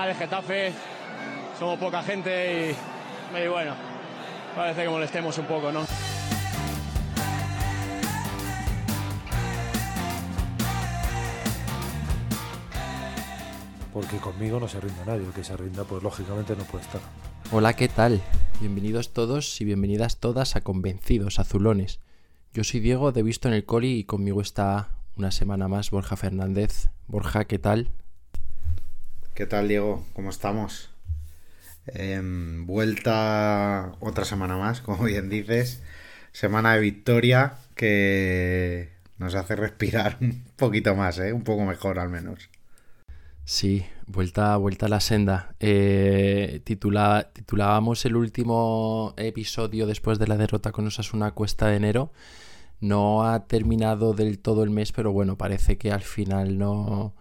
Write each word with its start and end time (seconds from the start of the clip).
final 0.00 0.10
es 0.12 0.18
Getafe, 0.18 0.72
somos 1.58 1.78
poca 1.78 2.02
gente 2.02 2.74
y, 3.34 3.38
y 3.38 3.48
bueno, 3.48 3.74
parece 4.56 4.84
que 4.84 4.88
molestemos 4.88 5.36
un 5.36 5.44
poco, 5.44 5.70
¿no? 5.72 5.84
Porque 13.92 14.16
conmigo 14.18 14.58
no 14.58 14.68
se 14.68 14.80
rinda 14.80 15.04
nadie, 15.04 15.26
el 15.26 15.32
que 15.32 15.44
se 15.44 15.54
rinda 15.56 15.84
pues 15.84 16.02
lógicamente 16.02 16.56
no 16.56 16.64
puede 16.64 16.84
estar. 16.84 17.00
Hola, 17.52 17.74
¿qué 17.74 17.88
tal? 17.88 18.22
Bienvenidos 18.60 19.12
todos 19.12 19.60
y 19.60 19.66
bienvenidas 19.66 20.16
todas 20.18 20.56
a 20.56 20.62
Convencidos 20.62 21.38
Azulones. 21.38 22.00
Yo 22.54 22.64
soy 22.64 22.80
Diego 22.80 23.12
de 23.12 23.22
Visto 23.22 23.48
en 23.48 23.54
el 23.54 23.66
Coli 23.66 23.98
y 23.98 24.04
conmigo 24.04 24.40
está 24.40 24.88
una 25.16 25.30
semana 25.30 25.68
más 25.68 25.90
Borja 25.90 26.16
Fernández. 26.16 26.88
Borja, 27.06 27.44
¿qué 27.44 27.58
tal? 27.58 27.90
¿Qué 29.40 29.46
tal, 29.46 29.68
Diego? 29.68 30.04
¿Cómo 30.12 30.28
estamos? 30.28 30.90
Em, 31.86 32.66
vuelta 32.66 33.92
otra 33.98 34.26
semana 34.26 34.58
más, 34.58 34.80
como 34.82 35.04
bien 35.04 35.30
dices. 35.30 35.82
Semana 36.30 36.74
de 36.74 36.80
victoria 36.82 37.54
que 37.74 38.90
nos 39.16 39.34
hace 39.34 39.56
respirar 39.56 40.18
un 40.20 40.44
poquito 40.56 40.94
más, 40.94 41.18
¿eh? 41.20 41.32
un 41.32 41.42
poco 41.42 41.64
mejor 41.64 41.98
al 41.98 42.10
menos. 42.10 42.50
Sí, 43.46 43.86
vuelta, 44.06 44.54
vuelta 44.58 44.84
a 44.84 44.90
la 44.90 45.00
senda. 45.00 45.54
Eh, 45.58 46.60
titulábamos 46.64 48.04
el 48.04 48.16
último 48.16 49.14
episodio 49.16 49.86
después 49.86 50.18
de 50.18 50.26
la 50.26 50.36
derrota 50.36 50.70
con 50.70 50.86
Osasuna 50.86 51.30
Cuesta 51.30 51.68
de 51.68 51.76
enero. 51.76 52.12
No 52.80 53.24
ha 53.24 53.46
terminado 53.46 54.12
del 54.12 54.38
todo 54.38 54.64
el 54.64 54.68
mes, 54.68 54.92
pero 54.92 55.12
bueno, 55.12 55.38
parece 55.38 55.78
que 55.78 55.92
al 55.92 56.02
final 56.02 56.58
no, 56.58 57.14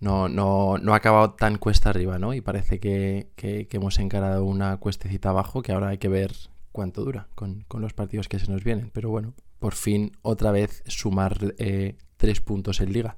no, 0.00 0.28
no, 0.28 0.78
no 0.78 0.94
ha 0.94 0.96
acabado 0.96 1.34
tan 1.34 1.58
cuesta 1.58 1.90
arriba, 1.90 2.18
¿no? 2.18 2.34
Y 2.34 2.40
parece 2.40 2.80
que, 2.80 3.28
que, 3.36 3.68
hemos 3.70 3.98
encarado 3.98 4.44
una 4.44 4.78
cuestecita 4.78 5.28
abajo 5.28 5.62
que 5.62 5.72
ahora 5.72 5.88
hay 5.88 5.98
que 5.98 6.08
ver 6.08 6.32
cuánto 6.72 7.04
dura 7.04 7.28
con, 7.34 7.64
con 7.68 7.82
los 7.82 7.92
partidos 7.92 8.28
que 8.28 8.38
se 8.38 8.50
nos 8.50 8.64
vienen. 8.64 8.90
Pero 8.92 9.10
bueno, 9.10 9.34
por 9.58 9.74
fin 9.74 10.12
otra 10.22 10.50
vez 10.50 10.82
sumar 10.86 11.54
eh, 11.58 11.96
tres 12.16 12.40
puntos 12.40 12.80
en 12.80 12.92
liga. 12.92 13.16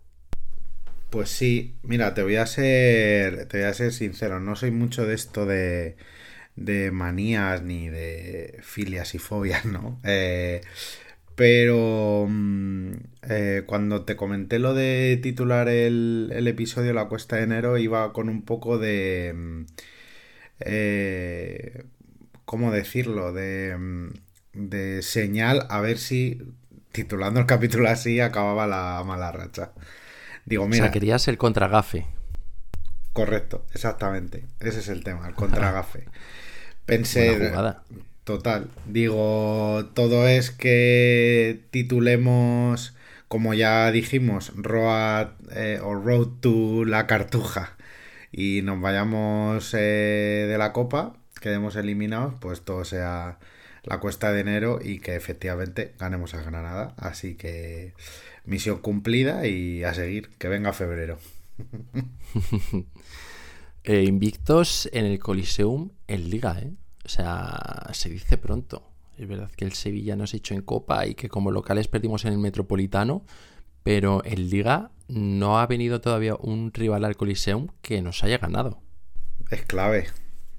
Pues 1.11 1.29
sí, 1.29 1.77
mira, 1.83 2.15
te 2.15 2.23
voy 2.23 2.37
a 2.37 2.47
ser, 2.47 3.47
te 3.47 3.59
voy 3.59 3.67
a 3.67 3.75
ser 3.75 3.93
sincero, 3.93 4.41
no 4.41 4.57
soy 4.57 4.71
mucho 4.71 5.07
de 5.07 5.15
esto 5.15 5.47
de, 5.47 5.97
de 6.57 6.91
manías 6.91 7.63
ni 7.63 7.89
de 7.89 8.59
filias 8.63 9.15
y 9.15 9.19
fobias, 9.19 9.65
¿no? 9.67 10.01
Eh, 10.05 10.63
pero 11.35 12.27
mmm, 12.29 12.93
eh, 13.29 13.63
cuando 13.67 14.05
te 14.05 14.17
comenté 14.17 14.59
lo 14.59 14.75
de 14.75 15.19
titular 15.23 15.69
el, 15.69 16.31
el, 16.35 16.49
episodio 16.49 16.93
La 16.93 17.07
Cuesta 17.07 17.37
de 17.37 17.43
Enero, 17.43 17.79
iba 17.79 18.13
con 18.13 18.29
un 18.29 18.43
poco 18.43 18.79
de... 18.79 19.65
Eh, 20.61 21.85
¿Cómo 22.45 22.71
decirlo? 22.71 23.33
De, 23.33 24.11
de 24.53 25.03
señal 25.03 25.67
a 25.71 25.81
ver 25.81 25.99
si, 25.99 26.43
titulando 26.93 27.41
el 27.41 27.47
capítulo 27.47 27.89
así, 27.89 28.21
acababa 28.21 28.67
la 28.67 29.03
mala 29.07 29.33
racha. 29.33 29.73
Digo, 30.45 30.67
mira. 30.67 30.85
O 30.85 30.87
sea, 30.87 30.93
querías 30.93 31.29
el 31.29 31.39
contragafe. 31.39 32.07
Correcto, 33.13 33.65
exactamente. 33.73 34.45
Ese 34.61 34.81
es 34.81 34.89
el 34.89 35.05
tema, 35.05 35.29
el 35.29 35.35
contragafe. 35.35 36.05
Pensé. 36.87 37.53
Total. 38.25 38.71
Digo, 38.87 39.87
todo 39.95 40.29
es 40.29 40.51
que 40.53 41.61
titulemos, 41.71 42.95
como 43.29 43.53
ya 43.53 43.91
dijimos, 43.91 44.53
Road 44.55 45.31
eh, 45.55 45.81
o 45.83 45.95
Road 45.97 46.29
to 46.41 46.85
la 46.85 47.07
Cartuja 47.09 47.77
y 48.31 48.63
nos 48.63 48.81
vayamos 48.81 49.75
eh, 49.75 50.47
de 50.49 50.57
la 50.59 50.73
Copa, 50.73 51.15
quedemos 51.41 51.75
eliminados, 51.77 52.35
pues 52.41 52.63
todo 52.63 52.85
sea 52.85 53.39
la 53.83 53.99
cuesta 53.99 54.33
de 54.33 54.41
enero 54.41 54.79
y 54.83 55.01
que 55.01 55.17
efectivamente 55.17 55.95
ganemos 55.99 56.35
a 56.35 56.43
Granada. 56.43 56.95
Así 56.99 57.35
que 57.35 57.95
misión 58.45 58.79
cumplida 58.79 59.47
y 59.49 59.83
a 59.85 59.95
seguir, 59.95 60.31
que 60.39 60.49
venga 60.49 60.73
febrero. 60.73 61.19
eh, 63.85 64.05
invictos 64.05 64.89
en 64.93 65.07
el 65.07 65.19
Coliseum 65.19 65.91
en 66.07 66.31
Liga, 66.31 66.59
¿eh? 66.61 66.71
O 67.05 67.09
sea, 67.09 67.89
se 67.93 68.09
dice 68.09 68.39
pronto. 68.39 68.89
Es 69.19 69.29
verdad 69.29 69.51
que 69.51 69.65
el 69.65 69.73
Sevilla 69.73 70.17
nos 70.17 70.35
ha 70.35 70.37
hecho 70.37 70.55
en 70.55 70.63
Copa 70.63 71.07
y 71.07 71.15
que 71.15 71.29
como 71.29 71.51
locales 71.51 71.89
perdimos 71.89 72.25
en 72.25 72.33
el 72.33 72.39
Metropolitano, 72.39 73.25
pero 73.83 74.25
en 74.25 74.49
Liga 74.49 74.91
no 75.09 75.59
ha 75.59 75.67
venido 75.67 76.01
todavía 76.01 76.35
un 76.37 76.73
rival 76.73 77.05
al 77.05 77.17
Coliseum 77.17 77.69
que 77.83 78.01
nos 78.03 78.25
haya 78.25 78.39
ganado. 78.39 78.81
Es 79.51 79.63
clave. 79.63 80.07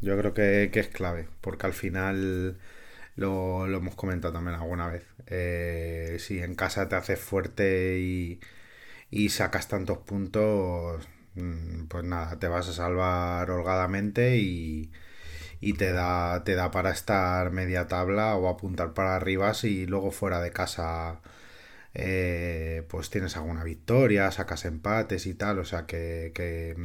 Yo 0.02 0.18
creo 0.18 0.34
que, 0.34 0.70
que 0.72 0.82
es 0.82 0.90
clave, 0.90 1.30
porque 1.42 1.66
al 1.66 1.74
final 1.74 2.58
lo, 3.16 3.68
lo, 3.68 3.78
hemos 3.78 3.96
comentado 3.96 4.34
también 4.34 4.56
alguna 4.56 4.88
vez. 4.90 5.06
Eh, 5.28 6.18
si 6.20 6.40
en 6.40 6.56
casa 6.56 6.90
te 6.90 6.96
haces 6.96 7.20
fuerte 7.20 8.00
y, 8.00 8.40
y 9.09 9.30
sacas 9.30 9.68
tantos 9.68 10.00
puntos, 10.00 11.08
pues 11.88 12.03
nada, 12.03 12.38
te 12.38 12.48
vas 12.48 12.68
a 12.70 12.74
salvar 12.74 13.50
holgadamente 13.50 14.38
y, 14.38 14.92
y 15.63 15.74
te 15.74 15.91
da, 15.94 16.44
te 16.44 16.56
da 16.56 16.72
para 16.72 16.91
estar 16.91 17.51
media 17.51 17.88
tabla 17.88 18.35
o 18.35 18.50
apuntar 18.50 18.94
para 18.94 19.16
arriba 19.16 19.53
si 19.53 19.85
luego 19.85 20.12
fuera 20.12 20.41
de 20.41 20.51
casa 20.51 21.22
eh, 21.94 22.84
pues 22.90 23.09
tienes 23.09 23.38
alguna 23.38 23.63
victoria, 23.63 24.31
sacas 24.31 24.66
empates 24.66 25.25
y 25.28 25.35
tal, 25.35 25.59
o 25.59 25.66
sea 25.66 25.85
que, 25.85 26.31
que 26.35 26.75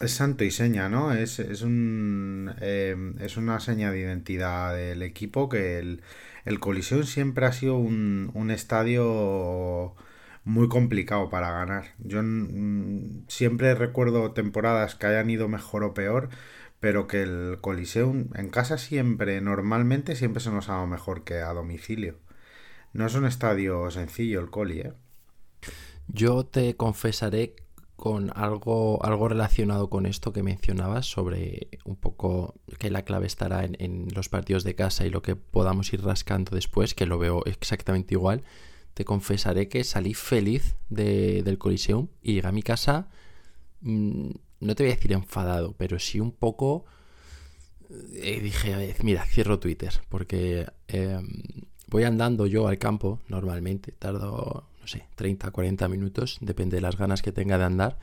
es 0.00 0.10
santo 0.12 0.44
y 0.44 0.50
seña, 0.50 0.88
¿no? 0.88 1.12
Es, 1.12 1.38
es, 1.38 1.62
un, 1.62 2.52
eh, 2.60 2.96
es 3.20 3.36
una 3.36 3.60
seña 3.60 3.90
de 3.92 4.00
identidad 4.00 4.74
del 4.74 5.02
equipo 5.02 5.48
que 5.48 5.78
el, 5.78 6.02
el 6.44 6.60
Colisión 6.60 7.06
siempre 7.06 7.46
ha 7.46 7.52
sido 7.52 7.76
un, 7.76 8.30
un 8.34 8.50
estadio 8.50 9.94
muy 10.44 10.68
complicado 10.68 11.30
para 11.30 11.50
ganar. 11.50 11.94
Yo 11.98 12.22
mm, 12.22 13.24
siempre 13.28 13.74
recuerdo 13.74 14.32
temporadas 14.32 14.94
que 14.94 15.06
hayan 15.06 15.30
ido 15.30 15.48
mejor 15.48 15.84
o 15.84 15.94
peor, 15.94 16.28
pero 16.84 17.06
que 17.06 17.22
el 17.22 17.56
Coliseum 17.62 18.28
en 18.34 18.50
casa 18.50 18.76
siempre, 18.76 19.40
normalmente, 19.40 20.16
siempre 20.16 20.42
se 20.42 20.50
nos 20.50 20.68
ha 20.68 20.74
dado 20.74 20.86
mejor 20.86 21.24
que 21.24 21.38
a 21.38 21.54
domicilio. 21.54 22.18
No 22.92 23.06
es 23.06 23.14
un 23.14 23.24
estadio 23.24 23.90
sencillo 23.90 24.38
el 24.38 24.50
Coli, 24.50 24.80
¿eh? 24.80 24.92
Yo 26.08 26.44
te 26.44 26.76
confesaré 26.76 27.56
con 27.96 28.30
algo, 28.36 29.02
algo 29.02 29.28
relacionado 29.28 29.88
con 29.88 30.04
esto 30.04 30.34
que 30.34 30.42
mencionabas 30.42 31.06
sobre 31.06 31.68
un 31.86 31.96
poco 31.96 32.54
que 32.78 32.90
la 32.90 33.00
clave 33.00 33.28
estará 33.28 33.64
en, 33.64 33.76
en, 33.78 34.08
los 34.14 34.28
partidos 34.28 34.62
de 34.62 34.74
casa 34.74 35.06
y 35.06 35.08
lo 35.08 35.22
que 35.22 35.36
podamos 35.36 35.90
ir 35.94 36.02
rascando 36.02 36.54
después, 36.54 36.92
que 36.92 37.06
lo 37.06 37.16
veo 37.16 37.46
exactamente 37.46 38.12
igual. 38.12 38.42
Te 38.92 39.06
confesaré 39.06 39.70
que 39.70 39.84
salí 39.84 40.12
feliz 40.12 40.76
de, 40.90 41.42
del 41.44 41.56
Coliseum 41.56 42.08
y 42.20 42.34
llegué 42.34 42.48
a 42.48 42.52
mi 42.52 42.62
casa, 42.62 43.08
mmm, 43.80 44.32
no 44.64 44.74
te 44.74 44.82
voy 44.82 44.92
a 44.92 44.96
decir 44.96 45.12
enfadado, 45.12 45.74
pero 45.76 45.98
sí 45.98 46.20
un 46.20 46.32
poco... 46.32 46.84
Eh, 48.14 48.40
dije, 48.40 48.96
mira, 49.02 49.24
cierro 49.26 49.58
Twitter, 49.60 49.92
porque 50.08 50.66
eh, 50.88 51.20
voy 51.88 52.04
andando 52.04 52.46
yo 52.46 52.66
al 52.66 52.78
campo 52.78 53.20
normalmente, 53.28 53.92
tardo 53.92 54.66
no 54.80 54.88
sé, 54.88 55.06
30, 55.14 55.50
40 55.50 55.88
minutos, 55.88 56.38
depende 56.40 56.76
de 56.76 56.82
las 56.82 56.96
ganas 56.96 57.22
que 57.22 57.32
tenga 57.32 57.56
de 57.56 57.64
andar. 57.64 57.98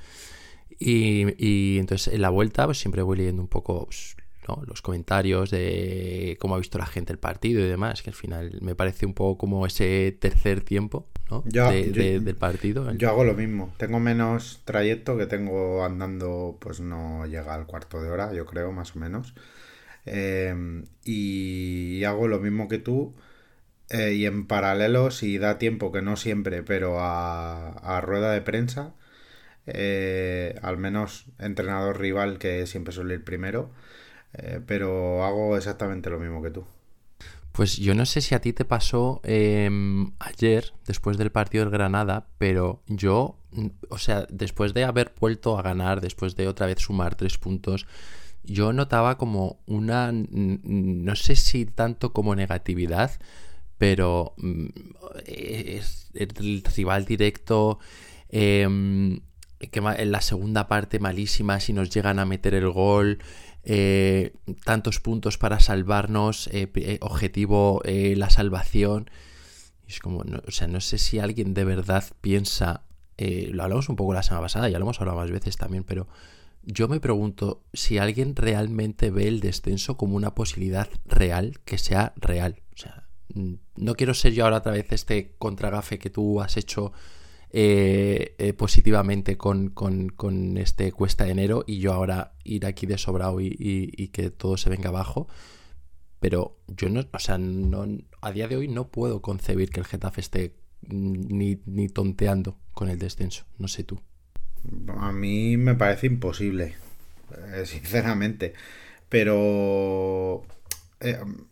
Y, 0.80 1.28
y 1.38 1.78
entonces 1.78 2.14
en 2.14 2.22
la 2.22 2.30
vuelta 2.30 2.66
pues 2.66 2.80
siempre 2.80 3.04
voy 3.04 3.18
leyendo 3.18 3.42
un 3.42 3.48
poco 3.48 3.86
pues, 3.86 4.16
¿no? 4.48 4.62
los 4.66 4.82
comentarios 4.82 5.52
de 5.52 6.38
cómo 6.40 6.56
ha 6.56 6.58
visto 6.58 6.78
la 6.78 6.86
gente 6.86 7.14
el 7.14 7.20
partido 7.20 7.62
y 7.62 7.68
demás, 7.68 8.02
que 8.02 8.10
al 8.10 8.16
final 8.16 8.60
me 8.62 8.76
parece 8.76 9.06
un 9.06 9.14
poco 9.14 9.38
como 9.38 9.66
ese 9.66 10.18
tercer 10.20 10.62
tiempo 10.62 11.08
¿no? 11.30 11.44
yo, 11.46 11.70
de, 11.70 11.92
yo, 11.92 12.04
de, 12.04 12.20
del 12.20 12.36
partido. 12.36 12.92
Yo 12.94 13.10
hago 13.10 13.24
lo 13.24 13.34
mismo, 13.34 13.74
tengo 13.78 14.00
menos 14.00 14.62
trayecto 14.66 15.18
que 15.18 15.26
tengo 15.26 15.84
andando, 15.84 16.58
pues 16.60 16.80
no 16.80 17.26
llega 17.26 17.54
al 17.54 17.66
cuarto 17.66 18.02
de 18.02 18.10
hora, 18.10 18.34
yo 18.34 18.46
creo, 18.46 18.72
más 18.72 18.96
o 18.96 19.00
menos. 19.00 19.34
Eh, 20.06 20.84
y 21.04 22.04
hago 22.06 22.28
lo 22.28 22.40
mismo 22.40 22.68
que 22.68 22.80
tú 22.80 23.14
eh, 23.92 24.14
y 24.14 24.26
en 24.26 24.48
paralelo, 24.48 25.12
si 25.12 25.38
da 25.38 25.58
tiempo, 25.58 25.92
que 25.92 26.02
no 26.02 26.16
siempre, 26.16 26.64
pero 26.64 27.00
a, 27.02 27.72
a 27.98 28.02
rueda 28.02 28.32
de 28.32 28.42
prensa, 28.42 28.96
eh, 29.66 30.56
al 30.62 30.78
menos 30.78 31.26
entrenador 31.40 32.00
rival 32.00 32.40
que 32.40 32.66
siempre 32.68 32.94
suele 32.94 33.16
ir 33.16 33.24
primero, 33.26 33.72
eh, 34.34 34.60
pero 34.66 35.24
hago 35.24 35.58
exactamente 35.58 36.10
lo 36.10 36.20
mismo 36.20 36.42
que 36.42 36.52
tú. 36.52 36.66
Pues 37.52 37.76
yo 37.78 37.94
no 37.96 38.06
sé 38.06 38.22
si 38.22 38.34
a 38.34 38.40
ti 38.40 38.54
te 38.54 38.64
pasó 38.64 39.20
eh, 39.24 39.70
ayer, 40.20 40.74
después 40.88 41.18
del 41.18 41.32
partido 41.32 41.66
del 41.66 41.74
Granada, 41.74 42.28
pero 42.38 42.82
yo, 42.88 43.38
o 43.90 43.98
sea, 43.98 44.26
después 44.30 44.74
de 44.74 44.86
haber 44.86 45.14
vuelto 45.20 45.58
a 45.58 45.62
ganar, 45.62 46.00
después 46.00 46.36
de 46.38 46.48
otra 46.48 46.68
vez 46.68 46.80
sumar 46.80 47.16
tres 47.16 47.38
puntos, 47.38 47.88
yo 48.44 48.72
notaba 48.72 49.18
como 49.18 49.60
una, 49.66 50.12
no 50.14 51.16
sé 51.16 51.36
si 51.36 51.66
tanto 51.66 52.14
como 52.14 52.36
negatividad, 52.36 53.20
pero 53.78 54.34
mm, 54.38 54.68
es 55.26 56.10
el 56.14 56.64
rival 56.64 57.06
directo. 57.06 57.80
Eh, 58.30 59.20
que 59.70 59.80
en 59.80 60.12
la 60.12 60.22
segunda 60.22 60.68
parte 60.68 61.00
malísima, 61.00 61.60
si 61.60 61.74
nos 61.74 61.90
llegan 61.90 62.18
a 62.18 62.26
meter 62.26 62.56
el 62.56 62.70
gol, 62.72 63.20
eh, 63.64 64.34
tantos 64.64 65.00
puntos 65.00 65.38
para 65.38 65.60
salvarnos, 65.60 66.48
eh, 66.48 66.72
eh, 66.76 66.98
objetivo 67.02 67.82
la 67.86 68.30
salvación. 68.30 69.10
es 69.88 70.00
como, 70.00 70.20
o 70.20 70.52
sea, 70.52 70.68
no 70.68 70.82
sé 70.82 70.98
si 70.98 71.20
alguien 71.20 71.54
de 71.54 71.66
verdad 71.66 72.04
piensa, 72.22 72.84
lo 73.18 73.64
hablamos 73.64 73.88
un 73.90 73.96
poco 73.96 74.14
la 74.14 74.24
semana 74.24 74.42
pasada, 74.42 74.70
ya 74.70 74.80
lo 74.80 74.86
hemos 74.86 75.00
hablado 75.00 75.20
más 75.20 75.30
veces 75.30 75.58
también, 75.58 75.84
pero 75.84 76.08
yo 76.64 76.88
me 76.88 77.00
pregunto 77.00 77.64
si 77.74 78.00
alguien 78.00 78.36
realmente 78.36 79.12
ve 79.12 79.28
el 79.28 79.42
descenso 79.42 79.96
como 79.98 80.16
una 80.16 80.34
posibilidad 80.34 80.90
real, 81.06 81.60
que 81.66 81.78
sea 81.78 82.14
real. 82.16 82.62
O 82.74 82.78
sea, 82.78 83.08
no 83.76 83.96
quiero 83.96 84.14
ser 84.14 84.34
yo 84.34 84.46
ahora 84.46 84.58
otra 84.58 84.72
vez 84.72 84.92
este 84.92 85.36
contragafe 85.38 86.00
que 86.00 86.10
tú 86.10 86.42
has 86.42 86.58
hecho 86.58 86.94
eh, 87.54 88.36
eh, 88.38 88.54
positivamente 88.54 89.38
con, 89.38 89.74
este 90.58 90.92
cuesta 90.92 91.26
de 91.26 91.32
enero 91.32 91.64
y 91.68 91.80
yo 91.80 91.94
ahora 91.94 92.34
ir 92.44 92.66
aquí 92.66 92.86
de 92.86 92.98
sobrado 92.98 93.42
y, 93.42 94.10
que 94.14 94.30
todo 94.32 94.58
se 94.58 94.70
venga 94.70 94.90
abajo. 94.90 95.28
Pero 96.20 96.60
yo 96.68 96.90
no, 96.90 97.04
o 97.12 97.20
sea, 97.20 97.38
no, 97.38 97.88
a 98.22 98.32
día 98.32 98.48
de 98.48 98.56
hoy 98.56 98.68
no 98.68 98.90
puedo 98.90 99.22
concebir 99.22 99.72
que 99.72 99.80
el 99.80 99.88
Getafe 99.88 100.22
esté 100.22 100.56
ni, 100.88 101.60
ni 101.66 101.90
tonteando 101.90 102.58
con 102.74 102.90
el 102.90 103.00
descenso. 103.00 103.46
No 103.58 103.68
sé 103.68 103.84
tú. 103.84 104.00
A 104.98 105.12
mí 105.12 105.58
me 105.58 105.74
parece 105.74 106.08
imposible, 106.08 106.76
eh, 107.54 107.64
sinceramente. 107.66 108.54
Pero 109.10 110.46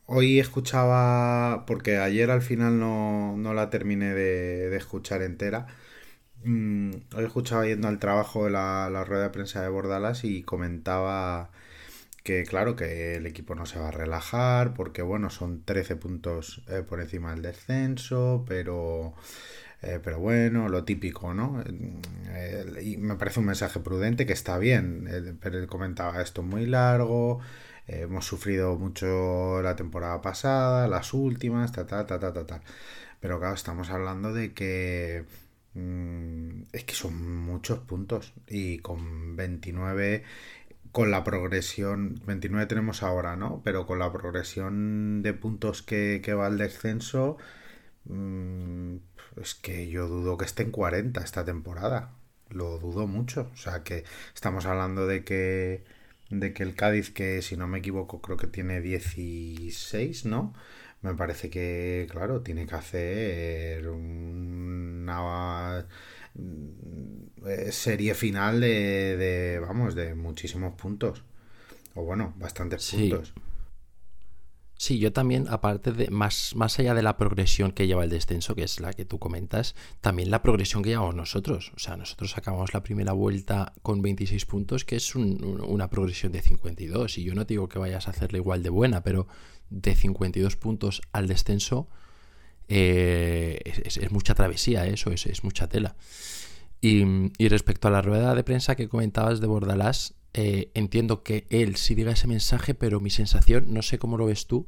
hoy 0.06 0.40
escuchaba, 0.40 1.66
porque 1.66 1.98
ayer 1.98 2.32
al 2.32 2.42
final 2.42 2.80
no, 2.80 3.54
la 3.54 3.70
terminé 3.70 4.14
de, 4.14 4.76
escuchar 4.76 5.22
entera, 5.22 5.68
Mm, 6.44 6.92
hoy 7.16 7.26
escuchaba 7.26 7.66
yendo 7.66 7.88
al 7.90 8.00
trabajo 8.00 8.46
de 8.46 8.52
la, 8.52 9.04
rueda 9.06 9.24
de 9.24 9.30
prensa 9.30 9.62
de 9.62 9.68
Bordalas 9.70 10.24
y 10.24 10.44
comentaba 10.44 11.50
que 12.24 12.44
claro 12.46 12.76
que 12.76 13.16
el 13.16 13.26
equipo 13.26 13.56
no 13.56 13.66
se 13.66 13.80
va 13.80 13.90
a 13.90 13.92
relajar 13.92 14.74
porque 14.74 15.02
bueno 15.02 15.30
son 15.30 15.64
13 15.64 15.96
puntos 15.98 16.64
eh, 16.70 16.84
por 16.88 17.02
encima 17.02 17.32
del 17.32 17.42
descenso 17.42 18.46
pero 18.48 19.14
eh, 19.82 20.00
pero 20.04 20.20
bueno 20.20 20.70
lo 20.70 20.84
típico 20.86 21.34
no 21.34 21.64
eh, 22.30 22.66
y 22.84 22.98
me 22.98 23.16
parece 23.16 23.40
un 23.42 23.48
mensaje 23.48 23.80
prudente 23.80 24.26
que 24.26 24.34
está 24.34 24.58
bien 24.58 25.38
pero 25.42 25.60
él 25.60 25.68
comentaba 25.68 26.22
esto 26.22 26.44
muy 26.44 26.66
largo 26.66 27.40
hemos 27.88 28.26
sufrido 28.26 28.78
mucho 28.78 29.62
la 29.62 29.76
temporada 29.76 30.22
pasada 30.22 30.88
las 30.88 31.14
últimas 31.14 31.72
ta 31.72 31.86
ta 31.88 32.06
ta 32.06 32.20
ta 32.20 32.34
ta, 32.34 32.46
ta. 32.46 32.62
pero 33.20 33.40
claro 33.40 33.56
estamos 33.56 33.90
hablando 33.90 34.34
de 34.34 34.54
que 34.54 35.26
es 35.76 36.84
que 36.84 36.94
son 36.96 37.42
muchos 37.46 37.80
puntos 37.80 38.34
y 38.48 38.80
con 38.80 39.36
29 39.36 40.24
con 40.92 41.12
la 41.12 41.24
progresión 41.24 42.20
29 42.26 42.66
tenemos 42.66 43.04
ahora 43.04 43.36
no 43.36 43.62
pero 43.64 43.86
con 43.86 44.00
la 44.00 44.12
progresión 44.12 45.22
de 45.22 45.34
puntos 45.34 45.84
que, 45.84 46.22
va 46.34 46.48
al 46.48 46.58
descenso 46.58 47.38
mm, 48.06 48.98
es 49.42 49.56
que 49.56 49.90
yo 49.90 50.08
dudo 50.08 50.38
que 50.38 50.46
esté 50.46 50.64
en 50.64 50.72
40 50.72 51.22
esta 51.22 51.46
temporada. 51.46 52.14
Lo 52.50 52.80
dudo 52.80 53.08
mucho. 53.08 53.50
O 53.54 53.58
sea 53.58 53.84
que 53.84 54.04
estamos 54.34 54.66
hablando 54.66 55.08
de 55.08 55.24
que 55.24 55.84
de 56.30 56.54
que 56.54 56.64
el 56.64 56.76
Cádiz 56.76 57.10
que 57.12 57.42
si 57.42 57.58
no 57.58 57.68
me 57.68 57.80
equivoco 57.80 58.22
creo 58.22 58.38
que 58.38 58.46
tiene 58.48 58.82
16 58.82 60.26
no 60.26 60.54
me 61.02 61.16
parece 61.16 61.50
que, 61.50 62.08
claro, 62.10 62.42
tiene 62.42 62.68
que 62.68 62.76
hacer 62.76 63.88
una 63.88 65.86
eh, 67.46 67.72
serie 67.72 68.14
final 68.14 68.60
de, 68.60 69.62
vamos, 69.66 69.96
de 69.96 70.16
muchísimos 70.16 70.74
puntos. 70.76 71.24
O 71.96 72.04
bueno, 72.04 72.34
bastantes 72.38 72.92
puntos. 72.92 73.34
Sí, 74.82 74.98
yo 74.98 75.12
también, 75.12 75.48
aparte 75.50 75.92
de, 75.92 76.10
más, 76.10 76.56
más 76.56 76.80
allá 76.80 76.94
de 76.94 77.02
la 77.02 77.18
progresión 77.18 77.74
que 77.74 77.86
lleva 77.86 78.06
el 78.06 78.10
descenso, 78.10 78.56
que 78.56 78.64
es 78.64 78.80
la 78.80 78.94
que 78.94 79.04
tú 79.04 79.20
comentas, 79.20 79.76
también 80.00 80.32
la 80.32 80.42
progresión 80.42 80.84
que 80.84 80.92
llevamos 80.92 81.16
nosotros. 81.16 81.74
O 81.76 81.80
sea, 81.80 81.98
nosotros 81.98 82.38
acabamos 82.38 82.74
la 82.74 82.82
primera 82.82 83.12
vuelta 83.12 83.74
con 83.82 84.02
26 84.02 84.46
puntos, 84.46 84.86
que 84.86 84.96
es 84.96 85.16
una 85.16 85.90
progresión 85.90 86.32
de 86.32 86.42
52. 86.42 87.18
Y 87.18 87.26
yo 87.26 87.36
no 87.36 87.44
digo 87.44 87.68
que 87.68 87.78
vayas 87.78 88.08
a 88.08 88.12
hacerla 88.12 88.38
igual 88.38 88.64
de 88.64 88.70
buena, 88.70 89.04
pero 89.04 89.28
de 89.70 89.96
52 89.96 90.56
puntos 90.56 91.02
al 91.12 91.28
descenso 91.28 91.88
eh, 92.68 93.60
es, 93.84 94.12
mucha 94.12 94.36
travesía, 94.36 94.86
eso 94.86 95.12
es, 95.12 95.26
es 95.26 95.44
mucha 95.44 95.68
tela. 95.68 95.96
Y, 96.82 97.04
y, 97.38 97.50
respecto 97.50 97.88
a 97.88 97.92
la 97.92 98.02
rueda 98.02 98.36
de 98.36 98.44
prensa 98.44 98.76
que 98.76 98.88
comentabas 98.88 99.42
de 99.42 99.48
Bordalás, 99.48 100.14
eh, 100.34 100.70
entiendo 100.76 101.24
que 101.24 101.48
él 101.50 101.76
sí 101.76 101.96
diga 101.96 102.12
ese 102.12 102.28
mensaje, 102.28 102.76
pero 102.76 103.00
mi 103.00 103.10
sensación, 103.10 103.74
no 103.74 103.82
sé 103.82 103.98
cómo 103.98 104.18
lo 104.18 104.28
ves 104.28 104.46
tú, 104.46 104.68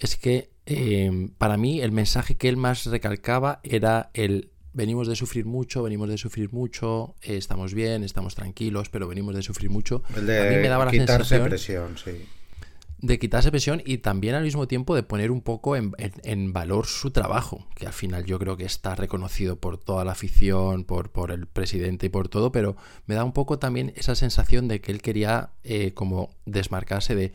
es 0.00 0.16
que 0.16 0.50
eh, 0.64 1.28
para 1.38 1.56
mí 1.56 1.80
el 1.80 1.92
mensaje 1.92 2.36
que 2.36 2.48
él 2.48 2.56
más 2.56 2.86
recalcaba 2.86 3.60
era 3.62 4.10
el 4.14 4.50
venimos 4.72 5.08
de 5.08 5.16
sufrir 5.16 5.46
mucho, 5.46 5.82
venimos 5.82 6.08
de 6.08 6.18
sufrir 6.18 6.52
mucho, 6.52 7.14
eh, 7.22 7.36
estamos 7.36 7.72
bien, 7.72 8.04
estamos 8.04 8.34
tranquilos, 8.34 8.90
pero 8.90 9.08
venimos 9.08 9.34
de 9.34 9.42
sufrir 9.42 9.70
mucho. 9.70 10.02
El 10.14 10.26
de 10.26 10.38
a 10.38 10.50
mí 10.50 10.56
me 10.56 10.68
daba 10.68 10.84
la 10.86 10.90
sensación, 10.90 11.48
presión, 11.48 11.96
sí 11.96 12.26
de 12.98 13.18
quitarse 13.18 13.50
presión 13.50 13.82
y 13.84 13.98
también 13.98 14.34
al 14.34 14.44
mismo 14.44 14.66
tiempo 14.66 14.94
de 14.94 15.02
poner 15.02 15.30
un 15.30 15.42
poco 15.42 15.76
en, 15.76 16.52
valor 16.52 16.86
su 16.86 17.10
trabajo, 17.10 17.66
que 17.74 17.86
al 17.86 17.92
final 17.92 18.24
yo 18.24 18.38
creo 18.38 18.56
que 18.56 18.64
está 18.64 18.94
reconocido 18.94 19.56
por 19.56 19.78
toda 19.78 20.04
la 20.04 20.12
afición, 20.12 20.84
por, 20.84 21.30
el 21.30 21.46
presidente 21.46 22.06
y 22.06 22.08
por 22.08 22.28
todo, 22.28 22.52
pero 22.52 22.76
me 23.06 23.14
da 23.14 23.24
un 23.24 23.32
poco 23.32 23.58
también 23.58 23.92
esa 23.96 24.14
sensación 24.14 24.68
de 24.68 24.80
que 24.80 24.92
él 24.92 25.02
quería 25.02 25.50
eh, 25.62 25.92
como 25.92 26.30
desmarcarse 26.46 27.14
de, 27.14 27.32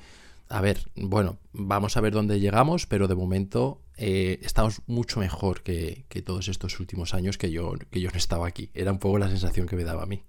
a 0.50 0.62
ver, 0.62 0.90
bueno, 0.96 1.38
vamos 1.54 1.96
a 1.96 2.02
ver 2.02 2.14
dónde 2.14 2.40
llegamos, 2.40 2.88
pero 2.88 3.07
de 3.07 3.16
momento 3.16 3.81
eh, 3.98 4.40
estamos 4.42 4.81
mucho 4.88 5.19
mejor 5.19 5.62
que, 5.62 6.06
que, 6.10 6.22
todos 6.22 6.48
estos 6.48 6.80
últimos 6.80 7.14
años 7.14 7.38
que 7.38 7.52
yo, 7.52 7.74
que 7.92 8.02
yo 8.02 8.10
no 8.10 8.18
estaba 8.18 8.48
aquí. 8.48 8.72
Era 8.74 8.92
un 8.92 9.00
poco 9.00 9.19
la 9.19 9.30
sensación 9.30 9.68
que 9.68 9.75
me 9.75 9.84
daba 9.84 10.04
a 10.04 10.07
mí. 10.07 10.24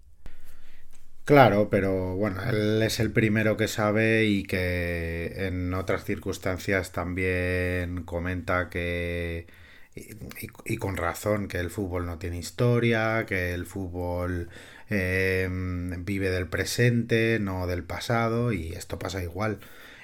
Claro, 1.25 1.71
pero 1.71 2.17
bueno, 2.17 2.43
él 2.51 2.83
es 2.83 2.99
el 2.99 3.13
primero 3.13 3.57
que 3.57 3.69
sabe 3.69 4.25
y 4.27 4.43
que 4.43 5.47
en 5.47 5.73
otras 5.73 6.05
circunstancias 6.05 6.91
también 6.91 8.03
comenta 8.03 8.69
que, 8.69 9.47
y, 9.95 10.77
con 10.79 10.97
razón, 10.97 11.47
que 11.49 11.59
el 11.59 11.71
fútbol 11.71 12.07
no 12.07 12.19
tiene 12.19 12.39
historia, 12.39 13.25
que 13.27 13.55
el 13.55 13.67
fútbol 13.67 14.49
em, 14.89 16.05
vive 16.05 16.31
del 16.31 16.49
presente, 16.49 17.39
no 17.41 17.67
del 17.69 17.85
pasado, 17.85 18.53
y 18.53 18.73
esto 18.73 18.99
pasa 18.99 19.23
igual. 19.23 19.61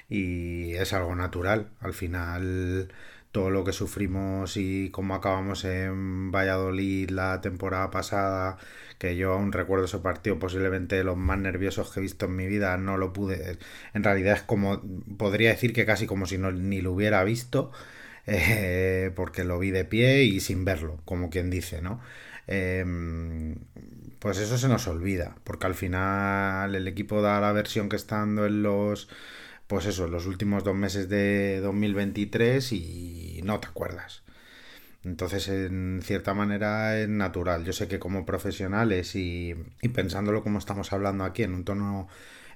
Y 0.09 0.73
es 0.75 0.93
algo 0.93 1.15
natural. 1.15 1.69
Al 1.81 1.93
final 1.93 2.91
todo 3.31 3.49
lo 3.51 3.63
que 3.63 3.73
sufrimos 3.73 4.57
y 4.57 4.89
cómo 4.91 5.15
acabamos 5.15 5.63
en 5.65 6.31
Valladolid 6.31 7.09
la 7.11 7.41
temporada 7.41 7.91
pasada, 7.91 8.57
que 8.97 9.15
yo 9.15 9.33
aún 9.33 9.51
recuerdo 9.51 9.85
ese 9.85 9.99
partido, 9.99 10.39
posiblemente 10.39 11.03
los 11.03 11.17
más 11.17 11.37
nerviosos 11.39 11.91
que 11.91 11.99
he 11.99 12.03
visto 12.03 12.25
en 12.25 12.35
mi 12.35 12.47
vida, 12.47 12.77
no 12.77 12.97
lo 12.97 13.13
pude, 13.13 13.57
en 13.93 14.03
realidad 14.03 14.35
es 14.35 14.43
como, 14.43 14.81
podría 15.17 15.49
decir 15.49 15.73
que 15.73 15.85
casi 15.85 16.07
como 16.07 16.25
si 16.25 16.37
no, 16.37 16.51
ni 16.51 16.81
lo 16.81 16.91
hubiera 16.93 17.23
visto, 17.23 17.71
eh, 18.27 19.11
porque 19.15 19.43
lo 19.43 19.59
vi 19.59 19.71
de 19.71 19.85
pie 19.85 20.23
y 20.23 20.39
sin 20.39 20.65
verlo, 20.65 21.01
como 21.05 21.29
quien 21.29 21.49
dice, 21.49 21.81
¿no? 21.81 22.01
Em, 22.47 23.55
pues 24.19 24.39
eso 24.39 24.57
se 24.57 24.67
nos 24.67 24.87
olvida, 24.87 25.35
porque 25.43 25.67
al 25.67 25.75
final 25.75 26.75
el 26.75 26.87
equipo 26.87 27.21
da 27.21 27.39
la 27.39 27.51
versión 27.53 27.89
que 27.89 27.95
está 27.95 28.17
dando 28.17 28.45
en 28.45 28.63
los 28.63 29.09
pues 29.69 29.85
eso, 29.85 30.07
los 30.07 30.25
últimos 30.25 30.63
dos 30.63 30.75
meses 30.75 31.09
de 31.09 31.59
2023 31.61 32.71
y 32.73 33.41
no 33.43 33.59
te 33.59 33.67
acuerdas. 33.67 34.23
Entonces, 35.03 35.47
en 35.49 36.01
cierta 36.03 36.33
manera 36.33 36.99
es 36.99 37.07
natural. 37.07 37.65
Yo 37.65 37.73
sé 37.73 37.87
que 37.87 37.99
como 37.99 38.25
profesionales 38.25 39.15
y, 39.15 39.55
pensándolo 39.93 40.43
como 40.43 40.57
estamos 40.59 40.91
hablando 40.91 41.23
aquí, 41.23 41.43
en 41.43 41.53
un 41.53 41.65
tono 41.65 42.07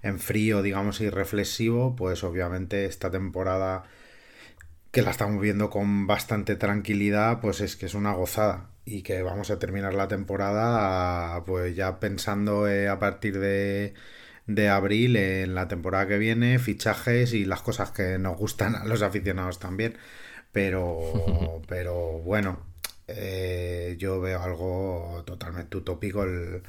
en 0.01 0.19
frío, 0.19 0.63
digamos, 0.63 1.01
y 1.01 1.09
reflexivo, 1.11 1.95
pues 1.95 2.23
obviamente 2.23 2.85
esta 2.85 3.11
temporada 3.11 3.83
que 4.91 5.03
la 5.03 5.11
estamos 5.11 5.41
viendo 5.41 5.69
con 5.69 6.07
bastante 6.07 6.55
tranquilidad, 6.55 7.41
pues 7.41 7.61
es 7.61 7.75
que 7.75 7.85
es 7.87 7.93
una 7.95 8.13
gozada 8.13 8.69
y 8.85 9.03
que 9.03 9.21
vamos 9.23 9.51
a 9.51 9.59
terminar 9.59 9.93
la 9.93 10.07
temporada 10.07 11.43
pues 11.45 11.75
ya 11.75 11.99
pensando 11.99 12.67
eh, 12.67 12.89
a 12.89 12.99
partir 12.99 13.39
de 13.39 13.93
de 14.47 14.69
abril 14.69 15.15
en 15.15 15.55
la 15.55 15.67
temporada 15.67 16.07
que 16.07 16.17
viene, 16.17 16.59
fichajes 16.59 17.33
y 17.33 17.45
las 17.45 17.61
cosas 17.61 17.91
que 17.91 18.17
nos 18.19 18.37
gustan 18.37 18.75
a 18.75 18.85
los 18.85 19.01
aficionados 19.01 19.59
también. 19.59 19.97
Pero, 20.51 21.61
pero 21.67 22.19
bueno, 22.19 22.59
eh, 23.07 23.95
yo 23.99 24.21
veo 24.21 24.41
algo 24.41 25.23
totalmente 25.25 25.77
utópico 25.77 26.23
el, 26.23 26.63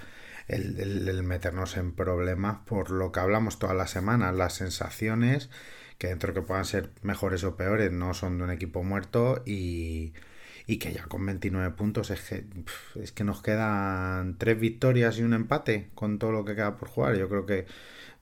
el, 0.48 1.22
meternos 1.22 1.76
en 1.76 1.92
problemas 1.92 2.58
por 2.66 2.90
lo 2.90 3.12
que 3.12 3.20
hablamos 3.20 3.58
todas 3.58 3.76
las 3.76 3.90
semanas, 3.90 4.34
las 4.34 4.54
sensaciones 4.54 5.50
que 5.98 6.08
dentro 6.08 6.34
que 6.34 6.42
puedan 6.42 6.64
ser 6.64 6.90
mejores 7.02 7.44
o 7.44 7.56
peores 7.56 7.92
no 7.92 8.14
son 8.14 8.38
de 8.38 8.44
un 8.44 8.50
equipo 8.50 8.82
muerto 8.82 9.42
y, 9.46 10.12
y 10.66 10.78
que 10.78 10.92
ya 10.92 11.04
con 11.04 11.24
29 11.26 11.74
puntos 11.74 12.10
es 12.10 12.20
que, 12.22 12.44
es 13.00 13.12
que 13.12 13.24
nos 13.24 13.42
quedan 13.42 14.38
tres 14.38 14.58
victorias 14.58 15.18
y 15.18 15.22
un 15.22 15.34
empate 15.34 15.90
con 15.94 16.18
todo 16.18 16.32
lo 16.32 16.44
que 16.44 16.54
queda 16.54 16.76
por 16.76 16.88
jugar. 16.88 17.16
Yo 17.16 17.28
creo 17.28 17.44
que 17.44 17.66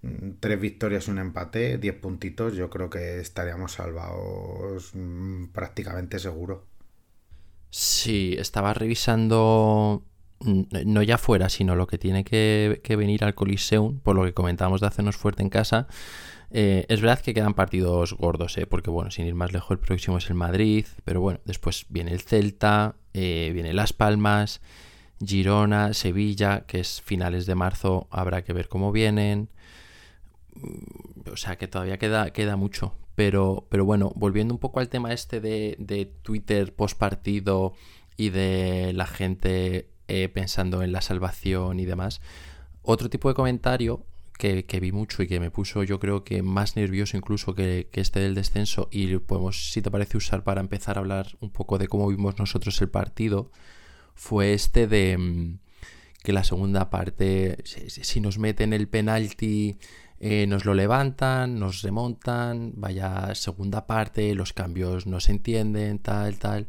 mm, 0.02 0.30
tres 0.40 0.61
victorias 0.61 1.08
y 1.08 1.11
un 1.12 1.18
empate, 1.18 1.78
10 1.78 1.94
puntitos, 1.96 2.54
yo 2.54 2.68
creo 2.70 2.90
que 2.90 3.20
estaríamos 3.20 3.72
salvados 3.72 4.90
mm, 4.94 5.46
prácticamente 5.46 6.18
seguro. 6.18 6.66
Sí, 7.70 8.34
estaba 8.38 8.75
revisando 8.75 10.04
no 10.44 11.02
ya 11.02 11.18
fuera, 11.18 11.49
sino 11.49 11.76
lo 11.76 11.87
que 11.87 11.99
tiene 11.99 12.25
que, 12.25 12.80
venir 12.96 13.25
al 13.25 13.34
Coliseum, 13.34 13.99
por 14.00 14.16
lo 14.16 14.25
que 14.25 14.34
comentábamos 14.34 14.80
de 14.80 14.87
hacernos 14.87 15.16
fuerte 15.16 15.42
en 15.42 15.50
casa. 15.50 15.87
Eh, 16.54 16.85
es 16.88 17.00
verdad 17.00 17.21
que 17.21 17.32
quedan 17.32 17.54
partidos 17.54 18.12
gordos, 18.12 18.59
¿eh? 18.59 18.66
porque 18.66 18.90
bueno, 18.90 19.11
sin 19.11 19.26
ir 19.26 19.35
más 19.35 19.54
lejos, 19.54 19.71
el 19.71 19.78
próximo 19.78 20.18
es 20.18 20.28
el 20.28 20.35
Madrid, 20.35 20.85
pero 21.02 21.23
bueno, 21.23 21.40
después 21.47 21.87
viene 21.88 22.12
el 22.12 22.21
Celta, 22.21 22.97
eh, 23.14 23.50
viene 23.54 23.73
Las 23.73 23.94
Palmas, 23.94 24.61
Girona, 25.25 25.94
Sevilla, 25.94 26.66
que 26.66 26.80
es 26.80 27.00
finales 27.00 27.47
de 27.47 27.54
marzo, 27.54 28.06
habrá 28.11 28.44
que 28.44 28.52
ver 28.52 28.68
cómo 28.68 28.92
vienen. 28.92 29.49
Mm, 30.54 31.30
o 31.32 31.37
sea 31.37 31.56
que 31.56 31.68
todavía 31.68 31.99
queda, 31.99 32.32
queda 32.32 32.56
mucho. 32.56 32.94
Pero, 33.14 33.66
pero 33.71 33.85
bueno, 33.87 34.12
volviendo 34.14 34.52
un 34.52 34.61
poco 34.61 34.80
al 34.80 34.88
tema 34.88 35.12
este 35.12 35.40
de, 35.40 35.76
de 35.78 36.06
Twitter 36.06 36.75
post 36.75 36.99
partido 36.99 37.75
y 38.16 38.30
de 38.30 38.92
la 38.94 39.06
gente 39.06 39.88
eh, 40.09 40.28
pensando 40.28 40.82
en 40.82 40.92
la 40.92 41.00
salvación 41.00 41.80
y 41.80 41.87
demás. 41.87 42.21
Otro 42.82 43.09
tipo 43.09 43.28
de 43.28 43.35
comentario 43.35 44.04
que, 44.38 44.80
vi 44.80 44.92
mucho 44.92 45.22
y 45.22 45.28
que 45.28 45.40
me 45.40 45.50
puso 45.50 45.84
yo 45.84 46.00
creo 46.00 46.24
que 46.24 46.42
más 46.42 46.76
nervioso 46.76 47.16
incluso 47.16 47.54
que, 47.54 47.88
este 47.92 48.20
del 48.20 48.34
descenso 48.34 48.88
y 48.90 49.16
podemos, 49.18 49.70
si 49.72 49.82
te 49.82 49.90
parece, 49.90 50.16
usar 50.16 50.42
para 50.42 50.60
empezar 50.60 50.96
a 50.96 51.00
hablar 51.00 51.36
un 51.40 51.50
poco 51.50 51.78
de 51.78 51.88
cómo 51.88 52.08
vimos 52.08 52.38
nosotros 52.38 52.80
el 52.80 52.88
partido, 52.88 53.50
fue 54.14 54.52
este 54.54 54.86
de 54.86 55.16
mm, 55.18 55.58
que 56.22 56.32
la 56.32 56.44
segunda 56.44 56.90
parte, 56.90 57.58
si, 57.64 58.20
nos 58.20 58.38
meten 58.38 58.72
el 58.72 58.88
penalti, 58.88 59.78
eh, 60.20 60.46
nos 60.46 60.64
lo 60.64 60.74
levantan, 60.74 61.58
nos 61.58 61.82
remontan, 61.82 62.72
vaya 62.76 63.34
segunda 63.34 63.86
parte, 63.86 64.34
los 64.34 64.52
cambios 64.52 65.06
no 65.06 65.20
se 65.20 65.32
entienden, 65.32 65.98
tal, 65.98 66.38
tal. 66.38 66.68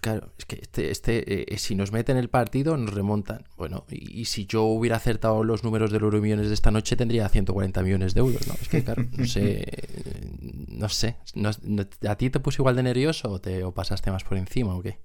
Claro, 0.00 0.32
es 0.38 0.44
que 0.44 0.58
este, 0.60 0.90
este 0.90 1.54
eh, 1.54 1.58
si 1.58 1.74
nos 1.74 1.92
meten 1.92 2.16
el 2.16 2.28
partido, 2.28 2.76
nos 2.76 2.94
remontan. 2.94 3.44
Bueno, 3.56 3.84
y, 3.90 4.24
si 4.26 4.46
yo 4.46 4.64
hubiera 4.64 4.96
acertado 4.96 5.44
los 5.44 5.64
números 5.64 5.90
de 5.90 6.00
los 6.00 6.12
millones 6.14 6.48
de 6.48 6.54
esta 6.54 6.70
noche, 6.70 6.96
tendría 6.96 7.28
140 7.28 7.82
millones 7.82 8.14
de 8.14 8.20
euros, 8.20 8.46
¿no? 8.46 8.54
Es 8.60 8.68
que, 8.68 8.84
claro, 8.84 9.04
no 9.16 9.26
sé. 9.26 11.16
No 11.34 11.52
sé. 11.52 12.08
¿A 12.08 12.16
ti 12.16 12.30
te 12.30 12.40
puso 12.40 12.62
igual 12.62 12.76
de 12.76 12.82
nervioso 12.82 13.30
o, 13.30 13.40
te, 13.40 13.64
o 13.64 13.72
pasaste 13.72 14.10
más 14.10 14.24
por 14.24 14.38
encima 14.38 14.74
o 14.74 14.82
qué? 14.82 14.98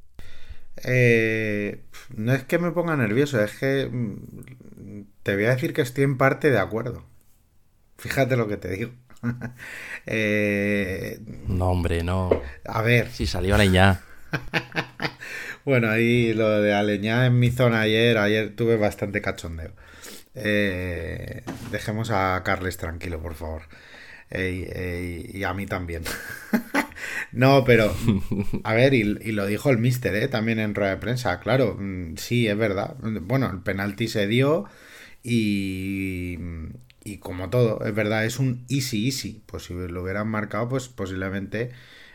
Eh, 0.83 1.83
no 2.15 2.33
es 2.33 2.43
que 2.43 2.57
me 2.57 2.71
ponga 2.71 2.95
nervioso, 2.95 3.41
es 3.43 3.57
que 3.57 3.87
mm, 3.91 5.03
te 5.21 5.35
voy 5.35 5.45
a 5.45 5.51
decir 5.51 5.73
que 5.73 5.81
estoy 5.81 6.03
en 6.03 6.17
parte 6.17 6.49
de 6.49 6.59
acuerdo. 6.59 7.05
Fíjate 7.97 8.35
lo 8.35 8.47
que 8.47 8.57
te 8.57 8.69
digo. 8.69 8.91
eh, 10.05 11.19
no, 11.47 11.69
hombre, 11.69 12.03
no. 12.03 12.29
A 12.65 12.81
ver. 12.81 13.09
Si 13.11 13.25
salió 13.25 13.57
la 13.57 13.65
ya. 13.65 14.01
bueno, 15.65 15.89
ahí 15.89 16.33
lo 16.33 16.61
de 16.61 16.73
aleñar 16.73 17.25
en 17.25 17.39
mi 17.39 17.51
zona 17.51 17.81
ayer, 17.81 18.17
ayer 18.17 18.55
tuve 18.55 18.77
bastante 18.77 19.21
cachondeo. 19.21 19.71
Eh, 20.35 21.43
dejemos 21.71 22.11
a 22.11 22.41
Carles 22.43 22.77
tranquilo, 22.77 23.21
por 23.21 23.35
favor. 23.35 23.63
y 24.31 25.43
a 25.43 25.53
mí 25.53 25.65
también. 25.65 26.03
no, 27.31 27.63
pero, 27.65 27.95
a 28.63 28.73
ver, 28.73 28.93
y, 28.93 29.03
lo 29.03 29.45
dijo 29.45 29.69
el 29.69 29.77
mister, 29.77 30.15
¿eh? 30.15 30.27
también 30.27 30.59
en 30.59 30.75
rueda 30.75 30.91
de 30.91 30.97
prensa. 30.97 31.39
Claro, 31.39 31.75
mm, 31.79 32.17
sí, 32.17 32.47
es 32.47 32.57
verdad. 32.57 32.95
Bueno, 32.99 33.49
el 33.51 33.61
penalti 33.61 34.07
se 34.07 34.27
dio 34.27 34.65
y, 35.23 36.37
y 37.03 37.17
como 37.17 37.49
todo, 37.49 37.83
es 37.85 37.93
verdad, 37.93 38.25
es 38.25 38.39
un 38.39 38.65
easy, 38.69 39.07
easy. 39.07 39.43
Pues 39.45 39.63
si 39.63 39.73
lo 39.73 40.03
hubieran 40.03 40.27
marcado, 40.27 40.69
pues 40.69 40.89
posiblemente 40.89 41.71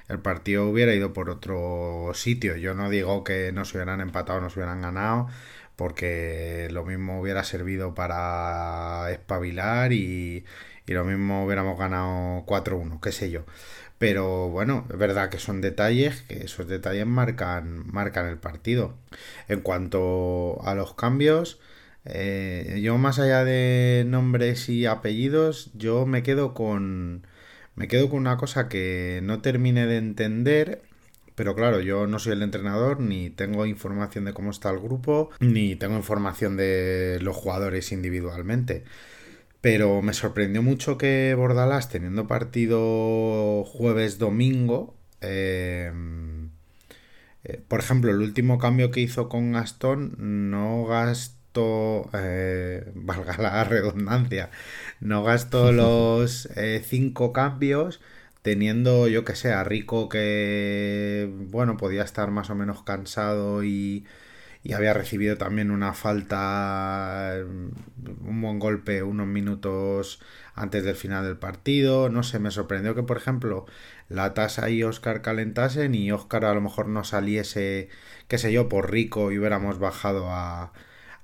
el 0.08 0.20
partido 0.20 0.68
hubiera 0.68 0.94
ido 0.94 1.12
por 1.12 1.30
otro 1.30 2.12
sitio. 2.14 2.56
Yo 2.56 2.74
no 2.74 2.90
digo 2.90 3.24
que 3.24 3.52
nos 3.52 3.74
hubieran 3.74 4.00
empatado, 4.00 4.40
nos 4.40 4.56
hubieran 4.56 4.82
ganado, 4.82 5.28
porque 5.76 6.68
lo 6.72 6.84
mismo 6.84 7.20
hubiera 7.20 7.44
servido 7.44 7.94
para 7.94 9.10
espabilar 9.10 9.92
y, 9.92 10.44
lo 10.86 11.04
mismo 11.04 11.44
hubiéramos 11.44 11.78
ganado 11.78 12.44
4-1, 12.46 13.00
qué 13.00 13.12
sé 13.12 13.30
yo. 13.30 13.44
Pero 13.98 14.48
bueno, 14.48 14.86
es 14.90 14.98
verdad 14.98 15.28
que 15.28 15.38
son 15.38 15.60
detalles, 15.60 16.22
que 16.22 16.44
esos 16.44 16.68
detalles 16.68 17.06
marcan, 17.06 17.84
marcan 17.92 18.26
el 18.26 18.38
partido. 18.38 18.94
En 19.48 19.60
cuanto 19.60 20.60
a 20.64 20.74
los 20.74 20.94
cambios, 20.94 21.60
eh, 22.04 22.80
yo 22.82 22.96
más 22.98 23.18
allá 23.18 23.44
de 23.44 24.04
nombres 24.06 24.68
y 24.68 24.86
apellidos, 24.86 25.70
yo 25.74 26.06
me 26.06 26.22
quedo 26.22 26.54
con, 26.54 27.26
me 27.78 27.86
quedo 27.86 28.10
con 28.10 28.18
una 28.18 28.36
cosa 28.36 28.68
que 28.68 29.20
no 29.22 29.40
termine 29.40 29.86
de 29.86 29.98
entender, 29.98 30.82
pero 31.36 31.54
claro, 31.54 31.80
yo 31.80 32.08
no 32.08 32.18
soy 32.18 32.32
el 32.32 32.42
entrenador, 32.42 32.98
ni 32.98 33.30
tengo 33.30 33.66
información 33.66 34.24
de 34.24 34.32
cómo 34.34 34.50
está 34.50 34.70
el 34.70 34.80
grupo, 34.80 35.30
ni 35.38 35.76
tengo 35.76 35.96
información 35.96 36.56
de 36.56 37.20
los 37.22 37.36
jugadores 37.36 37.92
individualmente. 37.92 38.82
Pero 39.60 40.02
me 40.02 40.12
sorprendió 40.12 40.60
mucho 40.60 40.98
que 40.98 41.34
Bordalás, 41.36 41.88
teniendo 41.88 42.26
partido 42.26 43.62
jueves-domingo, 43.64 44.96
eh, 45.20 45.92
eh, 47.44 47.62
por 47.68 47.78
ejemplo, 47.78 48.10
el 48.10 48.18
último 48.18 48.58
cambio 48.58 48.90
que 48.90 49.00
hizo 49.00 49.28
con 49.28 49.52
Gastón 49.52 50.16
no 50.18 50.84
gastó, 50.84 51.37
eh, 52.14 52.90
valga 52.94 53.36
la 53.38 53.64
redundancia, 53.64 54.50
no 55.00 55.22
gasto 55.24 55.72
los 55.72 56.46
eh, 56.56 56.82
cinco 56.84 57.32
cambios 57.32 58.00
teniendo, 58.42 59.08
yo 59.08 59.24
que 59.24 59.34
sé, 59.36 59.52
a 59.52 59.64
Rico 59.64 60.08
que, 60.08 61.28
bueno, 61.50 61.76
podía 61.76 62.02
estar 62.02 62.30
más 62.30 62.50
o 62.50 62.54
menos 62.54 62.82
cansado 62.82 63.62
y, 63.64 64.06
y 64.62 64.72
había 64.74 64.92
recibido 64.94 65.36
también 65.36 65.70
una 65.70 65.94
falta, 65.94 67.34
un 67.38 68.40
buen 68.42 68.58
golpe 68.58 69.02
unos 69.02 69.26
minutos 69.26 70.20
antes 70.54 70.84
del 70.84 70.96
final 70.96 71.24
del 71.24 71.38
partido. 71.38 72.08
No 72.08 72.22
sé, 72.22 72.38
me 72.38 72.50
sorprendió 72.50 72.94
que, 72.94 73.02
por 73.02 73.16
ejemplo, 73.16 73.66
la 74.08 74.34
tasa 74.34 74.70
y 74.70 74.82
Oscar 74.82 75.22
calentasen 75.22 75.94
y 75.94 76.10
Oscar 76.12 76.44
a 76.44 76.54
lo 76.54 76.60
mejor 76.60 76.88
no 76.88 77.04
saliese, 77.04 77.88
qué 78.28 78.38
sé 78.38 78.52
yo, 78.52 78.68
por 78.68 78.90
Rico 78.90 79.32
y 79.32 79.38
hubiéramos 79.38 79.78
bajado 79.78 80.28
a, 80.30 80.72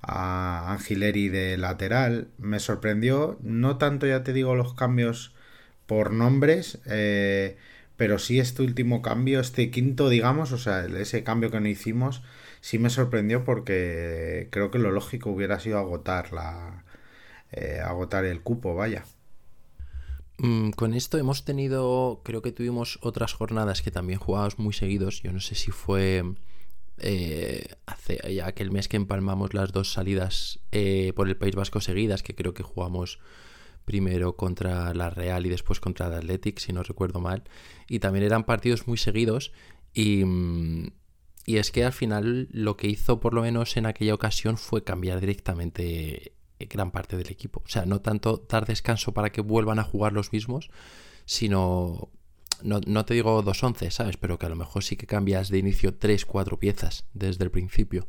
a 0.07 0.71
Angileri 0.71 1.29
de 1.29 1.57
lateral. 1.57 2.29
Me 2.37 2.59
sorprendió, 2.59 3.37
no 3.41 3.77
tanto 3.77 4.07
ya 4.07 4.23
te 4.23 4.33
digo 4.33 4.55
los 4.55 4.73
cambios 4.75 5.33
por 5.87 6.11
nombres, 6.11 6.79
eh, 6.85 7.57
pero 7.97 8.19
sí 8.19 8.39
este 8.39 8.61
último 8.63 9.01
cambio, 9.01 9.39
este 9.39 9.71
quinto, 9.71 10.09
digamos, 10.09 10.51
o 10.51 10.57
sea, 10.57 10.85
ese 10.85 11.23
cambio 11.23 11.51
que 11.51 11.59
no 11.61 11.67
hicimos, 11.67 12.23
sí 12.61 12.79
me 12.79 12.89
sorprendió 12.89 13.43
porque 13.43 14.47
creo 14.51 14.71
que 14.71 14.79
lo 14.79 14.91
lógico 14.91 15.31
hubiera 15.31 15.59
sido 15.59 15.79
agotar 15.79 16.33
la 16.33 16.83
eh, 17.51 17.79
agotar 17.83 18.25
el 18.25 18.41
cupo, 18.41 18.75
vaya. 18.75 19.05
Mm, 20.37 20.71
con 20.71 20.93
esto 20.93 21.17
hemos 21.17 21.45
tenido, 21.45 22.21
creo 22.23 22.41
que 22.41 22.51
tuvimos 22.51 22.99
otras 23.01 23.33
jornadas 23.33 23.81
que 23.81 23.91
también 23.91 24.19
jugábamos 24.19 24.59
muy 24.59 24.73
seguidos. 24.73 25.21
Yo 25.23 25.31
no 25.31 25.39
sé 25.39 25.55
si 25.55 25.71
fue 25.71 26.23
eh, 26.97 27.75
hace 27.85 28.19
ya 28.33 28.47
aquel 28.47 28.71
mes 28.71 28.87
que 28.87 28.97
empalmamos 28.97 29.53
las 29.53 29.71
dos 29.71 29.91
salidas 29.91 30.59
eh, 30.71 31.13
por 31.15 31.27
el 31.27 31.37
País 31.37 31.55
Vasco 31.55 31.81
seguidas, 31.81 32.23
que 32.23 32.35
creo 32.35 32.53
que 32.53 32.63
jugamos 32.63 33.19
primero 33.83 34.35
contra 34.35 34.93
la 34.93 35.09
Real 35.09 35.45
y 35.45 35.49
después 35.49 35.79
contra 35.79 36.07
el 36.07 36.13
Athletic, 36.13 36.59
si 36.59 36.73
no 36.73 36.83
recuerdo 36.83 37.19
mal. 37.19 37.43
Y 37.87 37.99
también 37.99 38.25
eran 38.25 38.45
partidos 38.45 38.87
muy 38.87 38.97
seguidos 38.97 39.51
y, 39.93 40.25
mm, 40.25 40.91
y 41.45 41.57
es 41.57 41.71
que 41.71 41.83
al 41.83 41.93
final 41.93 42.47
lo 42.51 42.77
que 42.77 42.87
hizo 42.87 43.19
por 43.19 43.33
lo 43.33 43.43
menos 43.43 43.77
en 43.77 43.85
aquella 43.85 44.15
ocasión 44.15 44.57
fue 44.57 44.83
cambiar 44.83 45.19
directamente 45.19 46.33
gran 46.59 46.91
parte 46.91 47.17
del 47.17 47.29
equipo. 47.29 47.61
O 47.65 47.69
sea, 47.69 47.85
no 47.85 48.01
tanto 48.01 48.45
dar 48.49 48.65
descanso 48.65 49.13
para 49.13 49.31
que 49.31 49.41
vuelvan 49.41 49.79
a 49.79 49.83
jugar 49.83 50.13
los 50.13 50.31
mismos, 50.31 50.69
sino 51.25 52.09
no, 52.65 53.05
te 53.05 53.13
digo 53.13 53.41
dos 53.41 53.63
once, 53.63 53.91
¿sabes? 53.91 54.17
Pero 54.17 54.39
que 54.39 54.45
a 54.45 54.49
lo 54.49 54.55
mejor 54.55 54.83
sí 54.83 54.95
que 54.95 55.05
cambias 55.05 55.49
de 55.49 55.59
inicio 55.59 55.95
tres, 55.95 56.25
cuatro 56.25 56.59
piezas 56.59 57.05
desde 57.13 57.43
el 57.43 57.51
principio. 57.51 58.07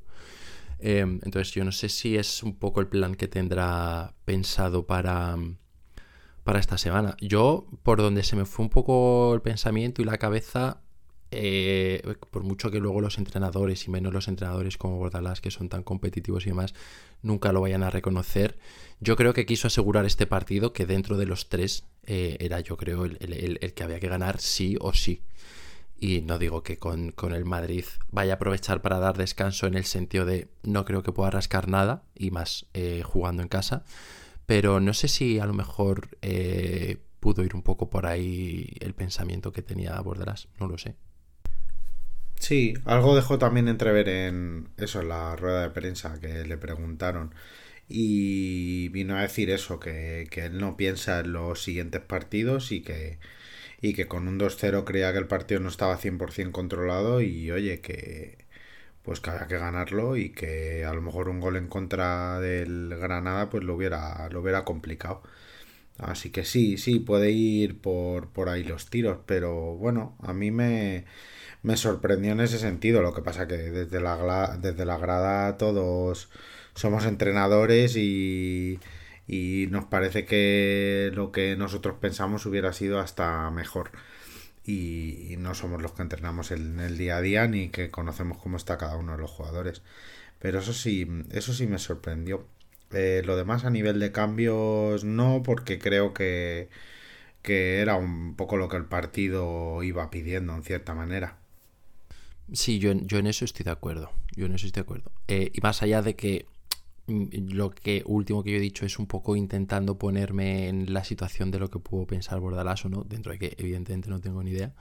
Em, 0.78 1.20
entonces 1.22 1.52
yo 1.52 1.64
no 1.64 1.72
sé 1.72 1.88
si 1.88 2.16
es 2.16 2.42
un 2.42 2.56
poco 2.56 2.80
el 2.80 2.88
plan 2.88 3.14
que 3.14 3.28
tendrá 3.28 4.14
pensado 4.24 4.86
para, 4.86 5.36
para 6.44 6.58
esta 6.58 6.78
semana. 6.78 7.16
Yo, 7.20 7.66
por 7.82 7.98
donde 8.00 8.22
se 8.22 8.36
me 8.36 8.44
fue 8.44 8.64
un 8.64 8.70
poco 8.70 9.34
el 9.34 9.42
pensamiento 9.42 10.02
y 10.02 10.04
la 10.04 10.18
cabeza, 10.18 10.80
eh, 11.30 12.02
por 12.30 12.44
mucho 12.44 12.70
que 12.70 12.78
luego 12.78 13.00
los 13.00 13.18
entrenadores 13.18 13.86
y 13.86 13.90
menos 13.90 14.12
los 14.12 14.28
entrenadores 14.28 14.76
como 14.78 14.98
Bordalás, 14.98 15.40
que 15.40 15.50
son 15.50 15.68
tan 15.68 15.82
competitivos 15.82 16.46
y 16.46 16.50
demás, 16.50 16.74
nunca 17.22 17.52
lo 17.52 17.60
vayan 17.60 17.82
a 17.82 17.90
reconocer, 17.90 18.58
yo 19.00 19.16
creo 19.16 19.34
que 19.34 19.46
quiso 19.46 19.66
asegurar 19.68 20.06
este 20.06 20.26
partido 20.26 20.72
que 20.72 20.86
dentro 20.86 21.16
de 21.16 21.26
los 21.26 21.48
tres 21.48 21.84
eh, 22.04 22.36
era 22.40 22.60
yo 22.60 22.76
creo 22.76 23.04
el, 23.04 23.72
que 23.74 23.82
había 23.82 24.00
que 24.00 24.08
ganar 24.08 24.40
sí 24.40 24.76
o 24.80 24.94
sí. 24.94 25.22
Y 25.98 26.20
no 26.20 26.38
digo 26.38 26.62
que 26.62 26.78
con, 26.78 27.14
el 27.32 27.44
Madrid 27.44 27.84
vaya 28.10 28.34
a 28.34 28.36
aprovechar 28.36 28.82
para 28.82 28.98
dar 28.98 29.16
descanso 29.16 29.66
en 29.66 29.74
el 29.74 29.84
sentido 29.84 30.26
de 30.26 30.48
no 30.62 30.84
creo 30.84 31.02
que 31.02 31.12
pueda 31.12 31.30
rascar 31.30 31.68
nada, 31.68 32.02
y 32.14 32.30
más 32.30 32.66
eh, 32.74 33.02
jugando 33.02 33.42
en 33.42 33.48
casa. 33.48 33.84
Pero 34.44 34.78
no 34.78 34.92
sé 34.92 35.08
si 35.08 35.38
a 35.38 35.46
lo 35.46 35.54
mejor 35.54 36.10
eh, 36.22 36.98
pudo 37.18 37.42
ir 37.44 37.54
un 37.54 37.62
poco 37.62 37.88
por 37.88 38.06
ahí 38.06 38.76
el 38.80 38.94
pensamiento 38.94 39.52
que 39.52 39.62
tenía 39.62 39.98
Bordelas, 40.00 40.48
no 40.60 40.68
lo 40.68 40.78
sé. 40.78 40.96
Sí, 42.38 42.74
algo 42.84 43.16
dejó 43.16 43.38
también 43.38 43.66
entrever 43.66 44.08
en 44.08 44.68
eso, 44.76 45.00
en 45.00 45.08
la 45.08 45.34
rueda 45.36 45.62
de 45.62 45.70
prensa 45.70 46.20
que 46.20 46.44
le 46.44 46.58
preguntaron. 46.58 47.34
Y 47.88 48.88
vino 48.90 49.16
a 49.16 49.22
decir 49.22 49.50
eso, 49.50 49.78
que, 49.80 50.26
que 50.30 50.46
él 50.46 50.58
no 50.58 50.76
piensa 50.76 51.20
en 51.20 51.32
los 51.32 51.62
siguientes 51.62 52.00
partidos 52.02 52.72
y 52.72 52.82
que, 52.82 53.18
y 53.82 53.94
que 53.94 54.08
con 54.08 54.28
un 54.28 54.38
2-0 54.38 54.84
creía 54.84 55.12
que 55.12 55.18
el 55.18 55.28
partido 55.28 55.60
no 55.60 55.68
estaba 55.70 55.98
100% 55.98 56.52
controlado 56.52 57.20
y 57.22 57.50
oye, 57.52 57.80
que 57.80 58.38
pues 59.04 59.20
que 59.20 59.30
había 59.30 59.46
que 59.48 59.58
ganarlo 59.58 60.16
y 60.16 60.30
que 60.30 60.84
a 60.84 60.92
lo 60.94 61.02
mejor 61.02 61.28
un 61.28 61.40
gol 61.40 61.56
en 61.56 61.68
contra 61.68 62.40
del 62.40 62.90
Granada 62.98 63.50
pues 63.50 63.64
lo 63.64 63.74
hubiera, 63.76 64.28
lo 64.30 64.40
hubiera 64.42 64.64
complicado. 64.64 65.22
Así 65.98 66.30
que 66.30 66.44
sí, 66.44 66.76
sí, 66.78 67.00
puede 67.00 67.30
ir 67.30 67.80
por, 67.80 68.28
por 68.30 68.48
ahí 68.50 68.64
los 68.64 68.90
tiros, 68.90 69.18
pero 69.26 69.76
bueno, 69.76 70.16
a 70.22 70.34
mí 70.34 70.50
me, 70.50 71.06
me 71.62 71.76
sorprendió 71.76 72.32
en 72.32 72.40
ese 72.40 72.58
sentido. 72.58 73.02
Lo 73.02 73.14
que 73.14 73.22
pasa 73.22 73.46
que 73.48 73.56
desde 73.56 74.00
la, 74.00 74.58
desde 74.60 74.84
la 74.86 74.98
grada 74.98 75.56
todos 75.58 76.30
somos 76.76 77.04
entrenadores 77.06 77.96
y, 77.96 78.78
y 79.26 79.66
nos 79.70 79.86
parece 79.86 80.24
que 80.24 81.10
lo 81.14 81.32
que 81.32 81.56
nosotros 81.56 81.96
pensamos 82.00 82.46
hubiera 82.46 82.72
sido 82.72 83.00
hasta 83.00 83.50
mejor. 83.50 83.90
Y, 84.64 85.36
no 85.38 85.54
somos 85.54 85.80
los 85.80 85.92
que 85.92 86.02
entrenamos 86.02 86.50
en 86.50 86.80
el 86.80 86.98
día 86.98 87.18
a 87.18 87.20
día 87.20 87.46
ni 87.46 87.68
que 87.68 87.90
conocemos 87.90 88.38
cómo 88.38 88.56
está 88.56 88.78
cada 88.78 88.96
uno 88.96 89.12
de 89.12 89.18
los 89.18 89.30
jugadores. 89.30 89.82
Pero 90.38 90.58
eso 90.60 90.72
sí, 90.72 91.08
eso 91.32 91.52
sí 91.52 91.66
me 91.66 91.78
sorprendió. 91.78 92.46
Eh, 92.92 93.22
lo 93.24 93.36
demás 93.36 93.64
a 93.64 93.70
nivel 93.70 93.98
de 94.00 94.12
cambios 94.12 95.04
no, 95.04 95.42
porque 95.44 95.78
creo 95.78 96.14
que, 96.14 96.68
que 97.42 97.80
era 97.80 97.96
un 97.96 98.36
poco 98.36 98.56
lo 98.56 98.68
que 98.68 98.76
el 98.76 98.84
partido 98.84 99.82
iba 99.82 100.10
pidiendo 100.10 100.54
en 100.54 100.62
cierta 100.62 100.94
manera. 100.94 101.38
Sí, 102.52 102.78
yo, 102.78 102.92
yo 102.92 103.18
en 103.18 103.26
eso 103.26 103.44
estoy 103.44 103.64
de 103.64 103.70
acuerdo. 103.72 104.12
Yo 104.36 104.46
en 104.46 104.54
eso 104.54 104.66
estoy 104.66 104.82
de 104.82 104.84
acuerdo. 104.84 105.12
Eh, 105.28 105.50
y 105.52 105.60
más 105.60 105.82
allá 105.82 106.02
de 106.02 106.14
que 106.14 106.46
lo 107.06 107.70
que 107.70 108.02
último 108.06 108.42
que 108.42 108.50
yo 108.50 108.56
he 108.56 108.60
dicho 108.60 108.84
es 108.84 108.98
un 108.98 109.06
poco 109.06 109.36
intentando 109.36 109.96
ponerme 109.98 110.68
en 110.68 110.92
la 110.92 111.04
situación 111.04 111.50
de 111.50 111.58
lo 111.58 111.70
que 111.70 111.78
puedo 111.78 112.06
pensar 112.06 112.40
Bordalás 112.40 112.84
o 112.84 112.88
no, 112.88 113.04
dentro 113.04 113.32
de 113.32 113.38
que 113.38 113.54
evidentemente 113.58 114.10
no 114.10 114.20
tengo 114.20 114.42
ni 114.42 114.50
idea. 114.50 114.72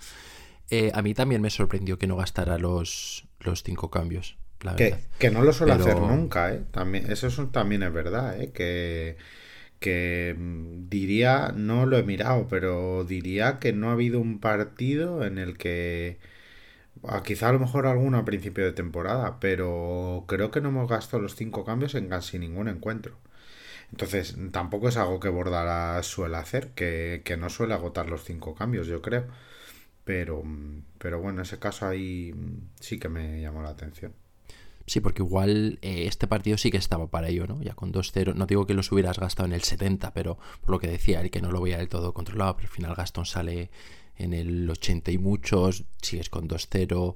Eh, 0.70 0.92
a 0.94 1.02
mí 1.02 1.14
también 1.14 1.42
me 1.42 1.50
sorprendió 1.50 2.00
que 2.00 2.08
no 2.08 2.16
gastara 2.16 2.58
los, 2.58 3.28
los 3.40 3.64
cinco 3.64 3.92
cambios. 3.92 4.38
La 4.62 4.76
que, 4.76 4.96
que, 5.20 5.30
no 5.30 5.44
lo 5.44 5.54
suele 5.54 5.74
hacer 5.74 5.98
nunca, 5.98 6.52
¿eh? 6.54 6.64
También, 6.72 7.12
eso 7.12 7.30
también 7.50 7.84
es 7.84 7.94
verdad, 7.94 8.42
¿eh? 8.42 8.52
Que, 8.52 9.18
que 9.80 10.36
mm, 10.36 10.90
diría, 10.90 11.54
no 11.56 11.86
lo 11.86 11.98
he 11.98 12.04
mirado, 12.04 12.48
pero 12.48 13.04
diría 13.04 13.60
que 13.60 13.74
no 13.74 13.90
ha 13.90 13.94
habido 13.94 14.20
un 14.20 14.40
partido 14.40 15.24
en 15.26 15.38
el 15.38 15.58
que 15.58 16.18
quizá 17.24 17.50
a 17.50 17.54
lo 17.54 17.60
mejor 17.60 17.88
alguno 17.88 18.18
a 18.18 18.26
principio 18.26 18.66
de 18.66 18.74
temporada, 18.74 19.40
pero 19.40 20.26
creo 20.28 20.52
que 20.52 20.62
no 20.62 20.70
hemos 20.70 20.90
gastado 20.90 21.22
los 21.22 21.36
cinco 21.36 21.66
cambios 21.66 21.96
en 21.96 22.10
casi 22.10 22.40
ningún 22.40 22.68
encuentro. 22.68 23.18
Entonces, 23.92 24.36
tampoco 24.52 24.90
es 24.90 24.98
algo 24.98 25.20
que 25.20 25.30
Bordala 25.30 26.02
suele 26.04 26.38
hacer, 26.38 26.72
que, 26.72 27.38
no 27.40 27.50
suele 27.50 27.74
agotar 27.74 28.10
los 28.10 28.24
cinco 28.24 28.56
cambios, 28.56 28.88
yo 28.88 29.02
creo. 29.02 29.26
Pero, 30.04 30.44
pero 30.98 31.20
bueno, 31.20 31.42
ese 31.42 31.60
caso 31.60 31.88
ahí 31.88 32.34
sí 32.80 33.00
que 33.00 33.10
me 33.10 33.42
llamó 33.42 33.64
la 33.64 33.70
atención. 33.70 34.14
Sí, 34.88 35.00
porque 35.00 35.24
igual 35.24 35.80
eh, 35.82 36.06
este 36.06 36.28
partido 36.28 36.58
sí 36.58 36.70
que 36.70 36.78
estaba 36.78 37.08
para 37.08 37.30
ello, 37.30 37.48
¿no? 37.48 37.62
Ya 37.62 37.74
con 37.74 37.92
2-0. 37.92 38.36
No 38.36 38.46
digo 38.46 38.68
que 38.68 38.76
los 38.76 38.92
hubieras 38.92 39.18
gastado 39.18 39.48
en 39.48 39.54
el 39.54 39.64
70, 39.64 40.14
pero 40.14 40.38
por 40.62 40.72
lo 40.72 40.80
que 40.80 40.88
decía, 40.88 41.22
el 41.22 41.32
que 41.32 41.42
no 41.42 41.52
lo 41.52 41.62
veía 41.62 41.78
del 41.78 41.90
todo 41.90 42.14
controlado, 42.14 42.56
pero 42.56 42.68
al 42.68 42.74
final 42.74 42.96
Gastón 42.96 43.26
sale 43.26 43.72
en 44.18 44.34
el 44.34 44.70
80 44.70 45.12
y 45.12 45.18
muchos, 45.18 45.86
sigues 46.02 46.30
con 46.30 46.48
2-0, 46.48 47.16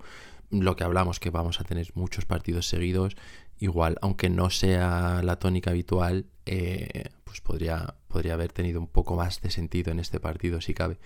lo 0.51 0.75
que 0.75 0.83
hablamos 0.83 1.19
que 1.19 1.29
vamos 1.29 1.59
a 1.59 1.63
tener 1.63 1.91
muchos 1.93 2.25
partidos 2.25 2.67
seguidos, 2.67 3.15
igual, 3.59 3.97
aunque 4.01 4.29
no 4.29 4.49
sea 4.49 5.21
la 5.23 5.37
tónica 5.37 5.71
habitual, 5.71 6.25
eh, 6.45 7.09
pues 7.23 7.41
podría, 7.41 7.95
podría 8.07 8.33
haber 8.33 8.51
tenido 8.51 8.79
un 8.79 8.87
poco 8.87 9.15
más 9.15 9.41
de 9.41 9.51
sentido 9.51 9.91
en 9.91 9.99
este 9.99 10.19
partido 10.19 10.61
si 10.61 10.73
cabe. 10.73 10.97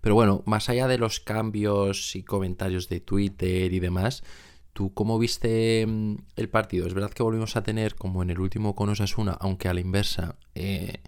Pero 0.00 0.14
bueno, 0.14 0.42
más 0.46 0.68
allá 0.68 0.88
de 0.88 0.98
los 0.98 1.20
cambios 1.20 2.16
y 2.16 2.22
comentarios 2.22 2.88
de 2.88 3.00
Twitter 3.00 3.72
y 3.72 3.80
demás, 3.80 4.24
¿tú 4.72 4.92
cómo 4.94 5.18
viste 5.18 5.86
mm, 5.86 6.16
el 6.36 6.48
partido? 6.48 6.86
Es 6.86 6.94
verdad 6.94 7.12
que 7.12 7.22
volvimos 7.22 7.56
a 7.56 7.62
tener, 7.62 7.94
como 7.94 8.22
en 8.22 8.30
el 8.30 8.40
último 8.40 8.74
con 8.74 8.88
Osasuna, 8.88 9.36
aunque 9.40 9.68
a 9.68 9.74
la 9.74 9.80
inversa, 9.80 10.36
eh, 10.54 11.00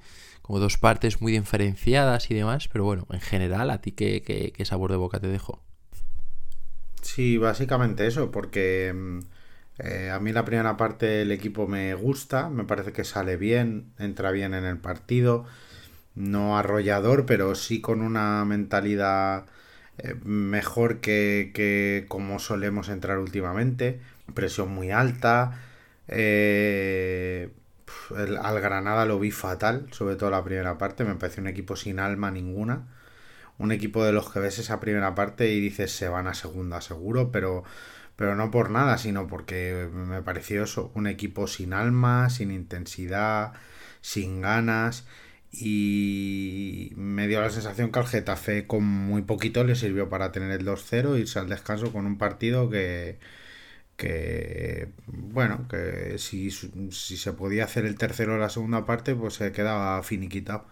como 0.43 0.59
dos 0.59 0.77
partes 0.77 1.21
muy 1.21 1.33
diferenciadas 1.33 2.31
y 2.31 2.35
demás, 2.35 2.69
pero 2.69 2.85
bueno, 2.85 3.07
en 3.11 3.21
general, 3.21 3.71
¿a 3.71 3.81
ti 3.81 3.93
qué, 3.93 4.23
qué, 4.23 4.65
sabor 4.65 4.91
de 4.91 4.97
boca 4.97 5.21
te 5.21 5.29
dejó? 5.29 5.63
Sí, 7.01 7.39
básicamente 7.39 8.07
eso, 8.07 8.31
porque 8.31 8.93
mm, 8.95 9.19
eh, 9.79 10.11
a 10.11 10.19
mí 10.21 10.33
la 10.33 10.45
primera 10.45 10.77
parte 10.77 11.07
del 11.07 11.33
equipo 11.33 11.67
me 11.67 11.95
gusta, 11.95 12.49
me 12.49 12.65
parece 12.65 12.93
que 12.93 13.05
sale 13.05 13.37
bien, 13.37 13.93
entra 13.99 14.31
bien 14.33 14.55
en 14.55 14.65
el 14.65 14.79
partido, 14.79 15.45
no 16.15 16.59
arrollador, 16.59 17.25
pero 17.27 17.55
sí 17.55 17.81
con 17.81 18.03
una 18.03 18.45
mentalidad 18.45 19.47
eh, 19.99 20.15
mejor 20.25 21.01
que, 21.01 21.53
que, 21.55 22.07
como 22.09 22.39
solemos 22.39 22.89
entrar 22.89 23.19
últimamente, 23.19 24.01
presión 24.35 24.71
muy 24.75 24.91
alta, 24.91 25.61
eh, 26.09 27.51
al 28.17 28.61
Granada 28.61 29.07
lo 29.07 29.19
vi 29.19 29.31
fatal, 29.31 29.87
sobre 29.91 30.17
todo 30.17 30.31
la 30.31 30.45
primera 30.45 30.79
parte. 30.79 31.05
Me 31.05 31.15
parece 31.15 31.41
un 31.41 31.49
equipo 31.49 31.77
sin 31.77 31.99
alma 31.99 32.31
ninguna. 32.31 32.89
Un 33.59 33.73
equipo 33.73 34.05
de 34.05 34.13
los 34.13 34.31
que 34.31 34.41
ves 34.41 34.59
esa 34.59 34.81
primera 34.81 35.15
parte 35.15 35.51
y 35.53 35.61
dices 35.61 35.93
se 35.93 36.09
van 36.09 36.27
a 36.27 36.35
segunda 36.35 36.81
seguro, 36.81 37.31
pero, 37.33 37.65
pero 38.17 38.35
no 38.37 38.51
por 38.51 38.71
nada, 38.71 38.99
sino 38.99 39.27
porque 39.27 39.89
me 39.93 40.23
pareció 40.23 40.65
eso, 40.65 40.91
un 40.95 41.07
equipo 41.07 41.47
sin 41.47 41.73
alma, 41.73 42.31
sin 42.31 42.51
intensidad, 42.51 43.53
sin 44.01 44.41
ganas. 44.41 45.07
Y 45.53 46.93
me 46.97 47.29
dio 47.29 47.41
la 47.41 47.51
sensación 47.51 47.93
que 47.93 47.99
al 47.99 48.07
Getafe 48.07 48.67
con 48.67 48.85
muy 48.85 49.23
poquito 49.23 49.65
le 49.65 49.77
sirvió 49.77 50.09
para 50.09 50.33
tener 50.33 50.51
el 50.51 50.67
2-0 50.67 51.17
y 51.17 51.21
irse 51.23 51.39
al 51.39 51.49
descanso 51.49 51.93
con 51.93 52.07
un 52.07 52.19
partido 52.19 52.71
que, 52.71 53.19
que 53.97 54.89
bueno, 55.07 55.67
que 55.69 56.19
si, 56.19 56.51
se 56.51 57.33
podía 57.33 57.65
hacer 57.65 57.87
el 57.87 57.97
tercero 57.97 58.35
en 58.35 58.41
la 58.41 58.51
segunda 58.51 58.87
parte, 58.87 59.15
pues 59.15 59.35
se 59.35 59.53
quedaba 59.53 60.03
finiquitado. 60.03 60.67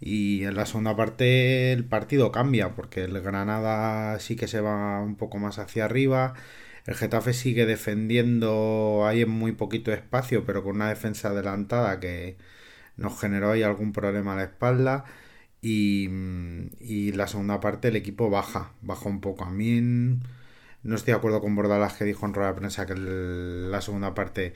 Y 0.00 0.44
en 0.44 0.56
la 0.56 0.66
segunda 0.66 0.96
parte 0.96 1.72
el 1.72 1.84
partido 1.84 2.32
cambia, 2.32 2.74
porque 2.74 3.04
el 3.04 3.20
Granada 3.22 4.18
sí 4.20 4.36
que 4.36 4.48
se 4.48 4.60
va 4.60 5.00
un 5.00 5.16
poco 5.16 5.38
más 5.38 5.58
hacia 5.58 5.84
arriba. 5.86 6.34
El 6.86 6.94
Getafe 6.96 7.32
sigue 7.34 7.66
defendiendo 7.66 9.06
ahí 9.06 9.22
en 9.22 9.30
muy 9.30 9.52
poquito 9.52 9.92
espacio, 9.92 10.44
pero 10.44 10.64
con 10.64 10.76
una 10.76 10.88
defensa 10.88 11.28
adelantada 11.30 12.00
que 12.00 12.36
nos 12.96 13.20
generó 13.20 13.52
ahí 13.52 13.62
algún 13.62 13.92
problema 13.92 14.34
a 14.34 14.36
la 14.36 14.44
espalda. 14.44 15.04
Y, 15.62 16.08
y 16.80 17.12
la 17.12 17.28
segunda 17.28 17.60
parte 17.60 17.88
el 17.88 17.96
equipo 17.96 18.30
baja, 18.30 18.72
baja 18.82 19.08
un 19.08 19.20
poco. 19.20 19.44
A 19.44 19.50
mí 19.50 20.20
no 20.82 20.96
estoy 20.96 21.12
de 21.12 21.18
acuerdo 21.18 21.40
con 21.40 21.54
Bordalas 21.54 21.94
que 21.94 22.04
dijo 22.04 22.26
en 22.26 22.34
rueda 22.34 22.52
de 22.52 22.58
prensa 22.58 22.86
que 22.86 22.94
la 22.96 23.80
segunda 23.80 24.14
parte 24.14 24.54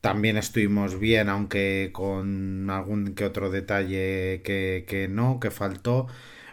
también 0.00 0.36
estuvimos 0.36 0.98
bien, 0.98 1.28
aunque 1.28 1.90
con 1.92 2.68
algún 2.70 3.14
que 3.14 3.24
otro 3.24 3.50
detalle 3.50 4.42
que, 4.42 5.08
no, 5.10 5.40
que 5.40 5.50
faltó. 5.50 6.06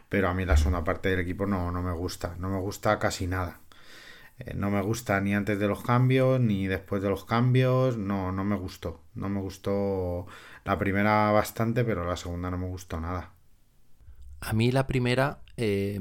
Pero 0.09 0.29
a 0.29 0.33
mí 0.33 0.45
la 0.45 0.57
segunda 0.57 0.83
parte 0.83 1.09
del 1.09 1.19
equipo 1.19 1.45
no, 1.47 1.71
no 1.71 1.81
me 1.83 1.91
gusta, 1.93 2.35
no 2.39 2.49
me 2.49 2.59
gusta 2.59 2.99
casi 2.99 3.27
nada. 3.27 3.61
Eh, 4.39 4.53
no 4.55 4.69
me 4.71 4.81
gusta 4.81 5.19
ni 5.21 5.33
antes 5.33 5.59
de 5.59 5.67
los 5.67 5.83
cambios, 5.83 6.39
ni 6.39 6.67
después 6.67 7.01
de 7.01 7.09
los 7.09 7.25
cambios. 7.25 7.97
No, 7.97 8.31
no 8.31 8.43
me 8.43 8.55
gustó. 8.55 9.01
No 9.15 9.29
me 9.29 9.41
gustó 9.41 10.27
la 10.65 10.77
primera 10.77 11.31
bastante, 11.31 11.83
pero 11.83 12.05
la 12.05 12.17
segunda 12.17 12.51
no 12.51 12.57
me 12.57 12.67
gustó 12.67 12.99
nada. 12.99 13.33
A 14.41 14.53
mí 14.53 14.71
la 14.71 14.87
primera 14.87 15.41
eh, 15.57 15.99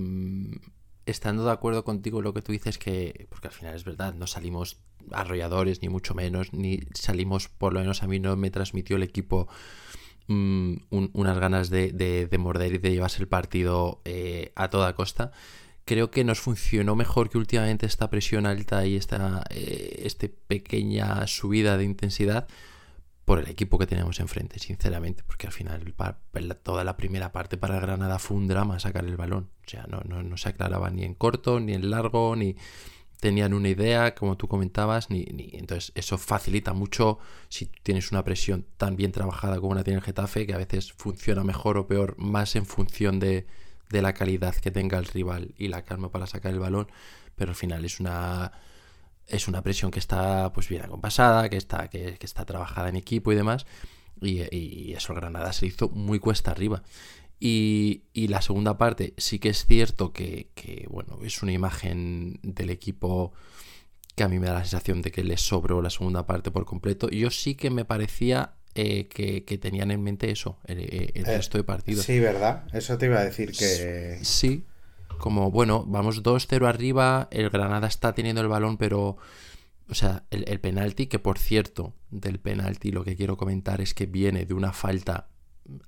estando 1.06 1.44
de 1.44 1.52
acuerdo 1.52 1.84
contigo 1.84 2.20
lo 2.20 2.34
que 2.34 2.42
tú 2.42 2.52
dices, 2.52 2.78
que, 2.78 3.26
porque 3.30 3.48
al 3.48 3.54
final 3.54 3.74
es 3.74 3.84
verdad, 3.84 4.14
no 4.14 4.26
salimos 4.26 4.78
arrolladores, 5.12 5.80
ni 5.80 5.88
mucho 5.88 6.14
menos, 6.14 6.52
ni 6.52 6.80
salimos, 6.94 7.48
por 7.48 7.72
lo 7.72 7.80
menos 7.80 8.02
a 8.02 8.08
mí 8.08 8.18
no 8.18 8.36
me 8.36 8.50
transmitió 8.50 8.96
el 8.96 9.04
equipo 9.04 9.48
mm, 10.26 10.74
unas 10.90 11.38
ganas 11.38 11.70
de, 11.70 12.28
morder 12.38 12.74
y 12.74 12.78
de 12.78 12.90
llevarse 12.90 13.22
el 13.22 13.28
partido 13.28 14.00
eh, 14.04 14.52
a 14.56 14.68
toda 14.68 14.94
costa. 14.94 15.30
Creo 15.84 16.10
que 16.10 16.24
nos 16.24 16.40
funcionó 16.40 16.96
mejor 16.96 17.30
que 17.30 17.38
últimamente 17.38 17.86
esta 17.86 18.10
presión 18.10 18.44
alta 18.44 18.84
y 18.86 18.96
esta 18.96 19.44
eh, 19.50 20.02
este 20.04 20.28
pequeña 20.28 21.28
subida 21.28 21.76
de 21.76 21.84
intensidad 21.84 22.48
por 23.26 23.40
el 23.40 23.48
equipo 23.48 23.76
que 23.76 23.88
teníamos 23.88 24.20
enfrente, 24.20 24.60
sinceramente, 24.60 25.24
porque 25.26 25.48
al 25.48 25.52
final 25.52 25.94
toda 26.62 26.84
la 26.84 26.96
primera 26.96 27.32
parte 27.32 27.56
para 27.56 27.80
Granada 27.80 28.20
fue 28.20 28.36
un 28.36 28.46
drama 28.46 28.78
sacar 28.78 29.04
el 29.04 29.16
balón. 29.16 29.50
O 29.66 29.68
sea, 29.68 29.84
no, 29.88 30.00
no, 30.04 30.22
no 30.22 30.36
se 30.36 30.48
aclaraba 30.48 30.90
ni 30.90 31.02
en 31.02 31.14
corto, 31.14 31.58
ni 31.58 31.74
en 31.74 31.90
largo, 31.90 32.36
ni 32.36 32.54
tenían 33.18 33.52
una 33.52 33.68
idea, 33.68 34.14
como 34.14 34.36
tú 34.36 34.46
comentabas, 34.46 35.10
ni, 35.10 35.24
ni, 35.24 35.50
entonces 35.54 35.90
eso 35.96 36.18
facilita 36.18 36.72
mucho 36.72 37.18
si 37.48 37.66
tienes 37.66 38.12
una 38.12 38.22
presión 38.22 38.64
tan 38.76 38.94
bien 38.94 39.10
trabajada 39.10 39.58
como 39.60 39.74
la 39.74 39.82
tiene 39.82 39.98
el 39.98 40.04
Getafe, 40.04 40.46
que 40.46 40.54
a 40.54 40.58
veces 40.58 40.92
funciona 40.92 41.42
mejor 41.42 41.78
o 41.78 41.88
peor, 41.88 42.14
más 42.18 42.54
en 42.54 42.64
función 42.64 43.18
de, 43.18 43.48
de 43.90 44.02
la 44.02 44.12
calidad 44.14 44.54
que 44.54 44.70
tenga 44.70 44.98
el 44.98 45.06
rival 45.06 45.52
y 45.58 45.66
la 45.66 45.82
calma 45.82 46.12
para 46.12 46.28
sacar 46.28 46.52
el 46.52 46.60
balón, 46.60 46.86
pero 47.34 47.50
al 47.50 47.56
final 47.56 47.84
es 47.84 47.98
una 47.98 48.52
es 49.28 49.48
una 49.48 49.62
presión 49.62 49.90
que 49.90 49.98
está 49.98 50.52
pues 50.52 50.68
bien 50.68 50.82
acompasada, 50.82 51.48
que 51.48 51.56
está, 51.56 51.88
que, 51.88 52.18
está 52.20 52.44
trabajada 52.44 52.88
en 52.88 52.96
equipo 52.96 53.32
y 53.32 53.36
demás. 53.36 53.66
Y, 54.20 54.92
eso 54.92 55.12
el 55.12 55.20
Granada 55.20 55.52
se 55.52 55.66
hizo 55.66 55.88
muy 55.88 56.18
cuesta 56.18 56.50
arriba. 56.50 56.82
Y, 57.38 58.02
la 58.14 58.40
segunda 58.40 58.78
parte 58.78 59.14
sí 59.16 59.38
que 59.38 59.50
es 59.50 59.66
cierto 59.66 60.12
que, 60.12 60.86
bueno, 60.88 61.18
es 61.22 61.42
una 61.42 61.52
imagen 61.52 62.38
del 62.42 62.70
equipo 62.70 63.32
que 64.14 64.24
a 64.24 64.28
mí 64.28 64.38
me 64.38 64.46
da 64.46 64.54
la 64.54 64.60
sensación 64.60 65.02
de 65.02 65.10
que 65.10 65.22
le 65.22 65.36
sobró 65.36 65.82
la 65.82 65.90
segunda 65.90 66.26
parte 66.26 66.50
por 66.50 66.64
completo. 66.64 67.10
Yo 67.10 67.30
sí 67.30 67.54
que 67.54 67.68
me 67.68 67.84
parecía 67.84 68.54
eh, 68.74 69.08
que, 69.08 69.58
tenían 69.58 69.90
en 69.90 70.02
mente 70.02 70.30
eso, 70.30 70.58
el, 70.64 70.78
el 70.78 71.10
eh, 71.14 71.36
resto 71.36 71.58
de 71.58 71.64
partidos. 71.64 72.06
Sí, 72.06 72.20
¿verdad? 72.20 72.64
Eso 72.72 72.96
te 72.96 73.06
iba 73.06 73.18
a 73.18 73.24
decir 73.24 73.52
que... 73.52 74.18
Sí, 74.22 74.64
como, 75.16 75.50
bueno, 75.50 75.84
vamos 75.86 76.22
2-0 76.22 76.66
arriba, 76.66 77.28
el 77.30 77.50
Granada 77.50 77.86
está 77.86 78.12
teniendo 78.14 78.40
el 78.40 78.48
balón, 78.48 78.76
pero, 78.76 79.16
o 79.88 79.94
sea, 79.94 80.24
el, 80.30 80.60
penalti, 80.60 81.06
que 81.06 81.18
por 81.18 81.38
cierto, 81.38 81.94
del 82.10 82.38
penalti 82.38 82.90
lo 82.92 83.04
que 83.04 83.16
quiero 83.16 83.36
comentar 83.36 83.80
es 83.80 83.94
que 83.94 84.06
viene 84.06 84.46
de 84.46 84.54
una 84.54 84.72
falta 84.72 85.28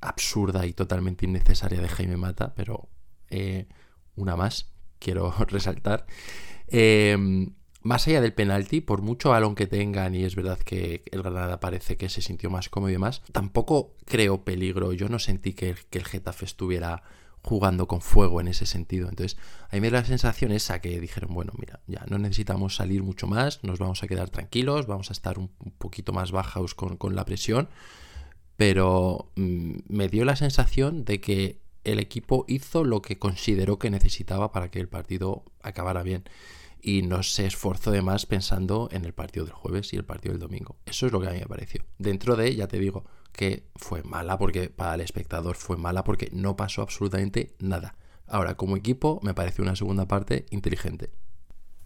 absurda 0.01 0.67
y 0.67 0.73
totalmente 0.73 1.27
innecesaria 1.27 1.81
de 1.81 1.89
Jaime 1.89 2.17
Mata, 2.17 2.55
pero 2.55 2.89
eh, 3.31 3.69
una 4.17 4.37
más, 4.37 4.73
quiero 4.99 5.33
resaltar. 5.49 6.07
Em, 6.67 7.55
más 7.83 8.07
allá 8.07 8.21
del 8.21 8.35
penalti, 8.35 8.81
por 8.81 9.03
mucho 9.03 9.31
balón 9.31 9.55
que 9.55 9.67
tengan, 9.67 10.15
y 10.15 10.25
es 10.25 10.35
verdad 10.35 10.59
que 10.59 11.05
el 11.11 11.23
Granada 11.23 11.61
parece 11.61 11.97
que 11.97 12.09
se 12.09 12.23
sintió 12.23 12.51
más 12.51 12.69
cómodo 12.69 12.91
y 12.91 12.95
demás, 12.95 13.23
tampoco 13.33 13.95
creo 14.05 14.45
peligro. 14.45 14.93
Yo 14.93 15.09
no 15.09 15.19
sentí 15.19 15.55
que, 15.55 15.77
que 15.89 15.99
el 15.99 16.05
Getafe 16.05 16.45
estuviera 16.45 17.03
jugando 17.43 17.87
con 17.87 18.01
fuego 18.01 18.41
en 18.41 18.49
ese 18.49 18.67
sentido. 18.67 19.09
Entonces, 19.09 19.39
a 19.71 19.77
mí 19.77 19.81
me 19.81 19.91
da 19.91 20.01
la 20.01 20.07
sensación 20.07 20.53
esa 20.53 20.81
que 20.81 21.01
dijeron, 21.01 21.33
bueno, 21.35 21.53
mira, 21.59 21.81
ya 21.87 22.05
no 22.09 22.19
necesitamos 22.19 22.77
salir 22.77 23.03
mucho 23.03 23.27
más, 23.27 23.63
nos 23.65 23.79
vamos 23.79 24.03
a 24.03 24.09
quedar 24.09 24.31
tranquilos, 24.31 24.87
vamos 24.87 25.11
a 25.11 25.13
estar 25.13 25.39
un, 25.39 25.49
poquito 25.79 26.13
más 26.13 26.33
bajos 26.33 26.75
con, 26.75 26.99
la 27.15 27.25
presión, 27.25 27.69
pero 28.57 29.31
mm, 29.37 29.79
me 29.89 30.09
dio 30.09 30.25
la 30.25 30.37
sensación 30.37 31.05
de 31.05 31.21
que 31.21 31.61
el 31.85 31.99
equipo 31.99 32.45
hizo 32.49 32.85
lo 32.85 33.01
que 33.03 33.19
consideró 33.19 33.79
que 33.79 33.91
necesitaba 33.91 34.53
para 34.53 34.71
que 34.71 34.81
el 34.81 34.89
partido 34.89 35.45
acabara 35.63 36.03
bien. 36.03 36.25
Y 36.81 37.03
no 37.03 37.25
se 37.25 37.45
esforzó 37.45 37.91
de 37.91 38.03
más 38.03 38.25
pensando 38.25 38.89
en 38.93 39.05
el 39.05 39.13
partido 39.13 39.45
del 39.45 39.55
jueves 39.55 39.93
y 39.93 39.97
el 39.97 40.05
partido 40.05 40.33
del 40.33 40.41
domingo. 40.41 40.77
Eso 40.87 41.07
es 41.07 41.13
lo 41.13 41.21
que 41.21 41.27
a 41.27 41.33
mí 41.33 41.39
me 41.41 41.47
pareció. 41.47 41.85
Dentro 41.99 42.37
de, 42.37 42.55
ya 42.55 42.69
te 42.69 42.79
digo, 42.79 43.05
que 43.39 43.63
fue 43.77 44.03
mala 44.03 44.37
porque 44.37 44.69
para 44.69 44.97
el 44.97 45.01
espectador 45.01 45.55
fue 45.55 45.77
mala 45.77 46.03
porque 46.03 46.29
no 46.33 46.57
pasó 46.57 46.83
absolutamente 46.83 47.55
nada. 47.61 47.95
Ahora, 48.27 48.57
como 48.57 48.77
equipo, 48.77 49.21
me 49.23 49.33
parece 49.33 49.63
una 49.63 49.77
segunda 49.77 50.09
parte 50.09 50.47
inteligente. 50.51 51.11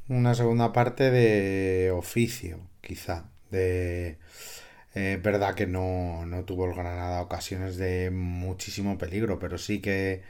Una 0.09 0.35
segunda 0.35 0.73
parte 0.73 1.11
de 1.11 1.91
oficio, 1.93 2.61
quizá. 2.81 3.31
De. 3.51 4.19
Eh, 4.95 5.19
verdad 5.23 5.55
que 5.55 5.67
no, 5.67 6.27
no 6.27 6.45
tuvo 6.45 6.67
el 6.67 6.75
Granada 6.75 7.23
ocasiones 7.23 7.77
de 7.79 8.11
muchísimo 8.11 8.99
peligro, 8.99 9.39
pero 9.39 9.59
sí 9.59 9.81
que, 9.81 10.23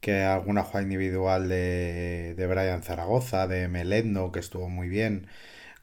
que 0.00 0.22
alguna 0.24 0.64
jugada 0.64 0.84
individual 0.84 1.48
de, 1.48 2.34
de 2.36 2.46
Brian 2.46 2.82
Zaragoza, 2.82 3.46
de 3.48 3.68
Melendo, 3.68 4.32
que 4.32 4.40
estuvo 4.40 4.68
muy 4.70 4.88
bien 4.88 5.28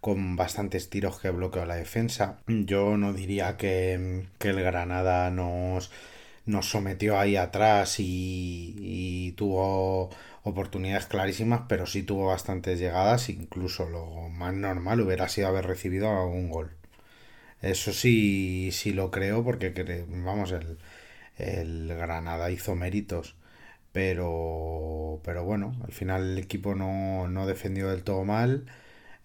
con 0.01 0.35
bastantes 0.35 0.89
tiros 0.89 1.19
que 1.19 1.29
bloqueó 1.29 1.65
la 1.65 1.75
defensa. 1.75 2.39
Yo 2.47 2.97
no 2.97 3.13
diría 3.13 3.57
que, 3.57 3.93
el 4.39 4.61
Granada 4.63 5.29
nos, 5.31 5.91
nos 6.45 6.69
sometió 6.69 7.19
ahí 7.19 7.35
atrás 7.37 7.95
y, 7.99 9.33
tuvo 9.37 10.09
oportunidades 10.43 11.05
clarísimas, 11.05 11.61
pero 11.69 11.85
sí 11.85 12.03
tuvo 12.03 12.27
bastantes 12.27 12.79
llegadas, 12.79 13.29
incluso 13.29 13.87
lo 13.89 14.29
más 14.29 14.53
normal 14.53 15.01
hubiera 15.01 15.29
sido 15.29 15.47
haber 15.47 15.65
recibido 15.67 16.09
algún 16.09 16.49
gol. 16.49 16.71
Eso 17.61 17.93
sí, 17.93 18.71
sí 18.71 18.93
lo 18.93 19.11
creo 19.11 19.43
porque, 19.43 20.05
vamos, 20.09 20.51
el, 20.51 20.77
el 21.37 21.87
Granada 21.95 22.51
hizo 22.51 22.75
méritos 22.75 23.35
pero 23.91 25.19
pero 25.23 25.43
bueno, 25.43 25.75
al 25.83 25.91
final 25.91 26.31
el 26.31 26.37
equipo 26.37 26.75
no, 26.75 27.27
no 27.27 27.45
defendió 27.47 27.89
del 27.89 28.03
todo 28.03 28.23
mal 28.23 28.65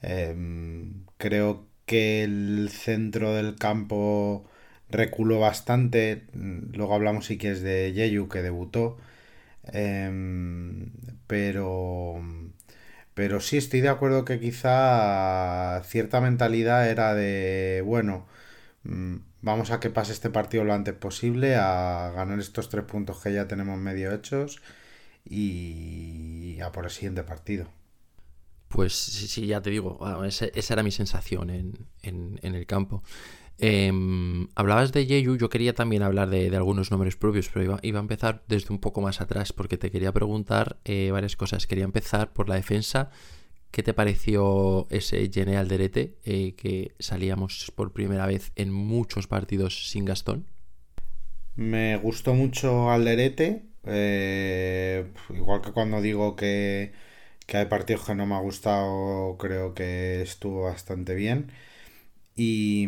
Em, 0.06 1.04
creo 1.18 1.66
que 1.84 2.22
el 2.24 2.70
centro 2.70 3.34
del 3.34 3.56
campo 3.56 4.44
reculó 4.90 5.40
bastante. 5.40 6.26
Luego 6.34 6.94
hablamos 6.94 7.26
si 7.26 7.38
que 7.38 7.50
es 7.52 7.62
de 7.62 7.92
Yeyu 7.92 8.28
que 8.28 8.42
debutó. 8.42 8.98
Em, 9.64 10.92
pero 11.26 12.20
pero 13.14 13.40
sí 13.40 13.56
estoy 13.56 13.80
de 13.80 13.88
acuerdo 13.88 14.24
que 14.24 14.38
quizá 14.40 15.82
cierta 15.84 16.20
mentalidad 16.20 16.88
era 16.90 17.14
de 17.14 17.82
bueno 17.84 18.26
mm, 18.84 19.16
vamos 19.42 19.70
a 19.70 19.80
que 19.80 19.90
pase 19.90 20.12
este 20.12 20.30
partido 20.30 20.64
lo 20.64 20.74
antes 20.74 20.94
posible 20.94 21.56
a 21.56 22.12
ganar 22.14 22.38
estos 22.40 22.68
tres 22.70 22.84
puntos 22.84 23.22
que 23.22 23.32
ya 23.32 23.48
tenemos 23.48 23.78
medio 23.78 24.12
hechos 24.14 24.62
y 25.24 26.58
a 26.62 26.72
por 26.72 26.84
el 26.84 26.90
siguiente 26.90 27.24
partido 27.24 27.68
pues 28.76 28.92
sí, 28.92 29.46
ya 29.46 29.62
te 29.62 29.70
digo, 29.70 29.98
esa, 30.26 30.48
era 30.54 30.82
mi 30.82 30.90
sensación 30.90 31.48
en, 31.48 32.38
el 32.42 32.66
campo. 32.66 33.02
Em, 33.56 34.48
hablabas 34.54 34.92
de 34.92 35.06
Yeyu, 35.06 35.38
yo 35.38 35.48
quería 35.48 35.74
también 35.74 36.02
hablar 36.02 36.28
de, 36.28 36.54
algunos 36.54 36.90
nombres 36.90 37.16
propios, 37.16 37.48
pero 37.48 37.78
iba, 37.80 37.98
a 37.98 38.02
empezar 38.02 38.44
desde 38.48 38.74
un 38.74 38.78
poco 38.78 39.00
más 39.00 39.22
atrás 39.22 39.54
porque 39.54 39.78
te 39.78 39.90
quería 39.90 40.12
preguntar 40.12 40.76
eh, 40.84 41.08
varias 41.10 41.36
cosas. 41.36 41.66
Quería 41.66 41.84
empezar 41.84 42.34
por 42.34 42.50
la 42.50 42.56
defensa. 42.56 43.08
¿Qué 43.70 43.82
te 43.82 43.94
pareció 43.94 44.86
ese 44.90 45.30
Gene 45.32 45.56
Alderete 45.56 46.18
eh, 46.26 46.52
que 46.54 46.94
salíamos 46.98 47.72
por 47.74 47.94
primera 47.94 48.26
vez 48.26 48.52
en 48.56 48.72
muchos 48.72 49.26
partidos 49.26 49.88
sin 49.88 50.04
Gastón? 50.04 50.44
Me 51.54 51.96
gustó 51.96 52.34
mucho 52.34 52.90
Alderete, 52.90 53.62
eh, 53.86 55.06
igual 55.30 55.62
que 55.62 55.72
cuando 55.72 56.02
digo 56.02 56.36
que 56.36 57.05
que 57.46 57.56
hay 57.58 57.66
partidos 57.66 58.04
que 58.04 58.14
no 58.14 58.26
me 58.26 58.34
ha 58.34 58.40
gustado, 58.40 59.36
creo 59.38 59.72
que 59.72 60.20
estuvo 60.22 60.64
bastante 60.64 61.14
bien. 61.14 61.52
Y, 62.34 62.86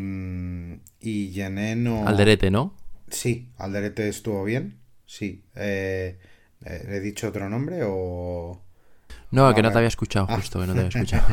y 1.00 1.30
Yené 1.30 1.76
no... 1.76 2.06
Alderete, 2.06 2.50
¿no? 2.50 2.76
Sí, 3.08 3.48
Alderete 3.56 4.08
estuvo 4.08 4.44
bien, 4.44 4.80
sí. 5.06 5.44
Eh, 5.54 6.18
eh, 6.64 6.86
¿He 6.88 7.00
dicho 7.00 7.28
otro 7.28 7.48
nombre 7.48 7.80
o...? 7.84 8.62
No, 9.30 9.54
que 9.54 9.62
no 9.62 9.70
te 9.70 9.76
había 9.76 9.88
escuchado, 9.88 10.26
ah. 10.28 10.36
justo, 10.36 10.60
que 10.60 10.66
no 10.66 10.72
te 10.74 10.80
había 10.80 10.88
escuchado. 10.94 11.28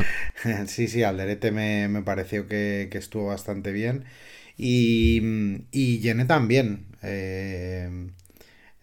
sí, 0.66 0.86
sí, 0.86 1.02
Alderete 1.02 1.50
me, 1.50 1.88
me 1.88 2.02
pareció 2.02 2.46
que, 2.46 2.88
estuvo 2.92 3.26
bastante 3.26 3.72
bien. 3.72 4.04
Y, 4.56 5.20
y 5.72 5.98
Yené 5.98 6.26
también. 6.26 6.86
Eh, 7.02 8.08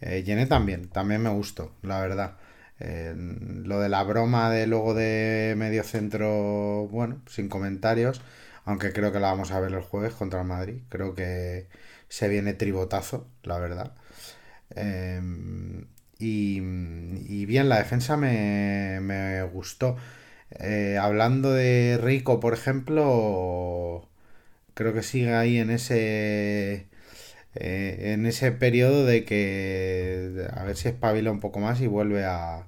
eh 0.01 0.45
también, 0.49 0.89
también 0.89 1.21
me 1.21 1.29
gustó, 1.29 1.75
la 1.82 2.01
verdad 2.01 2.38
lo 2.79 3.79
de 3.79 3.89
la 3.89 4.03
broma 4.03 4.49
de 4.49 4.67
luego 4.67 4.93
de 4.93 5.55
medio 5.57 5.83
centro, 5.83 6.88
bueno, 6.89 7.21
sin 7.27 7.49
comentarios, 7.49 8.21
aunque 8.65 8.93
creo 8.93 9.12
que 9.12 9.19
la 9.19 9.31
vamos 9.31 9.51
a 9.51 9.59
ver 9.59 9.73
el 9.73 9.81
jueves 9.81 10.13
contra 10.13 10.41
el 10.41 10.47
Madrid. 10.47 10.81
Creo 10.89 11.15
que 11.15 11.67
se 12.09 12.27
viene 12.29 12.53
tribotazo, 12.53 13.27
la 13.43 13.59
verdad. 13.59 13.95
Em, 14.75 15.88
y, 16.19 16.59
bien, 17.45 17.69
la 17.69 17.77
defensa 17.77 18.17
me, 18.17 19.43
gustó. 19.53 19.97
Eh, 20.59 20.97
hablando 21.01 21.51
de 21.53 21.99
Rico, 22.01 22.39
por 22.39 22.53
ejemplo, 22.53 24.09
creo 24.73 24.93
que 24.93 25.03
sigue 25.03 25.33
ahí 25.36 25.57
en 25.57 25.71
ese 25.71 26.88
eh, 27.55 28.13
en 28.13 28.25
ese 28.25 28.51
periodo 28.51 29.05
de 29.05 29.25
que 29.25 30.47
a 30.53 30.63
ver 30.63 30.75
si 30.77 30.89
espabila 30.89 31.31
un 31.31 31.39
poco 31.39 31.59
más 31.59 31.81
y 31.81 31.87
vuelve 31.87 32.25
a, 32.25 32.67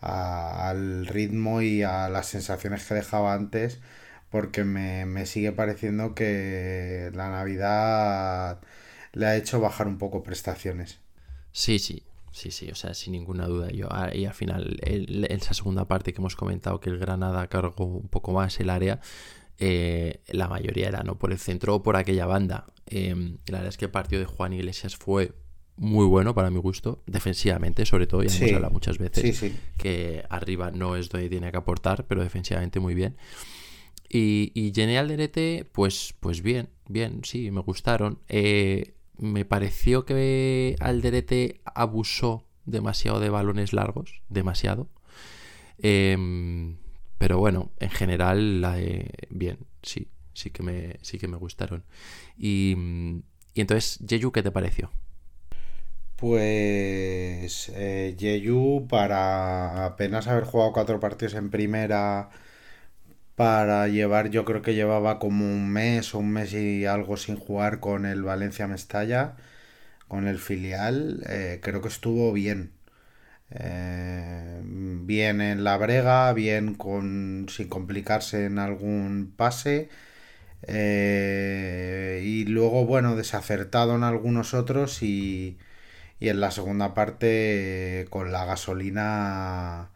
al 0.00 1.06
ritmo 1.06 1.62
y 1.62 1.82
a 1.82 2.08
las 2.08 2.26
sensaciones 2.26 2.84
que 2.86 2.94
dejaba 2.94 3.34
antes 3.34 3.80
porque 4.30 4.64
me, 4.64 5.26
sigue 5.26 5.52
pareciendo 5.52 6.14
que 6.14 7.10
la 7.14 7.30
Navidad 7.30 8.60
le 9.12 9.26
ha 9.26 9.36
hecho 9.36 9.60
bajar 9.60 9.86
un 9.86 9.98
poco 9.98 10.22
prestaciones. 10.22 10.98
Sí, 11.52 11.78
sí, 11.78 12.02
sí, 12.30 12.50
sí, 12.50 12.70
o 12.70 12.74
sea, 12.74 12.94
sin 12.94 13.12
ninguna 13.12 13.46
duda. 13.46 13.70
Yo, 13.70 13.88
ah, 13.90 14.14
y 14.14 14.26
al 14.26 14.34
final, 14.34 14.78
esa 14.82 15.54
segunda 15.54 15.86
parte 15.86 16.12
que 16.12 16.20
hemos 16.20 16.36
comentado, 16.36 16.80
que 16.80 16.90
el 16.90 16.98
Granada 16.98 17.46
cargó 17.48 17.84
un 17.84 18.08
poco 18.08 18.32
más 18.32 18.60
el 18.60 18.70
área, 18.70 19.00
eh, 19.58 20.20
la 20.28 20.48
mayoría 20.48 20.88
era 20.88 21.02
no 21.02 21.18
por 21.18 21.32
el 21.32 21.38
centro 21.38 21.76
o 21.76 21.82
por 21.82 21.96
aquella 21.96 22.26
banda. 22.26 22.66
Em, 22.86 23.38
la 23.46 23.58
verdad 23.58 23.68
es 23.68 23.76
que 23.76 23.86
el 23.86 23.90
partido 23.90 24.20
de 24.20 24.26
Juan 24.26 24.52
Iglesias 24.52 24.96
fue 24.96 25.32
muy 25.76 26.06
bueno 26.06 26.34
para 26.34 26.50
mi 26.50 26.58
gusto, 26.58 27.02
defensivamente 27.06 27.86
sobre 27.86 28.06
todo, 28.06 28.22
ya 28.22 28.36
hemos 28.36 28.52
hablado 28.52 28.72
muchas 28.72 28.98
veces 28.98 29.52
que 29.76 30.24
arriba 30.28 30.72
no 30.72 30.96
es 30.96 31.08
donde 31.08 31.28
tiene 31.28 31.52
que 31.52 31.56
aportar, 31.56 32.06
pero 32.06 32.22
defensivamente 32.22 32.80
muy 32.80 32.94
bien. 32.94 33.16
Y, 34.08 34.52
y 34.54 34.96
Alderete, 34.96 35.68
pues, 35.70 36.14
pues 36.18 36.42
bien, 36.42 36.70
bien, 36.88 37.20
sí, 37.24 37.50
me 37.50 37.60
gustaron. 37.60 38.18
Eh, 38.28 38.94
me 39.18 39.44
pareció 39.44 40.04
que 40.04 40.76
Alderete 40.80 41.60
abusó 41.64 42.44
demasiado 42.64 43.20
de 43.20 43.28
balones 43.28 43.72
largos, 43.72 44.22
demasiado. 44.28 44.88
Em, 45.78 46.76
pero 47.18 47.38
bueno, 47.38 47.72
en 47.78 47.90
general, 47.90 48.64
bien, 49.30 49.58
sí, 49.82 50.08
sí 50.34 50.50
que 50.50 50.62
me, 50.62 50.98
sí 51.02 51.18
que 51.18 51.28
me 51.28 51.36
gustaron. 51.36 51.84
Y, 52.36 52.76
y 53.54 53.60
entonces, 53.60 53.98
Jeju, 54.08 54.32
¿qué 54.32 54.42
te 54.42 54.50
pareció? 54.52 54.90
Pues 56.16 57.70
eh, 57.74 58.16
Jeju, 58.18 58.88
para 58.88 59.84
apenas 59.86 60.26
haber 60.26 60.44
jugado 60.44 60.72
cuatro 60.72 60.98
partidos 61.00 61.34
en 61.34 61.48
primera, 61.50 62.30
para 63.36 63.86
llevar, 63.88 64.30
yo 64.30 64.44
creo 64.44 64.62
que 64.62 64.74
llevaba 64.74 65.18
como 65.18 65.44
un 65.46 65.68
mes 65.70 66.14
o 66.14 66.18
un 66.18 66.30
mes 66.32 66.52
y 66.54 66.86
algo 66.86 67.16
sin 67.16 67.36
jugar 67.36 67.80
con 67.80 68.04
el 68.06 68.22
Valencia 68.22 68.66
Mestalla, 68.66 69.36
con 70.08 70.28
el 70.28 70.38
filial, 70.38 71.22
eh, 71.28 71.60
creo 71.62 71.82
que 71.82 71.88
estuvo 71.88 72.32
bien. 72.32 72.72
Eh, 73.50 74.60
bien 74.64 75.40
en 75.40 75.64
la 75.64 75.76
brega, 75.78 76.32
bien 76.32 76.74
con 76.74 77.46
sin 77.48 77.68
complicarse 77.68 78.46
en 78.46 78.58
algún 78.58 79.32
pase. 79.36 79.88
Eh, 80.62 82.22
y 82.24 82.44
luego, 82.46 82.86
bueno, 82.86 83.16
desacertado 83.16 83.96
en 83.96 84.04
algunos 84.04 84.54
otros 84.54 85.02
y, 85.02 85.58
y 86.20 86.28
en 86.28 86.40
la 86.40 86.50
segunda 86.50 86.94
parte 86.94 88.06
con 88.10 88.32
la 88.32 88.44
gasolina 88.44 89.90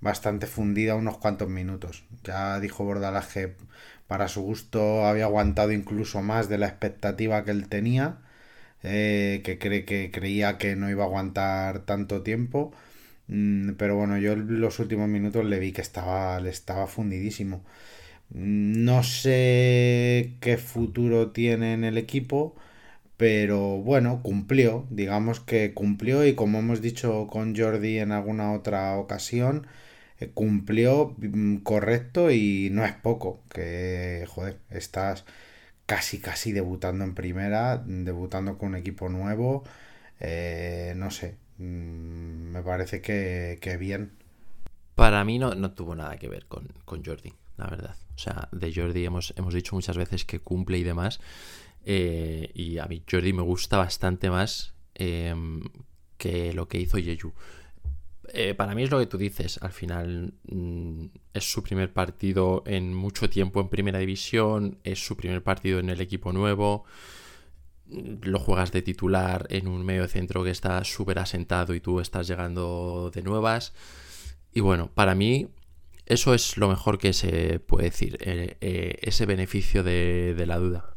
bastante 0.00 0.46
fundida 0.46 0.94
unos 0.96 1.18
cuantos 1.18 1.48
minutos. 1.48 2.04
Ya 2.24 2.60
dijo 2.60 2.84
Bordalás 2.84 3.28
que 3.28 3.56
para 4.08 4.28
su 4.28 4.42
gusto 4.42 5.06
había 5.06 5.24
aguantado 5.24 5.72
incluso 5.72 6.22
más 6.22 6.48
de 6.48 6.58
la 6.58 6.66
expectativa 6.68 7.44
que 7.44 7.50
él 7.52 7.68
tenía, 7.68 8.18
eh, 8.82 9.42
que, 9.44 9.58
cree, 9.58 9.84
que 9.84 10.10
creía 10.12 10.58
que 10.58 10.76
no 10.76 10.90
iba 10.90 11.04
a 11.04 11.06
aguantar 11.06 11.80
tanto 11.80 12.22
tiempo. 12.22 12.72
Mm, 13.28 13.72
pero 13.74 13.96
bueno, 13.96 14.18
yo 14.18 14.36
los 14.36 14.78
últimos 14.78 15.08
minutos 15.08 15.44
le 15.44 15.58
vi 15.58 15.72
que 15.72 15.80
estaba, 15.82 16.40
le 16.40 16.50
estaba 16.50 16.86
fundidísimo. 16.86 17.64
No 18.30 19.02
sé 19.04 20.36
qué 20.40 20.56
futuro 20.58 21.30
tiene 21.32 21.74
en 21.74 21.84
el 21.84 21.98
equipo, 21.98 22.56
pero 23.16 23.78
bueno, 23.78 24.22
cumplió, 24.22 24.86
digamos 24.90 25.40
que 25.40 25.74
cumplió 25.74 26.26
y 26.26 26.34
como 26.34 26.58
hemos 26.60 26.82
dicho 26.82 27.28
con 27.28 27.56
Jordi 27.56 27.98
en 27.98 28.12
alguna 28.12 28.52
otra 28.52 28.96
ocasión, 28.98 29.66
eh, 30.20 30.30
cumplió 30.34 31.14
mm, 31.18 31.58
correcto 31.58 32.30
y 32.30 32.70
no 32.72 32.84
es 32.84 32.92
poco, 32.94 33.42
que 33.50 34.24
joder, 34.28 34.58
estás 34.70 35.24
casi 35.86 36.18
casi 36.20 36.52
debutando 36.52 37.04
en 37.04 37.14
primera, 37.14 37.78
debutando 37.86 38.58
con 38.58 38.70
un 38.70 38.76
equipo 38.76 39.08
nuevo, 39.08 39.64
eh, 40.20 40.94
no 40.96 41.10
sé, 41.10 41.36
mm, 41.36 41.45
me 41.58 42.62
parece 42.62 43.00
que, 43.00 43.76
bien. 43.78 44.12
Para 44.94 45.24
mí 45.24 45.38
no, 45.38 45.54
no, 45.54 45.72
tuvo 45.72 45.94
nada 45.94 46.16
que 46.16 46.28
ver 46.28 46.46
con, 46.46 46.68
con, 46.84 47.04
Jordi, 47.04 47.32
la 47.56 47.66
verdad. 47.66 47.96
O 48.14 48.18
sea, 48.18 48.48
de 48.52 48.72
Jordi 48.74 49.04
hemos, 49.04 49.34
hemos 49.36 49.52
dicho 49.52 49.74
muchas 49.74 49.96
veces 49.96 50.24
que 50.24 50.40
cumple 50.40 50.78
y 50.78 50.84
demás. 50.84 51.20
Eh, 51.84 52.50
y 52.54 52.78
a 52.78 52.86
mí 52.86 53.02
Jordi 53.08 53.32
me 53.32 53.42
gusta 53.42 53.76
bastante 53.76 54.28
más 54.28 54.74
em, 54.94 55.62
que 56.18 56.52
lo 56.52 56.66
que 56.68 56.80
hizo 56.80 56.98
Yeju. 56.98 57.32
Eh, 58.32 58.54
para 58.54 58.74
mí 58.74 58.82
es 58.82 58.90
lo 58.90 58.98
que 58.98 59.06
tú 59.06 59.18
dices. 59.18 59.58
Al 59.62 59.72
final 59.72 60.34
mm, 60.50 61.06
es 61.32 61.50
su 61.50 61.62
primer 61.62 61.92
partido 61.92 62.64
en 62.66 62.92
mucho 62.92 63.30
tiempo 63.30 63.60
en 63.60 63.68
primera 63.68 63.98
división, 63.98 64.78
es 64.82 65.04
su 65.04 65.16
primer 65.16 65.42
partido 65.42 65.78
en 65.78 65.90
el 65.90 66.00
equipo 66.00 66.32
nuevo. 66.32 66.84
Lo 67.88 68.38
juegas 68.38 68.72
de 68.72 68.82
titular 68.82 69.46
en 69.50 69.68
un 69.68 69.84
medio 69.84 70.08
centro 70.08 70.42
que 70.42 70.50
está 70.50 70.82
súper 70.84 71.18
asentado 71.18 71.74
y 71.74 71.80
tú 71.80 72.00
estás 72.00 72.26
llegando 72.26 73.10
de 73.14 73.22
nuevas. 73.22 73.72
Y 74.52 74.60
bueno, 74.60 74.90
para 74.92 75.14
mí 75.14 75.48
eso 76.06 76.34
es 76.34 76.56
lo 76.56 76.68
mejor 76.68 76.98
que 76.98 77.12
se 77.12 77.60
puede 77.60 77.90
decir, 77.90 78.18
eh, 78.20 78.56
eh, 78.60 78.98
ese 79.02 79.26
beneficio 79.26 79.82
de, 79.82 80.34
de 80.36 80.46
la 80.46 80.58
duda. 80.58 80.94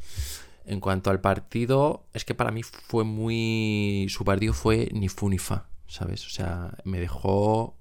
En 0.65 0.80
cuanto 0.80 1.10
al 1.10 1.21
partido, 1.21 2.08
es 2.13 2.25
que 2.25 2.36
para 2.36 2.52
mí 2.52 2.63
fue 2.63 3.04
muy... 3.04 4.08
Su 4.10 4.23
partido 4.23 4.54
fue 4.54 4.89
ni 4.93 5.10
fu 5.10 5.30
ni 5.30 5.39
fa. 5.39 5.69
¿sabes? 5.89 6.25
O 6.25 6.30
sea, 6.30 6.78
me 6.86 6.99
dejó 6.99 7.78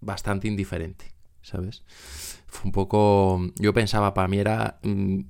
bastante 0.00 0.46
indiferente, 0.46 1.14
¿sabes? 1.40 1.82
Fue 2.46 2.66
un 2.66 2.72
poco... 2.72 3.40
Yo 3.56 3.74
pensaba, 3.74 4.14
para 4.14 4.28
mí 4.28 4.38
era... 4.38 4.78
Mm, 4.82 5.20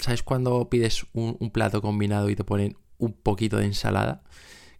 ¿Sabes 0.00 0.22
cuando 0.22 0.68
pides 0.70 1.06
un, 1.12 1.50
plato 1.50 1.82
combinado 1.82 2.30
y 2.30 2.36
te 2.36 2.44
ponen 2.44 2.76
un 2.98 3.12
poquito 3.12 3.58
de 3.58 3.66
ensalada? 3.66 4.22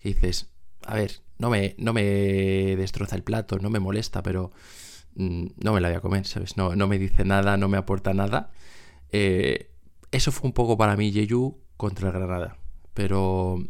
Y 0.02 0.14
dices, 0.14 0.48
a 0.87 0.94
ver, 0.94 1.20
no 1.38 1.50
me, 1.50 1.74
no 1.78 1.92
me 1.92 2.02
destroza 2.02 3.16
el 3.16 3.22
plato, 3.22 3.59
no 3.59 3.68
me 3.70 3.80
molesta, 3.80 4.22
pero 4.22 4.50
mm, 5.14 5.46
no 5.62 5.72
me 5.74 5.80
la 5.80 5.88
voy 5.88 5.96
a 5.98 6.00
comer, 6.00 6.26
¿sabes? 6.26 6.56
No, 6.56 6.74
no 6.74 6.88
me 6.88 6.98
dice 6.98 7.24
nada, 7.24 7.56
no 7.59 7.68
me 7.68 7.76
aporta 7.76 8.14
nada. 8.14 8.50
Eh, 9.12 9.70
eso 10.11 10.33
fue 10.33 10.48
un 10.48 10.54
poco 10.54 10.76
para 10.78 10.96
mí 10.96 11.12
Jeju 11.12 11.61
contra 11.76 12.11
Granada. 12.11 12.56
Pero 12.94 13.62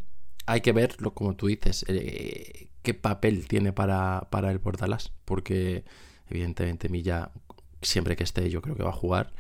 hay 0.47 0.61
que 0.61 0.73
verlo, 0.73 1.15
como 1.15 1.35
tú 1.37 1.49
dices, 1.49 1.85
eh, 1.89 2.69
qué 2.83 2.95
papel 2.95 3.47
tiene 3.47 3.73
para, 3.73 4.29
para 4.31 4.51
el 4.51 4.61
Portalas, 4.61 5.13
porque 5.25 5.85
evidentemente 6.29 6.89
Milla, 6.89 7.33
siempre 7.83 8.17
que 8.17 8.25
esté, 8.25 8.51
yo 8.51 8.63
creo 8.63 8.77
que 8.77 8.83
va 8.83 8.91
a 8.91 8.93
jugar, 8.93 9.33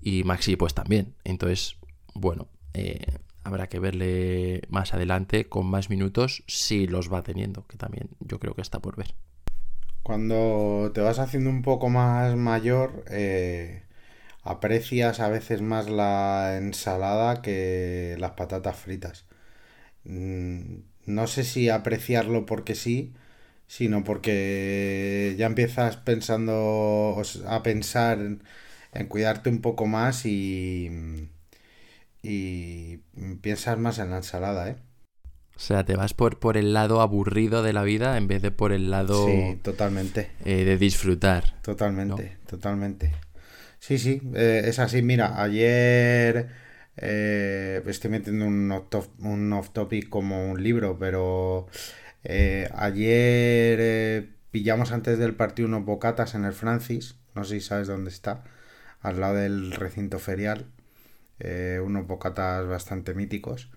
y 0.00 0.24
Maxi 0.24 0.56
pues 0.56 0.74
también. 0.74 1.14
Entonces, 1.24 1.76
bueno, 2.14 2.48
eh, 2.74 3.18
habrá 3.44 3.68
que 3.68 3.78
verle 3.78 4.62
más 4.68 4.94
adelante 4.94 5.48
con 5.48 5.66
más 5.66 5.90
minutos 5.90 6.42
si 6.46 6.86
los 6.86 7.12
va 7.12 7.22
teniendo, 7.22 7.66
que 7.66 7.76
también 7.76 8.10
yo 8.20 8.38
creo 8.38 8.54
que 8.54 8.62
está 8.62 8.80
por 8.80 8.96
ver. 8.96 9.14
Cuando 10.02 10.90
te 10.94 11.00
vas 11.00 11.18
haciendo 11.18 11.50
un 11.50 11.62
poco 11.62 11.88
más 11.88 12.34
mayor, 12.36 13.04
eh, 13.10 13.82
aprecias 14.42 15.20
a 15.20 15.28
veces 15.28 15.62
más 15.62 15.90
la 15.90 16.56
ensalada 16.58 17.42
que 17.42 18.16
las 18.18 18.32
patatas 18.32 18.76
fritas. 18.76 19.26
Mm, 20.04 20.80
no 21.06 21.26
sé 21.26 21.44
si 21.44 21.68
apreciarlo 21.70 22.46
porque 22.46 22.74
sí, 22.74 23.14
sino 23.68 24.04
porque 24.04 25.34
ya 25.38 25.46
empiezas 25.46 25.96
pensando 25.98 27.22
a 27.48 27.62
pensar 27.62 28.18
en, 28.92 29.06
cuidarte 29.06 29.50
un 29.50 29.60
poco 29.60 29.86
más 29.86 30.26
y, 30.26 31.28
y 32.22 32.98
piensas 33.40 33.78
más 33.78 33.98
en 33.98 34.10
la 34.10 34.18
ensalada, 34.18 34.68
¿eh? 34.68 34.76
O 35.60 35.62
sea, 35.62 35.84
te 35.84 35.94
vas 35.94 36.14
por, 36.14 36.38
por 36.38 36.56
el 36.56 36.72
lado 36.72 37.02
aburrido 37.02 37.62
de 37.62 37.74
la 37.74 37.82
vida 37.82 38.16
en 38.16 38.28
vez 38.28 38.40
de 38.40 38.50
por 38.50 38.72
el 38.72 38.90
lado... 38.90 39.26
Sí, 39.26 39.58
totalmente. 39.62 40.30
Eh, 40.46 40.64
de 40.64 40.78
disfrutar. 40.78 41.60
Totalmente, 41.60 42.38
totalmente. 42.46 43.12
Sí, 43.78 43.98
sí, 43.98 44.22
eh, 44.34 44.62
es 44.64 44.78
así. 44.78 45.02
Mira, 45.02 45.42
ayer 45.42 46.48
eh, 46.96 47.82
estoy 47.86 48.10
metiendo 48.10 48.46
un 48.46 49.52
off-topic 49.52 50.08
como 50.08 50.50
un 50.50 50.62
libro, 50.62 50.98
pero 50.98 51.66
ayer 52.74 54.30
pillamos 54.50 54.92
antes 54.92 55.18
del 55.18 55.34
partido 55.34 55.68
unos 55.68 55.84
bocatas 55.84 56.34
en 56.34 56.46
el 56.46 56.54
Francis, 56.54 57.16
no 57.34 57.44
sé 57.44 57.60
si 57.60 57.66
sabes 57.66 57.86
dónde 57.86 58.08
está, 58.08 58.44
al 59.00 59.20
lado 59.20 59.36
del 59.36 59.72
recinto 59.72 60.18
ferial, 60.18 60.66
unos 61.82 62.06
bocatas 62.06 62.66
bastante 62.66 63.14
míticos. 63.14 63.70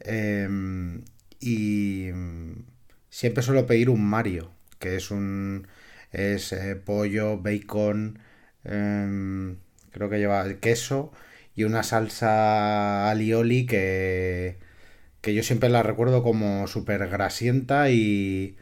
Em, 0.00 1.04
y 1.40 2.10
siempre 3.10 3.42
suelo 3.42 3.66
pedir 3.66 3.90
un 3.90 4.04
Mario, 4.04 4.52
que 4.78 4.96
es 4.96 5.10
un 5.10 5.66
es 6.12 6.54
pollo, 6.84 7.38
bacon, 7.38 8.18
em, 8.64 9.56
creo 9.90 10.10
que 10.10 10.18
lleva 10.18 10.44
queso 10.60 11.12
y 11.54 11.64
una 11.64 11.82
salsa 11.82 13.10
alioli 13.10 13.66
que, 13.66 14.58
que 15.20 15.34
yo 15.34 15.42
siempre 15.42 15.70
la 15.70 15.82
recuerdo 15.82 16.22
como 16.22 16.66
súper 16.68 17.08
grasienta 17.08 17.90
y, 17.90 18.56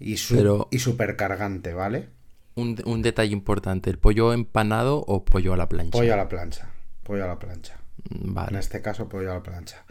y, 0.00 0.16
súper 0.16 1.16
cargante, 1.16 1.74
¿vale? 1.74 2.08
Un, 2.54 3.02
detalle 3.02 3.32
importante, 3.32 3.88
¿el 3.88 3.98
pollo 3.98 4.32
empanado 4.32 4.98
o 5.06 5.24
pollo 5.24 5.54
a 5.54 5.56
la 5.56 5.68
plancha? 5.68 5.98
Pollo 5.98 6.12
a 6.12 6.16
la 6.16 6.28
plancha, 6.28 6.68
pollo 7.02 7.24
a 7.24 7.28
la 7.28 7.38
plancha. 7.38 7.78
Mm, 8.10 8.34
vale. 8.34 8.50
En 8.50 8.56
este 8.56 8.82
caso, 8.82 9.08
pollo 9.08 9.30
a 9.30 9.34
la 9.34 9.42
plancha. 9.42 9.84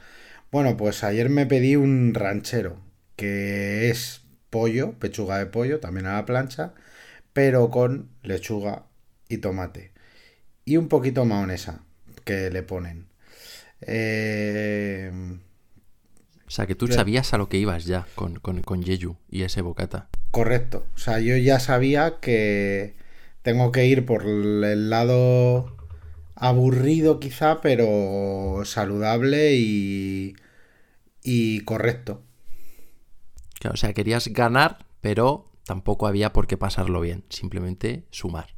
Bueno, 0.52 0.78
pues 0.78 1.04
ayer 1.04 1.30
me 1.30 1.46
pedí 1.46 1.76
un 1.76 2.14
ranchero, 2.14 2.78
que 3.16 3.90
es 3.90 4.22
pollo, 4.50 4.94
pechuga 5.00 5.40
de 5.40 5.48
pollo, 5.48 5.80
también 5.80 6.06
a 6.06 6.14
la 6.14 6.26
plancha, 6.26 6.74
pero 7.34 7.70
con 7.72 8.10
lechuga 8.22 8.86
y 9.28 9.38
tomate. 9.38 9.92
Y 10.66 10.78
un 10.78 10.88
poquito 10.88 11.26
maonesa, 11.26 11.84
que 12.26 12.52
le 12.52 12.62
ponen. 12.62 13.08
Eh, 13.82 15.12
O 16.46 16.52
sea, 16.52 16.68
que 16.68 16.76
tú 16.76 16.88
sabías 16.88 17.34
a 17.34 17.38
lo 17.40 17.50
que 17.50 17.58
ibas 17.58 17.86
ya 17.86 18.06
con, 18.14 18.36
con, 18.36 18.62
con 18.62 18.84
y 18.86 19.42
ese 19.42 19.62
bocata. 19.62 20.10
Correcto. 20.32 20.86
O 20.96 20.98
sea, 20.98 21.20
yo 21.20 21.38
ya 21.38 21.60
sabía 21.60 22.20
que 22.20 22.96
tengo 23.44 23.72
que 23.72 23.86
ir 23.86 24.06
por 24.06 24.24
el 24.24 24.90
lado 24.90 25.78
aburrido 26.36 27.20
quizá, 27.20 27.62
pero 27.62 28.62
saludable 28.66 29.56
y, 29.56 30.36
y 31.24 31.62
correcto. 31.62 32.24
Claro, 33.60 33.76
o 33.76 33.78
sea, 33.78 33.94
querías 33.94 34.28
ganar, 34.30 34.86
pero 35.02 35.52
tampoco 35.66 36.08
había 36.08 36.34
por 36.34 36.48
qué 36.48 36.58
pasarlo 36.58 37.02
bien. 37.02 37.24
Simplemente 37.30 38.06
sumar. 38.10 38.56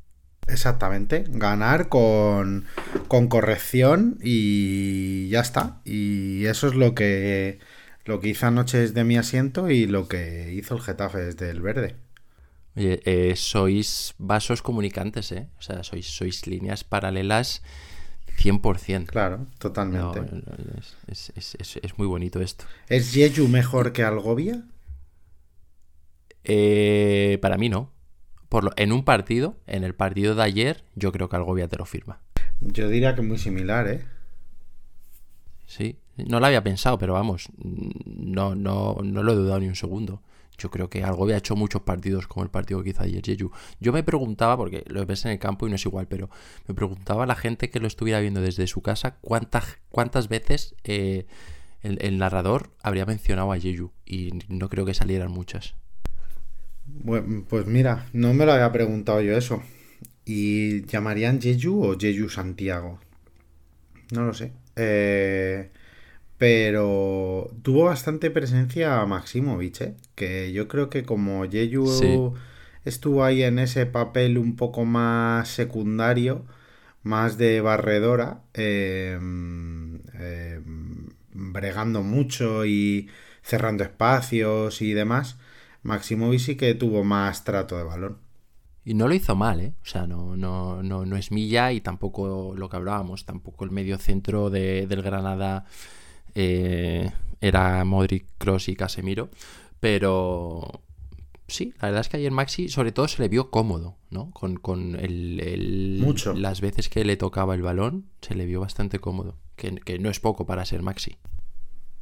Exactamente, 0.47 1.23
ganar 1.29 1.87
con, 1.87 2.65
con 3.07 3.27
corrección 3.27 4.17
y 4.21 5.29
ya 5.29 5.39
está. 5.41 5.81
Y 5.85 6.45
eso 6.45 6.67
es 6.67 6.75
lo 6.75 6.95
que, 6.95 7.59
lo 8.05 8.19
que 8.19 8.29
hice 8.29 8.45
anoche 8.45 8.77
desde 8.79 9.03
mi 9.03 9.17
asiento 9.17 9.69
y 9.69 9.85
lo 9.87 10.07
que 10.07 10.51
hizo 10.53 10.75
el 10.75 10.81
Getafe 10.81 11.19
desde 11.19 11.49
el 11.49 11.61
verde. 11.61 11.95
Oye, 12.75 13.01
eh, 13.05 13.35
sois 13.35 14.15
vasos 14.17 14.61
comunicantes, 14.61 15.31
¿eh? 15.31 15.47
O 15.59 15.61
sea, 15.61 15.83
sois, 15.83 16.07
sois 16.07 16.47
líneas 16.47 16.83
paralelas 16.83 17.61
100%. 18.37 19.11
Claro, 19.11 19.45
totalmente. 19.59 20.21
no, 20.21 20.25
es, 20.79 20.97
es- 21.07 21.31
es- 21.35 21.55
es- 21.59 21.79
es 21.83 21.97
muy 21.99 22.07
bonito 22.07 22.41
esto. 22.41 22.65
¿Es 22.89 23.11
Jeju 23.13 23.47
mejor 23.47 23.93
que 23.93 24.03
Algovia? 24.03 24.63
Eh, 26.43 27.37
para 27.41 27.57
mí 27.57 27.69
no. 27.69 27.91
Por 28.49 28.63
lo- 28.65 28.71
en 28.75 28.91
un 28.91 29.03
partido, 29.05 29.57
en 29.67 29.83
el 29.83 29.95
partido 29.95 30.35
de 30.35 30.43
ayer, 30.43 30.83
yo 30.95 31.11
creo 31.11 31.29
que 31.29 31.35
Algovia 31.35 31.67
te 31.67 31.77
lo 31.77 31.85
firma. 31.85 32.21
Yo 32.61 32.87
diría 32.89 33.15
que 33.15 33.21
muy 33.21 33.37
similar, 33.37 33.87
¿eh? 33.87 34.05
Sí, 35.65 35.97
no 36.17 36.39
lo 36.39 36.45
había 36.45 36.63
pensado, 36.63 36.97
pero 36.97 37.13
vamos, 37.13 37.49
no, 37.57 38.55
no, 38.55 38.97
no 39.03 39.23
lo 39.23 39.31
he 39.31 39.35
dudado 39.35 39.59
ni 39.59 39.67
un 39.67 39.75
segundo. 39.75 40.21
Yo 40.57 40.69
creo 40.69 40.89
que 40.89 41.03
Algovia 41.03 41.35
ha 41.35 41.39
hecho 41.39 41.55
muchos 41.55 41.81
partidos 41.81 42.27
como 42.27 42.43
el 42.43 42.51
partido 42.51 42.83
que 42.83 42.91
hizo 42.91 43.01
ayer 43.01 43.23
Jeju. 43.23 43.51
Yo 43.79 43.91
me 43.91 44.03
preguntaba, 44.03 44.55
porque 44.55 44.83
lo 44.87 45.03
ves 45.05 45.25
en 45.25 45.31
el 45.31 45.39
campo 45.39 45.65
y 45.65 45.69
no 45.69 45.75
es 45.75 45.85
igual, 45.85 46.07
pero 46.07 46.29
me 46.67 46.75
preguntaba 46.75 47.23
a 47.23 47.27
la 47.27 47.35
gente 47.35 47.69
que 47.69 47.79
lo 47.79 47.87
estuviera 47.87 48.19
viendo 48.19 48.41
desde 48.41 48.67
su 48.67 48.81
casa 48.81 49.17
cuántas, 49.21 49.79
cuántas 49.89 50.27
veces 50.29 50.75
eh, 50.83 51.25
el, 51.81 51.97
el 52.01 52.17
narrador 52.19 52.69
habría 52.83 53.05
mencionado 53.05 53.51
a 53.51 53.59
Jeju. 53.59 53.91
Y 54.05 54.31
no 54.47 54.69
creo 54.69 54.85
que 54.85 54.93
salieran 54.93 55.31
muchas. 55.31 55.75
Bueno, 56.85 57.45
pues 57.49 57.65
mira, 57.65 58.07
no 58.13 58.33
me 58.33 58.45
lo 58.45 58.53
había 58.53 58.71
preguntado 58.71 59.21
yo 59.21 59.35
eso. 59.35 59.63
¿Y 60.25 60.85
llamarían 60.85 61.41
Jeju 61.41 61.83
o 61.83 61.97
Jeju 61.97 62.29
Santiago? 62.29 62.99
No 64.11 64.23
lo 64.23 64.33
sé. 64.33 64.53
Eh, 64.75 65.71
pero 66.43 67.49
tuvo 67.61 67.85
bastante 67.85 68.29
presencia 68.29 69.05
Maximovic, 69.05 69.79
¿eh? 69.79 69.95
Que 70.13 70.51
yo 70.51 70.67
creo 70.67 70.89
que 70.89 71.03
como 71.03 71.45
Sí. 71.45 71.55
estuvo 72.83 73.23
ahí 73.23 73.43
en 73.43 73.59
ese 73.59 73.85
papel 73.85 74.37
un 74.37 74.57
poco 74.57 74.83
más 74.83 75.47
secundario, 75.47 76.43
más 77.01 77.37
de 77.37 77.61
barredora, 77.61 78.41
eh, 78.53 79.17
eh, 80.15 80.59
bregando 81.33 82.03
mucho 82.03 82.65
y 82.65 83.07
cerrando 83.41 83.85
espacios 83.85 84.81
y 84.81 84.91
demás, 84.91 85.37
Maximovic 85.81 86.39
sí 86.41 86.55
que 86.57 86.75
tuvo 86.75 87.05
más 87.05 87.45
trato 87.45 87.77
de 87.77 87.83
balón. 87.85 88.17
Y 88.85 88.95
no 88.95 89.07
lo 89.07 89.13
hizo 89.15 89.33
mal, 89.35 89.61
¿eh? 89.61 89.73
O 89.81 89.85
sea, 89.85 90.07
no, 90.07 90.35
no, 90.35 90.83
no, 90.83 91.05
no 91.05 91.15
es 91.15 91.31
Milla 91.31 91.71
y 91.71 91.79
tampoco 91.79 92.53
lo 92.57 92.67
que 92.67 92.75
hablábamos, 92.75 93.23
tampoco 93.23 93.63
el 93.63 93.71
medio 93.71 93.97
centro 93.97 94.49
de- 94.49 94.87
del 94.87 95.01
Granada 95.01 95.65
eh, 96.35 97.11
era 97.41 97.83
Modric, 97.85 98.25
Cross 98.37 98.69
y 98.69 98.75
Casemiro. 98.75 99.29
Pero 99.79 100.81
sí, 101.47 101.73
la 101.81 101.89
verdad 101.89 102.01
es 102.01 102.09
que 102.09 102.17
ayer 102.17 102.31
Maxi 102.31 102.69
sobre 102.69 102.91
todo 102.91 103.07
se 103.07 103.21
le 103.21 103.27
vio 103.29 103.49
cómodo, 103.51 103.97
¿no? 104.09 104.31
Con, 104.31 104.55
con 104.57 104.95
el, 104.99 105.39
el- 105.41 105.97
Mucho. 106.01 106.33
las 106.33 106.61
veces 106.61 106.89
que 106.89 107.03
le 107.03 107.17
tocaba 107.17 107.53
el 107.55 107.61
balón, 107.61 108.05
se 108.21 108.35
le 108.35 108.45
vio 108.45 108.61
bastante 108.61 108.99
cómodo. 108.99 109.37
Que, 109.55 109.75
que 109.75 109.99
no 109.99 110.09
es 110.09 110.19
poco 110.19 110.45
para 110.45 110.65
ser 110.65 110.81
Maxi. 110.81 111.17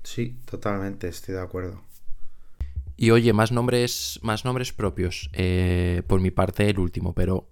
Sí, 0.03 0.37
totalmente, 0.45 1.07
estoy 1.07 1.35
de 1.35 1.41
acuerdo. 1.41 1.81
Y 2.97 3.09
oye, 3.11 3.33
más 3.33 3.51
nombres, 3.51 4.19
más 4.21 4.45
nombres 4.45 4.73
propios. 4.73 5.29
Eh, 5.33 6.03
por 6.07 6.21
mi 6.21 6.29
parte, 6.31 6.69
el 6.69 6.79
último, 6.79 7.13
pero 7.13 7.49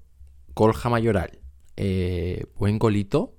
Colja 0.53 0.89
Mayoral. 0.89 1.39
eh, 1.75 2.45
buen 2.57 2.77
golito, 2.77 3.33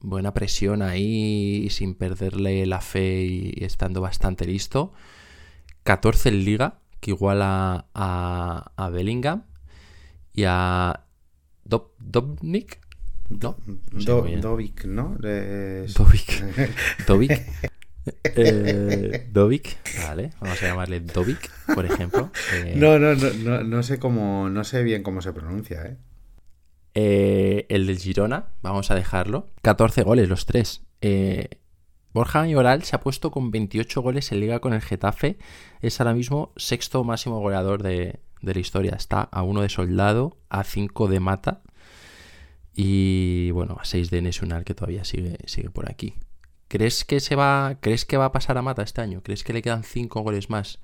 buena 0.00 0.34
presión 0.34 0.82
ahí, 0.82 1.68
sin 1.70 1.94
perderle 1.94 2.66
la 2.66 2.80
fe 2.80 3.22
y 3.24 3.64
estando 3.64 4.00
bastante 4.00 4.44
listo. 4.46 4.92
14 5.84 6.28
en 6.30 6.44
liga, 6.44 6.78
que 7.00 7.12
iguala 7.12 7.86
a, 7.94 8.72
a 8.76 8.88
Bellingham 8.90 9.44
y 10.34 10.44
a 10.46 11.04
Dob- 11.64 11.92
Dobnik. 11.98 12.80
No, 13.28 13.56
no 13.92 14.00
Do-. 14.04 14.22
Dovic, 14.40 14.84
¿no? 14.86 15.16
Dovic. 15.94 16.42
Dovic. 17.06 17.42
Eh, 18.36 19.28
vale, 20.06 20.30
vamos 20.40 20.62
a 20.62 20.66
llamarle 20.68 21.00
Dovic, 21.00 21.50
por 21.74 21.84
ejemplo. 21.84 22.30
Eh, 22.54 22.74
No, 22.76 22.98
no, 22.98 23.14
no, 23.14 23.32
no, 23.44 23.62
no 23.64 23.82
sé 23.82 23.98
cómo, 23.98 24.48
no 24.48 24.64
sé 24.64 24.82
bien 24.82 25.02
cómo 25.02 25.20
se 25.20 25.32
pronuncia, 25.32 25.82
¿eh? 25.84 25.96
Eh, 27.00 27.66
el 27.68 27.86
del 27.86 27.96
Girona, 27.96 28.46
vamos 28.60 28.90
a 28.90 28.96
dejarlo. 28.96 29.46
14 29.62 30.02
goles, 30.02 30.28
los 30.28 30.46
tres. 30.46 30.82
Eh, 31.00 31.48
Borja 32.12 32.40
Mayoral 32.40 32.82
se 32.82 32.96
ha 32.96 33.00
puesto 33.00 33.30
con 33.30 33.52
28 33.52 34.02
goles 34.02 34.32
en 34.32 34.40
liga 34.40 34.58
con 34.58 34.72
el 34.72 34.82
Getafe. 34.82 35.38
Es 35.80 36.00
ahora 36.00 36.12
mismo 36.12 36.50
sexto 36.56 37.04
máximo 37.04 37.38
goleador 37.38 37.84
de, 37.84 38.18
de 38.42 38.54
la 38.54 38.58
historia. 38.58 38.96
Está 38.96 39.20
a 39.22 39.44
uno 39.44 39.62
de 39.62 39.68
Soldado, 39.68 40.38
a 40.48 40.64
5 40.64 41.06
de 41.06 41.20
Mata 41.20 41.62
y 42.74 43.52
bueno, 43.52 43.76
a 43.80 43.84
6 43.84 44.10
de 44.10 44.20
Nesunal 44.20 44.64
que 44.64 44.74
todavía 44.74 45.04
sigue, 45.04 45.36
sigue 45.46 45.70
por 45.70 45.88
aquí. 45.88 46.14
¿Crees 46.66 47.04
que 47.04 47.20
se 47.20 47.36
va, 47.36 47.76
crees 47.80 48.06
que 48.06 48.16
va 48.16 48.24
a 48.24 48.32
pasar 48.32 48.58
a 48.58 48.62
Mata 48.62 48.82
este 48.82 49.02
año? 49.02 49.22
¿Crees 49.22 49.44
que 49.44 49.52
le 49.52 49.62
quedan 49.62 49.84
5 49.84 50.20
goles 50.22 50.50
más? 50.50 50.80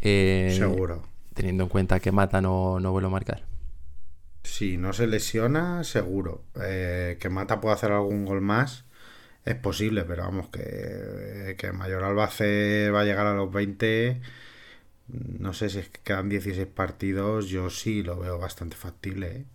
Eh, 0.00 0.52
Seguro. 0.58 1.04
Teniendo 1.32 1.62
en 1.62 1.68
cuenta 1.68 2.00
que 2.00 2.10
Mata 2.10 2.40
no, 2.40 2.80
no 2.80 2.90
vuelve 2.90 3.06
a 3.06 3.10
marcar. 3.10 3.47
Si 4.42 4.76
no 4.76 4.92
se 4.92 5.06
lesiona, 5.06 5.84
seguro. 5.84 6.44
Eh, 6.62 7.18
que 7.20 7.28
Mata 7.28 7.60
pueda 7.60 7.74
hacer 7.74 7.92
algún 7.92 8.24
gol 8.24 8.40
más, 8.40 8.84
es 9.44 9.56
posible, 9.56 10.04
pero 10.04 10.24
vamos, 10.24 10.48
que, 10.50 11.56
que 11.58 11.72
Mayor 11.72 12.04
Albace 12.04 12.90
va 12.90 13.02
a 13.02 13.04
llegar 13.04 13.26
a 13.26 13.34
los 13.34 13.52
20. 13.52 14.20
No 15.08 15.52
sé 15.54 15.70
si 15.70 15.78
es 15.80 15.88
que 15.88 16.00
quedan 16.02 16.28
16 16.28 16.66
partidos, 16.68 17.48
yo 17.48 17.70
sí 17.70 18.02
lo 18.02 18.18
veo 18.18 18.38
bastante 18.38 18.76
factible. 18.76 19.28
¿eh? 19.28 19.46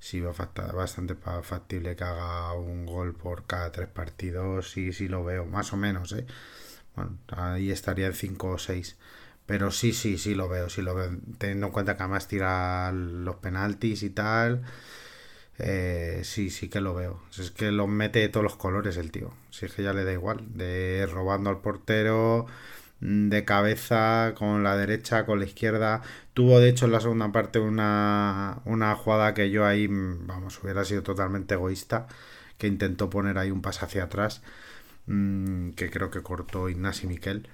Sí 0.00 0.20
veo 0.20 0.34
bastante 0.74 1.14
factible 1.42 1.96
que 1.96 2.04
haga 2.04 2.52
un 2.54 2.86
gol 2.86 3.14
por 3.14 3.46
cada 3.46 3.70
tres 3.72 3.88
partidos, 3.88 4.70
sí, 4.70 4.92
sí 4.92 5.08
lo 5.08 5.24
veo, 5.24 5.46
más 5.46 5.72
o 5.72 5.76
menos. 5.76 6.12
¿eh? 6.12 6.26
Bueno, 6.96 7.18
ahí 7.28 7.70
estaría 7.70 8.06
en 8.06 8.14
5 8.14 8.50
o 8.50 8.58
6. 8.58 8.96
Pero 9.50 9.70
sí, 9.72 9.92
sí, 9.92 10.16
sí 10.18 10.34
lo 10.34 10.48
veo, 10.48 10.68
sí 10.70 10.80
lo 10.82 10.94
veo. 10.94 11.10
Teniendo 11.38 11.66
en 11.66 11.72
cuenta 11.72 11.96
que 11.96 12.02
además 12.04 12.28
tira 12.28 12.92
los 12.92 13.36
penaltis 13.36 14.02
y 14.04 14.10
tal. 14.10 14.62
eh, 15.58 16.22
sí, 16.24 16.50
sí 16.50 16.68
que 16.68 16.80
lo 16.80 16.94
veo. 16.94 17.22
Es 17.38 17.50
que 17.50 17.70
los 17.72 17.88
mete 17.88 18.20
de 18.20 18.28
todos 18.28 18.44
los 18.44 18.56
colores 18.56 18.96
el 18.96 19.10
tío. 19.12 19.32
Si 19.50 19.66
es 19.66 19.74
que 19.74 19.82
ya 19.82 19.92
le 19.92 20.04
da 20.04 20.12
igual. 20.12 20.40
De 20.54 21.06
robando 21.12 21.50
al 21.50 21.60
portero, 21.60 22.46
mm, 23.00 23.28
de 23.30 23.44
cabeza, 23.44 24.34
con 24.36 24.62
la 24.64 24.76
derecha, 24.76 25.26
con 25.26 25.38
la 25.40 25.46
izquierda. 25.46 26.02
Tuvo 26.34 26.60
de 26.60 26.68
hecho 26.70 26.86
en 26.86 26.92
la 26.92 27.00
segunda 27.00 27.32
parte 27.32 27.58
una, 27.60 28.60
una 28.64 28.94
jugada 28.96 29.34
que 29.34 29.50
yo 29.50 29.66
ahí, 29.66 29.88
mm, 29.88 30.26
vamos, 30.26 30.62
hubiera 30.62 30.84
sido 30.84 31.02
totalmente 31.02 31.54
egoísta. 31.54 32.06
Que 32.58 32.66
intentó 32.68 33.10
poner 33.10 33.38
ahí 33.38 33.50
un 33.50 33.62
pase 33.62 33.84
hacia 33.84 34.04
atrás. 34.04 34.42
mm, 35.06 35.70
que 35.72 35.90
creo 35.90 36.10
que 36.10 36.22
cortó 36.22 36.68
Ignasi 36.68 37.06
Miquel. 37.06 37.48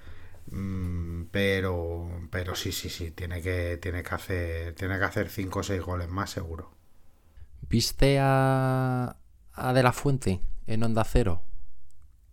Mm, 0.51 1.23
pero 1.31 2.09
pero 2.31 2.55
sí 2.55 2.71
sí 2.71 2.89
sí 2.89 3.11
tiene 3.11 3.41
que 3.41 3.77
tiene 3.77 4.01
que 4.03 4.15
hacer 4.15 4.73
tiene 4.75 4.97
que 4.97 5.05
hacer 5.05 5.29
5 5.29 5.59
o 5.59 5.63
6 5.63 5.81
goles 5.81 6.07
más 6.09 6.29
seguro 6.31 6.71
¿Viste 7.69 8.17
a, 8.19 9.17
a 9.53 9.73
De 9.73 9.83
La 9.83 9.91
Fuente 9.91 10.41
en 10.67 10.83
Onda 10.83 11.03
Cero? 11.03 11.41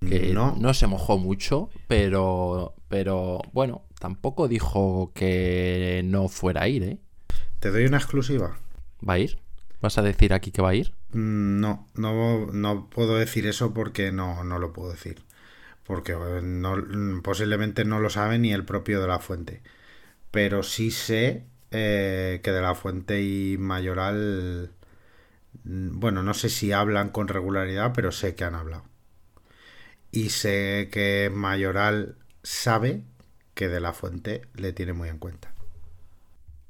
Que 0.00 0.34
no, 0.34 0.54
no 0.58 0.74
se 0.74 0.86
mojó 0.86 1.16
mucho, 1.16 1.70
pero, 1.88 2.74
pero 2.88 3.40
bueno, 3.52 3.86
tampoco 3.98 4.48
dijo 4.48 5.12
que 5.14 6.02
no 6.04 6.28
fuera 6.28 6.62
a 6.62 6.68
ir, 6.68 6.82
¿eh? 6.82 6.98
te 7.58 7.70
doy 7.70 7.86
una 7.86 7.96
exclusiva 7.98 8.58
¿Va 9.06 9.14
a 9.14 9.18
ir? 9.18 9.38
¿Vas 9.80 9.98
a 9.98 10.02
decir 10.02 10.32
aquí 10.32 10.50
que 10.50 10.62
va 10.62 10.70
a 10.70 10.74
ir? 10.74 10.94
Mm, 11.12 11.60
no 11.60 11.86
no 11.94 12.46
no 12.52 12.90
puedo 12.90 13.16
decir 13.16 13.46
eso 13.46 13.72
porque 13.74 14.12
no 14.12 14.44
no 14.44 14.58
lo 14.58 14.72
puedo 14.72 14.90
decir 14.90 15.22
porque 15.86 16.14
no, 16.42 17.22
posiblemente 17.22 17.84
no 17.84 18.00
lo 18.00 18.10
sabe 18.10 18.38
ni 18.38 18.52
el 18.52 18.64
propio 18.64 19.00
de 19.00 19.08
la 19.08 19.18
fuente 19.18 19.62
pero 20.30 20.62
sí 20.62 20.90
sé 20.90 21.44
eh, 21.70 22.40
que 22.42 22.50
de 22.52 22.62
la 22.62 22.74
fuente 22.74 23.22
y 23.22 23.56
mayoral 23.58 24.70
Mm, 25.64 26.00
bueno, 26.00 26.22
no 26.22 26.34
sé 26.34 26.48
si 26.48 26.72
hablan 26.72 27.10
con 27.10 27.28
regularidad, 27.28 27.92
pero 27.94 28.12
sé 28.12 28.34
que 28.34 28.44
han 28.44 28.54
hablado. 28.54 28.84
Y 30.10 30.30
sé 30.30 30.88
que 30.92 31.30
Mayoral 31.32 32.16
sabe 32.42 33.02
que 33.54 33.68
De 33.68 33.80
La 33.80 33.92
Fuente 33.92 34.42
le 34.54 34.72
tiene 34.72 34.92
muy 34.92 35.08
en 35.08 35.18
cuenta. 35.18 35.52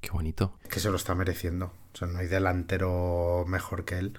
Qué 0.00 0.10
bonito. 0.10 0.58
Que 0.68 0.80
se 0.80 0.90
lo 0.90 0.96
está 0.96 1.14
mereciendo. 1.14 1.72
O 1.92 1.96
sea, 1.96 2.08
no 2.08 2.18
hay 2.18 2.26
delantero 2.26 3.44
mejor 3.46 3.84
que 3.84 3.98
él. 3.98 4.18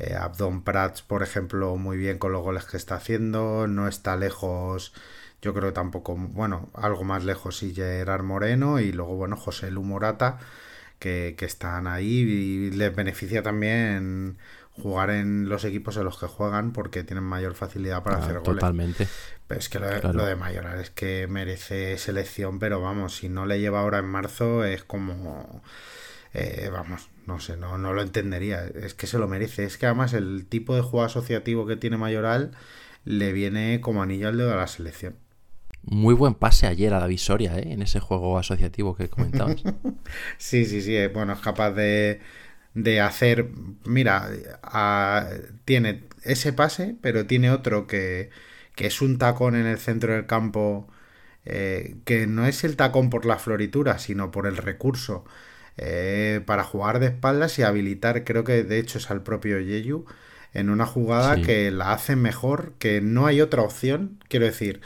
Eh, 0.00 0.14
Abdon 0.14 0.62
Prats, 0.62 1.02
por 1.02 1.22
ejemplo, 1.22 1.76
muy 1.76 1.96
bien 1.98 2.18
con 2.18 2.32
los 2.32 2.42
goles 2.42 2.64
que 2.64 2.76
está 2.76 2.94
haciendo. 2.96 3.66
No 3.66 3.86
está 3.88 4.16
lejos. 4.16 4.92
Yo 5.42 5.52
creo 5.54 5.68
que 5.70 5.74
tampoco, 5.74 6.14
bueno, 6.16 6.70
algo 6.74 7.04
más 7.04 7.24
lejos 7.24 7.62
y 7.62 7.74
Gerard 7.74 8.22
Moreno. 8.22 8.80
Y 8.80 8.92
luego, 8.92 9.16
bueno, 9.16 9.36
José 9.36 9.70
Lu 9.70 9.82
Morata, 9.82 10.38
que, 10.98 11.34
que 11.38 11.44
están 11.46 11.86
ahí. 11.86 12.06
Y 12.20 12.70
les 12.70 12.94
beneficia 12.94 13.42
también 13.42 14.38
jugar 14.72 15.10
en 15.10 15.48
los 15.48 15.64
equipos 15.64 15.96
en 15.98 16.04
los 16.04 16.18
que 16.18 16.26
juegan 16.26 16.72
porque 16.72 17.04
tienen 17.04 17.24
mayor 17.24 17.54
facilidad 17.54 18.02
para 18.02 18.16
Ah, 18.16 18.20
hacer 18.20 18.38
goles. 18.38 18.54
totalmente. 18.60 19.06
Pero 19.46 19.60
es 19.60 19.68
que 19.68 19.78
lo 19.78 19.86
de, 19.88 20.00
Claro. 20.00 20.18
lo 20.18 20.24
de 20.26 20.36
Mayoral 20.36 20.80
es 20.80 20.90
que 20.90 21.26
merece 21.28 21.98
selección, 21.98 22.58
pero 22.58 22.80
vamos, 22.80 23.16
si 23.16 23.28
no 23.28 23.44
le 23.46 23.60
lleva 23.60 23.80
ahora 23.80 23.98
en 23.98 24.06
marzo 24.06 24.64
es 24.64 24.84
como... 24.84 25.62
eh, 26.34 26.68
vamos, 26.72 27.10
no 27.26 27.40
sé, 27.40 27.56
no, 27.56 27.78
no 27.78 27.92
lo 27.94 28.02
entendería. 28.02 28.64
Es 28.66 28.94
que 28.94 29.06
se 29.06 29.18
lo 29.18 29.28
merece. 29.28 29.64
Es 29.64 29.78
que 29.78 29.86
además 29.86 30.12
el 30.14 30.46
tipo 30.48 30.74
de 30.76 30.82
juego 30.82 31.04
asociativo 31.04 31.66
que 31.66 31.76
tiene 31.76 31.96
Mayoral 31.98 32.52
le 33.04 33.32
viene 33.32 33.80
como 33.80 34.02
anillo 34.02 34.28
al 34.28 34.38
dedo 34.38 34.52
a 34.52 34.56
la 34.56 34.66
selección. 34.66 35.16
Muy 35.82 36.14
buen 36.14 36.32
pase 36.34 36.66
ayer 36.66 36.94
a 36.94 37.00
la 37.00 37.06
Visoria, 37.06 37.58
¿eh? 37.58 37.72
En 37.72 37.82
ese 37.82 38.00
juego 38.00 38.38
asociativo 38.38 38.94
que 38.96 39.10
comentabas. 39.10 39.66
Sí, 40.38 40.64
sí, 40.66 40.80
sí. 40.82 40.96
eh, 40.96 41.08
Bueno, 41.08 41.32
es 41.34 41.40
capaz 41.40 41.70
de, 41.72 42.20
de 42.74 43.00
hacer. 43.00 43.48
Mira, 43.84 44.28
a- 44.62 45.28
tiene 45.64 46.04
ese 46.24 46.52
pase, 46.52 46.96
pero 47.00 47.26
tiene 47.26 47.50
otro 47.50 47.86
que, 47.86 48.30
que 48.74 48.86
es 48.86 49.00
un 49.02 49.18
tacón 49.18 49.56
en 49.56 49.66
el 49.66 49.78
centro 49.78 50.12
del 50.14 50.26
campo. 50.26 50.88
eh, 51.46 51.96
que 52.06 52.26
no 52.28 52.46
es 52.46 52.64
el 52.64 52.76
tacón 52.76 53.10
por 53.10 53.26
la 53.26 53.38
floritura, 53.38 53.98
sino 53.98 54.30
por 54.32 54.46
el 54.48 54.56
recurso. 54.58 55.24
Eh, 55.80 56.42
para 56.46 56.64
jugar 56.64 57.00
de 57.00 57.08
espaldas 57.08 57.58
y 57.58 57.64
habilitar, 57.64 58.24
creo 58.24 58.44
que 58.44 58.64
de 58.64 58.78
hecho 58.80 58.98
es 58.98 59.10
al 59.10 59.22
propio 59.24 59.60
Yeyu, 59.60 60.06
en 60.54 60.70
una 60.70 60.86
jugada 60.86 61.36
Sí. 61.36 61.42
que 61.42 61.70
la 61.72 61.92
hace 61.92 62.16
mejor, 62.16 62.74
que 62.78 63.00
no 63.02 63.26
hay 63.26 63.40
otra 63.42 63.62
opción. 63.62 64.18
Quiero 64.28 64.46
decir, 64.46 64.82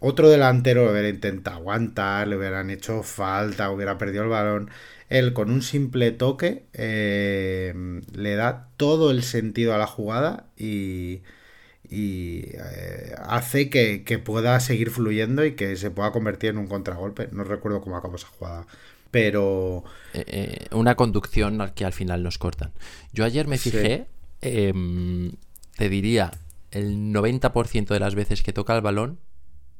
otro 0.00 0.28
delantero 0.30 0.84
lo 0.84 0.92
hubiera 0.92 1.08
intentado 1.08 1.56
aguantar, 1.58 2.28
le 2.28 2.36
hubieran 2.36 2.70
hecho 2.70 3.02
falta, 3.02 3.70
hubiera 3.70 3.98
perdido 3.98 4.24
el 4.24 4.30
balón. 4.30 4.70
Él 5.08 5.32
con 5.34 5.50
un 5.50 5.62
simple 5.62 6.10
toque 6.12 6.66
eh, 6.72 7.74
le 8.14 8.34
da 8.36 8.70
todo 8.76 9.10
el 9.10 9.22
sentido 9.22 9.74
a 9.74 9.78
la 9.78 9.86
jugada 9.86 10.46
y, 10.56 11.22
y, 11.88 12.44
eh, 12.54 13.14
hace 13.24 13.70
que, 13.70 14.04
que 14.04 14.18
pueda 14.18 14.58
seguir 14.60 14.90
fluyendo 14.90 15.44
y 15.44 15.54
que 15.56 15.76
se 15.76 15.90
pueda 15.90 16.12
convertir 16.12 16.50
en 16.50 16.58
un 16.58 16.66
contragolpe. 16.68 17.28
No 17.32 17.44
recuerdo 17.44 17.80
cómo 17.82 17.96
acabó 17.96 18.16
esa 18.16 18.28
jugada. 18.28 18.66
Pero 19.12 19.84
Eh, 20.14 20.24
eh, 20.26 20.66
una 20.74 20.96
conducción 20.96 21.60
al 21.60 21.74
que 21.74 21.84
al 21.84 21.92
final 21.92 22.22
nos 22.24 22.38
cortan. 22.38 22.72
Yo 23.12 23.24
ayer 23.24 23.46
me 23.46 23.58
Sí. 23.58 23.70
fijé, 23.70 24.08
em, 24.40 25.32
te 25.76 25.88
diría, 25.88 26.32
el 26.72 27.12
90% 27.12 27.94
de 27.94 28.00
las 28.00 28.14
veces 28.16 28.42
que 28.42 28.52
toca 28.52 28.74
el 28.74 28.80
balón 28.82 29.20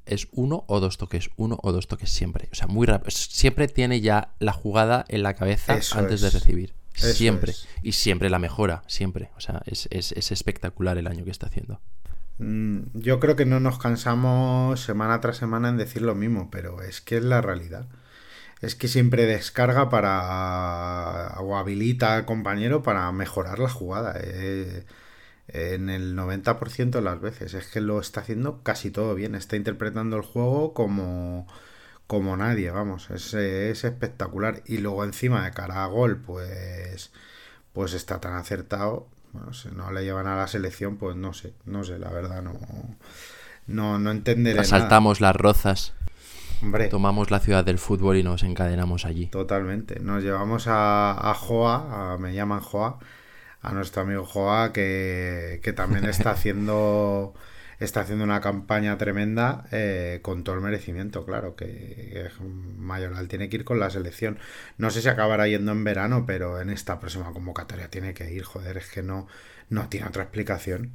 es 0.06 0.28
uno 0.32 0.64
o 0.68 0.80
dos 0.80 0.98
toques, 0.98 1.30
uno 1.36 1.58
o 1.62 1.72
dos 1.72 1.86
toques 1.88 2.10
siempre. 2.10 2.48
O 2.52 2.54
sea, 2.54 2.66
muy 2.66 2.86
rápido. 2.86 3.10
Siempre 3.10 3.68
tiene 3.68 4.00
ya 4.00 4.34
la 4.38 4.52
jugada 4.52 5.04
en 5.08 5.22
la 5.22 5.34
cabeza 5.34 5.74
Eso 5.76 5.98
antes 5.98 6.20
de 6.20 6.30
recibir. 6.30 6.74
Eso 6.94 7.12
siempre. 7.12 7.52
es. 7.52 7.66
Y 7.82 7.92
siempre 7.92 8.28
la 8.28 8.38
mejora, 8.38 8.82
siempre. 8.86 9.30
O 9.36 9.40
sea, 9.40 9.62
es, 9.64 9.88
es- 9.90 10.12
es 10.12 10.30
espectacular 10.32 10.98
el 10.98 11.06
año 11.06 11.24
que 11.24 11.30
está 11.30 11.46
haciendo. 11.46 11.80
Mm, 12.38 12.80
Yo 12.94 13.20
creo 13.20 13.36
que 13.36 13.46
no 13.46 13.60
nos 13.60 13.78
cansamos 13.78 14.80
semana 14.80 15.20
tras 15.20 15.36
semana 15.38 15.68
en 15.70 15.76
decir 15.78 16.02
lo 16.02 16.14
mismo, 16.14 16.50
pero 16.50 16.82
es 16.82 17.00
que 17.00 17.16
es 17.18 17.22
la 17.24 17.40
realidad. 17.40 17.86
Es 18.62 18.74
que 18.74 18.88
siempre 18.88 19.26
descarga 19.26 19.90
para 19.90 21.34
o 21.40 21.56
habilita 21.56 22.14
al 22.14 22.24
compañero 22.24 22.82
para 22.82 23.10
mejorar 23.12 23.58
la 23.58 23.68
jugada. 23.68 24.14
eh, 24.16 24.84
en 25.48 25.90
el 25.90 26.16
90% 26.16 26.90
de 26.90 27.02
las 27.02 27.20
veces. 27.20 27.54
Es 27.54 27.66
que 27.68 27.80
lo 27.80 28.00
está 28.00 28.20
haciendo 28.20 28.62
casi 28.62 28.90
todo 28.90 29.14
bien. 29.14 29.34
Está 29.34 29.56
interpretando 29.56 30.16
el 30.16 30.22
juego 30.22 30.72
como, 30.74 31.46
como 32.06 32.36
nadie, 32.36 32.70
vamos. 32.70 33.10
Es, 33.10 33.34
es 33.34 33.84
espectacular. 33.84 34.62
Y 34.66 34.78
luego 34.78 35.04
encima 35.04 35.44
de 35.44 35.50
cara 35.52 35.84
a 35.84 35.86
gol, 35.86 36.18
pues, 36.18 37.12
pues 37.72 37.92
está 37.94 38.20
tan 38.20 38.34
acertado. 38.34 39.08
Bueno, 39.32 39.52
si 39.52 39.68
no 39.70 39.92
le 39.92 40.04
llevan 40.04 40.26
a 40.26 40.36
la 40.36 40.46
selección, 40.46 40.96
pues 40.98 41.16
no 41.16 41.32
sé, 41.32 41.54
no 41.64 41.84
sé, 41.84 41.98
la 41.98 42.10
verdad, 42.10 42.42
no, 42.42 42.52
no, 43.66 43.98
no 43.98 44.10
entenderé 44.10 44.56
nada. 44.56 44.62
Asaltamos 44.62 45.22
las 45.22 45.34
rozas, 45.34 45.94
Hombre, 46.62 46.88
tomamos 46.88 47.30
la 47.30 47.40
ciudad 47.40 47.64
del 47.64 47.78
fútbol 47.78 48.16
y 48.16 48.22
nos 48.22 48.42
encadenamos 48.42 49.04
allí. 49.04 49.30
totalmente. 49.30 50.00
Nos 50.00 50.22
llevamos 50.22 50.66
a, 50.68 51.30
a 51.30 51.34
Joa, 51.34 52.14
a- 52.14 52.18
me 52.18 52.34
llaman 52.34 52.60
Joa, 52.60 52.98
a 53.62 53.72
nuestro 53.72 54.02
amigo 54.02 54.24
Joa, 54.26 54.72
que, 54.72 55.60
que 55.62 55.72
también 55.72 56.06
está 56.06 56.30
haciendo 56.32 57.34
está 57.80 58.02
haciendo 58.02 58.24
una 58.24 58.40
campaña 58.40 58.96
tremenda 58.98 59.66
eh, 59.72 60.20
con 60.22 60.44
todo 60.44 60.54
el 60.56 60.62
merecimiento, 60.62 61.26
claro, 61.26 61.56
que, 61.56 61.66
que 61.66 62.30
Mayoral 62.44 63.28
tiene 63.28 63.48
que 63.48 63.56
ir 63.58 63.64
con 63.64 63.80
la 63.80 63.90
selección. 63.90 64.38
No 64.78 64.90
sé 64.90 65.02
si 65.02 65.08
acabará 65.08 65.48
yendo 65.48 65.72
en 65.72 65.84
verano, 65.84 66.24
pero 66.26 66.60
en 66.60 66.70
esta 66.70 67.00
próxima 67.00 67.32
convocatoria 67.32 67.90
tiene 67.90 68.14
que 68.14 68.32
ir, 68.32 68.44
joder, 68.44 68.78
es 68.78 68.88
que 68.90 69.02
no, 69.02 69.26
no 69.70 69.88
tiene 69.88 70.06
otra 70.08 70.22
explicación. 70.24 70.92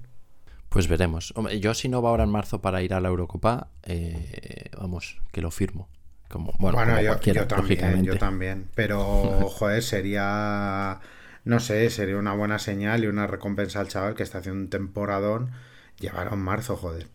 Pues 0.70 0.88
veremos. 0.88 1.34
Hombre, 1.36 1.60
yo 1.60 1.74
si 1.74 1.90
no 1.90 2.02
va 2.02 2.10
ahora 2.10 2.24
en 2.24 2.30
marzo 2.30 2.62
para 2.62 2.82
ir 2.82 2.94
a 2.94 3.00
la 3.00 3.10
Eurocopa, 3.10 3.70
eh, 3.84 4.70
vamos, 4.78 5.22
que 5.32 5.42
lo 5.42 5.52
firmo. 5.52 5.90
Como, 6.28 6.54
bueno, 6.60 6.78
Bueno, 6.78 6.94
como 6.94 7.34
yo, 7.34 7.48
también, 7.48 8.04
yo 8.04 8.18
también. 8.18 8.70
Pero, 8.76 9.02
joder, 9.50 9.82
sería, 9.82 11.00
no 11.46 11.60
sé, 11.60 11.90
sería 11.90 12.18
una 12.18 12.34
buena 12.34 12.60
señal 12.60 13.04
y 13.04 13.08
una 13.08 13.28
recompensa 13.28 13.80
al 13.80 13.88
chaval 13.88 14.16
que 14.16 14.24
está 14.24 14.40
haciendo 14.40 14.62
un 14.62 14.70
temporadón. 14.70 15.52
Llevará 16.00 16.34
en 16.34 16.40
marzo, 16.40 16.76
joder. 16.76 17.08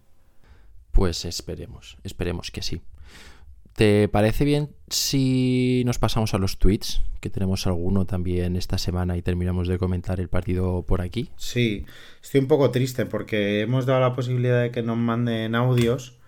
Pues 0.92 1.24
esperemos, 1.24 1.98
esperemos 2.04 2.50
que 2.50 2.62
sí. 2.62 2.82
¿Te 3.74 4.08
parece 4.08 4.44
bien 4.44 4.70
si 4.88 5.82
nos 5.86 5.98
pasamos 5.98 6.34
a 6.34 6.38
los 6.38 6.58
tweets? 6.58 7.02
Que 7.20 7.30
tenemos 7.30 7.66
alguno 7.66 8.04
también 8.06 8.56
esta 8.56 8.76
semana 8.76 9.16
y 9.16 9.22
terminamos 9.22 9.66
de 9.66 9.78
comentar 9.78 10.20
el 10.20 10.28
partido 10.28 10.82
por 10.82 11.00
aquí. 11.00 11.30
Sí, 11.36 11.86
estoy 12.22 12.40
un 12.40 12.48
poco 12.48 12.70
triste 12.70 13.06
porque 13.06 13.60
hemos 13.60 13.86
dado 13.86 14.00
la 14.00 14.14
posibilidad 14.14 14.60
de 14.60 14.70
que 14.70 14.82
nos 14.82 14.98
manden 14.98 15.54
audios 15.54 16.18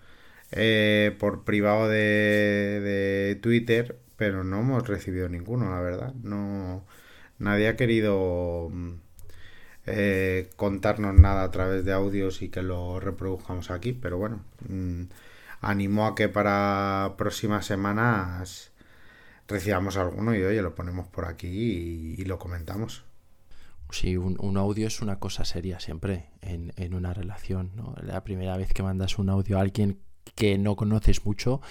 eh, 0.51 1.15
por 1.19 1.43
privado 1.43 1.87
de, 1.89 3.37
Twitter, 3.41 3.99
pero 4.15 4.43
no 4.43 4.61
hemos 4.61 4.87
recibido 4.87 5.29
ninguno, 5.29 5.69
la 5.69 5.81
verdad. 5.81 6.13
No, 6.23 6.85
nadie 7.37 7.67
ha 7.67 7.75
querido 7.75 8.69
mm, 8.71 8.91
eh, 9.85 10.49
contarnos 10.55 11.13
nada 11.13 11.43
a 11.43 11.51
través 11.51 11.85
de 11.85 11.93
audios 11.93 12.41
y 12.41 12.49
que 12.49 12.63
lo 12.63 12.99
reproduzcamos 12.99 13.69
aquí, 13.69 13.93
pero 13.93 14.17
bueno, 14.17 14.43
mm, 14.67 15.03
animo 15.65 16.05
a 16.07 16.15
que 16.15 16.29
para 16.29 17.15
próximas 17.17 17.65
semanas 17.65 18.71
recibamos 19.47 19.97
alguno 19.97 20.35
y 20.35 20.43
oye, 20.43 20.61
lo 20.61 20.75
ponemos 20.75 21.07
por 21.07 21.25
aquí 21.25 22.15
y- 22.17 22.25
lo 22.25 22.39
comentamos. 22.39 23.03
Sí, 23.91 24.17
un, 24.17 24.35
un 24.39 24.57
audio 24.57 24.87
es 24.87 25.01
una 25.01 25.19
cosa 25.19 25.45
seria 25.45 25.79
siempre 25.79 26.31
en, 26.41 26.73
en 26.75 26.93
una 26.95 27.13
relación. 27.13 27.71
¿no? 27.75 27.93
La 28.01 28.23
primera 28.23 28.57
vez 28.57 28.73
que 28.73 28.83
mandas 28.83 29.19
un 29.19 29.29
audio 29.29 29.57
a 29.57 29.61
alguien 29.61 29.99
que 30.35 30.57
no 30.57 30.75
conoces 30.75 31.25
mucho 31.25 31.61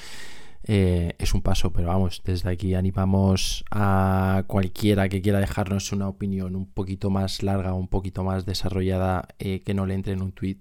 eh, 0.64 1.14
es 1.18 1.34
un 1.34 1.42
paso, 1.42 1.72
pero 1.72 1.88
vamos, 1.88 2.22
desde 2.24 2.48
aquí 2.50 2.74
animamos 2.74 3.64
a 3.70 4.44
cualquiera 4.46 5.08
que 5.08 5.20
quiera 5.22 5.40
dejarnos 5.40 5.92
una 5.92 6.08
opinión 6.08 6.56
un 6.56 6.66
poquito 6.70 7.10
más 7.10 7.42
larga, 7.42 7.74
un 7.74 7.88
poquito 7.88 8.24
más 8.24 8.46
desarrollada, 8.46 9.28
eh, 9.38 9.62
que 9.62 9.74
no 9.74 9.84
le 9.86 9.94
entre 9.94 10.14
en 10.14 10.22
un 10.22 10.32
tweet, 10.32 10.58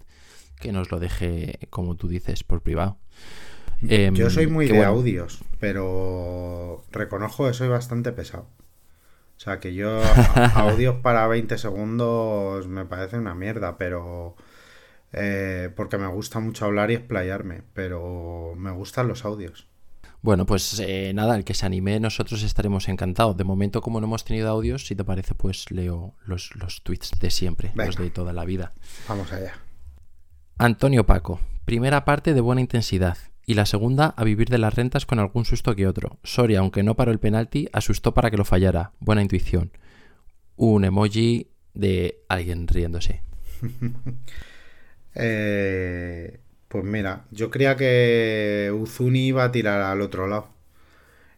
que 0.60 0.72
nos 0.74 0.92
lo 0.92 1.00
deje, 1.00 1.60
como 1.70 1.96
tú 1.96 2.08
dices, 2.10 2.44
por 2.44 2.62
privado. 2.62 2.98
Em, 3.88 4.14
Yo 4.16 4.30
soy 4.30 4.48
muy 4.48 4.68
de 4.68 4.74
bueno, 4.74 4.92
audios, 4.92 5.44
pero 5.60 6.86
reconozco 6.92 7.48
que 7.48 7.54
soy 7.54 7.68
bastante 7.68 8.12
pesado. 8.14 8.48
O 9.38 9.40
sea, 9.40 9.60
que 9.60 9.74
yo 9.74 10.02
audios 10.56 10.98
para 10.98 11.28
20 11.28 11.58
segundos 11.58 12.68
me 12.68 12.86
parece 12.86 13.18
una 13.18 13.36
mierda, 13.36 13.78
pero... 13.78 14.36
eh, 15.14 15.72
porque 15.76 15.98
me 15.98 16.08
gusta 16.08 16.40
mucho 16.40 16.66
hablar 16.66 16.92
y 16.92 16.96
explayarme, 16.96 17.64
pero 17.74 18.54
me 18.58 18.72
gustan 18.72 19.08
los 19.08 19.26
audios. 19.26 19.68
Bueno, 20.22 20.46
pues 20.46 20.80
eh, 20.80 21.12
nada, 21.14 21.36
el 21.36 21.44
que 21.44 21.54
se 21.54 21.66
anime, 21.66 22.00
nosotros 22.00 22.44
estaremos 22.44 22.88
encantados. 22.88 23.36
De 23.36 23.44
momento, 23.44 23.82
como 23.82 24.00
no 24.00 24.08
hemos 24.08 24.24
tenido 24.24 24.50
audios, 24.50 24.88
si 24.88 24.96
te 24.96 25.04
parece, 25.04 25.36
pues 25.36 25.70
leo 25.72 26.16
los, 26.26 26.56
los 26.56 26.82
tweets 26.84 27.12
de 27.20 27.30
siempre, 27.30 27.76
los 27.76 27.98
de 27.98 28.10
toda 28.10 28.32
la 28.34 28.46
vida. 28.46 28.74
Vamos 29.08 29.32
allá. 29.34 29.54
Antonio 30.58 31.06
Paco, 31.06 31.40
primera 31.66 32.06
parte 32.06 32.34
de 32.34 32.42
buena 32.42 32.62
intensidad 32.62 33.18
y 33.46 33.56
la 33.56 33.66
segunda 33.66 34.14
a 34.18 34.24
vivir 34.24 34.50
de 34.50 34.58
las 34.58 34.74
rentas 34.74 35.06
con 35.06 35.20
algún 35.20 35.46
susto 35.46 35.76
que 35.76 35.88
otro. 35.88 36.18
Soria, 36.24 36.60
aunque 36.60 36.84
no 36.84 36.96
paró 36.96 37.12
el 37.12 37.20
penalti, 37.20 37.68
asustó 37.74 38.14
para 38.14 38.32
que 38.32 38.38
lo 38.38 38.46
fallara. 38.46 38.92
Buena 39.00 39.22
intuición. 39.22 39.72
Un 40.56 40.86
emoji 40.86 41.48
de 41.74 42.20
alguien 42.30 42.68
riéndose. 42.68 43.22
Eh, 45.16 46.40
pues 46.68 46.84
mira, 46.84 47.26
yo 47.30 47.52
creía 47.52 47.76
que 47.76 48.72
Uzuni 48.74 49.28
iba 49.28 49.44
a 49.44 49.52
tirar 49.52 49.80
al 49.80 50.02
otro 50.02 50.26
lado. 50.26 50.50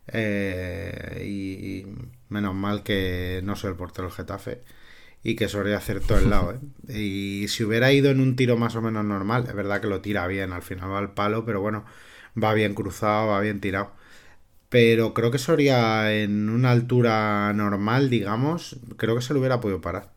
Eh, 0.08 1.26
y, 1.28 1.86
menos 2.30 2.56
mal 2.56 2.84
que 2.84 3.42
no 3.44 3.58
soy 3.58 3.72
el 3.72 3.76
portero 3.76 4.08
del 4.08 4.16
Getafe 4.16 4.62
y 5.26 5.36
que 5.36 5.50
Soria 5.50 5.78
acertó 5.78 6.18
el 6.18 6.30
lado. 6.30 6.54
¿eh? 6.54 6.60
Y 6.94 7.48
si 7.48 7.64
hubiera 7.64 7.92
ido 7.92 8.12
en 8.12 8.22
un 8.22 8.36
tiro 8.36 8.58
más 8.58 8.76
o 8.76 8.82
menos 8.82 9.04
normal, 9.04 9.46
es 9.48 9.56
verdad 9.56 9.82
que 9.82 9.88
lo 9.88 10.00
tira 10.00 10.28
bien, 10.28 10.54
al 10.54 10.62
final 10.62 10.92
va 10.92 11.00
al 11.00 11.14
palo, 11.14 11.44
pero 11.44 11.60
bueno, 11.60 11.84
va 12.42 12.54
bien 12.54 12.76
cruzado, 12.76 13.30
va 13.30 13.42
bien 13.42 13.60
tirado. 13.60 13.92
Pero 14.70 15.16
creo 15.16 15.32
que 15.32 15.40
Soria 15.40 16.14
en 16.14 16.50
una 16.50 16.70
altura 16.70 17.52
normal, 17.54 18.12
digamos, 18.12 18.78
creo 18.98 19.16
que 19.16 19.22
se 19.22 19.34
lo 19.34 19.40
hubiera 19.40 19.60
podido 19.60 19.82
parar. 19.82 20.14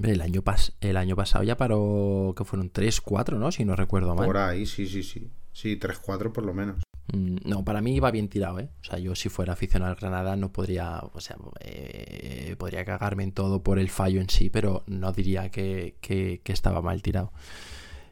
El 0.00 0.20
año, 0.20 0.42
pas 0.42 0.72
el 0.80 0.96
año 0.96 1.16
pasado 1.16 1.42
ya 1.42 1.56
paró, 1.56 2.32
que 2.36 2.44
fueron 2.44 2.70
3, 2.70 3.00
4, 3.00 3.38
¿no? 3.38 3.50
Si 3.50 3.64
no 3.64 3.74
recuerdo 3.74 4.14
mal. 4.14 4.26
Por 4.26 4.36
ahí, 4.36 4.66
sí, 4.66 4.86
sí, 4.86 5.02
sí. 5.02 5.28
Sí, 5.52 5.76
3, 5.76 5.98
4 5.98 6.32
por 6.32 6.44
lo 6.44 6.54
menos. 6.54 6.76
Mm, 7.12 7.36
no, 7.44 7.64
para 7.64 7.80
mí 7.80 7.94
iba 7.94 8.10
bien 8.10 8.28
tirado, 8.28 8.60
¿eh? 8.60 8.68
O 8.82 8.84
sea, 8.84 8.98
yo 8.98 9.14
si 9.14 9.28
fuera 9.28 9.54
aficionado 9.54 9.92
al 9.92 9.98
Granada 9.98 10.36
no 10.36 10.52
podría, 10.52 11.00
o 11.12 11.20
sea, 11.20 11.36
eh, 11.60 12.54
podría 12.58 12.84
cagarme 12.84 13.24
en 13.24 13.32
todo 13.32 13.62
por 13.62 13.78
el 13.78 13.88
fallo 13.88 14.20
en 14.20 14.28
sí, 14.28 14.50
pero 14.50 14.84
no 14.86 15.12
diría 15.12 15.50
que, 15.50 15.96
que, 16.00 16.40
estaba 16.46 16.82
mal 16.82 17.00
tirado. 17.02 17.32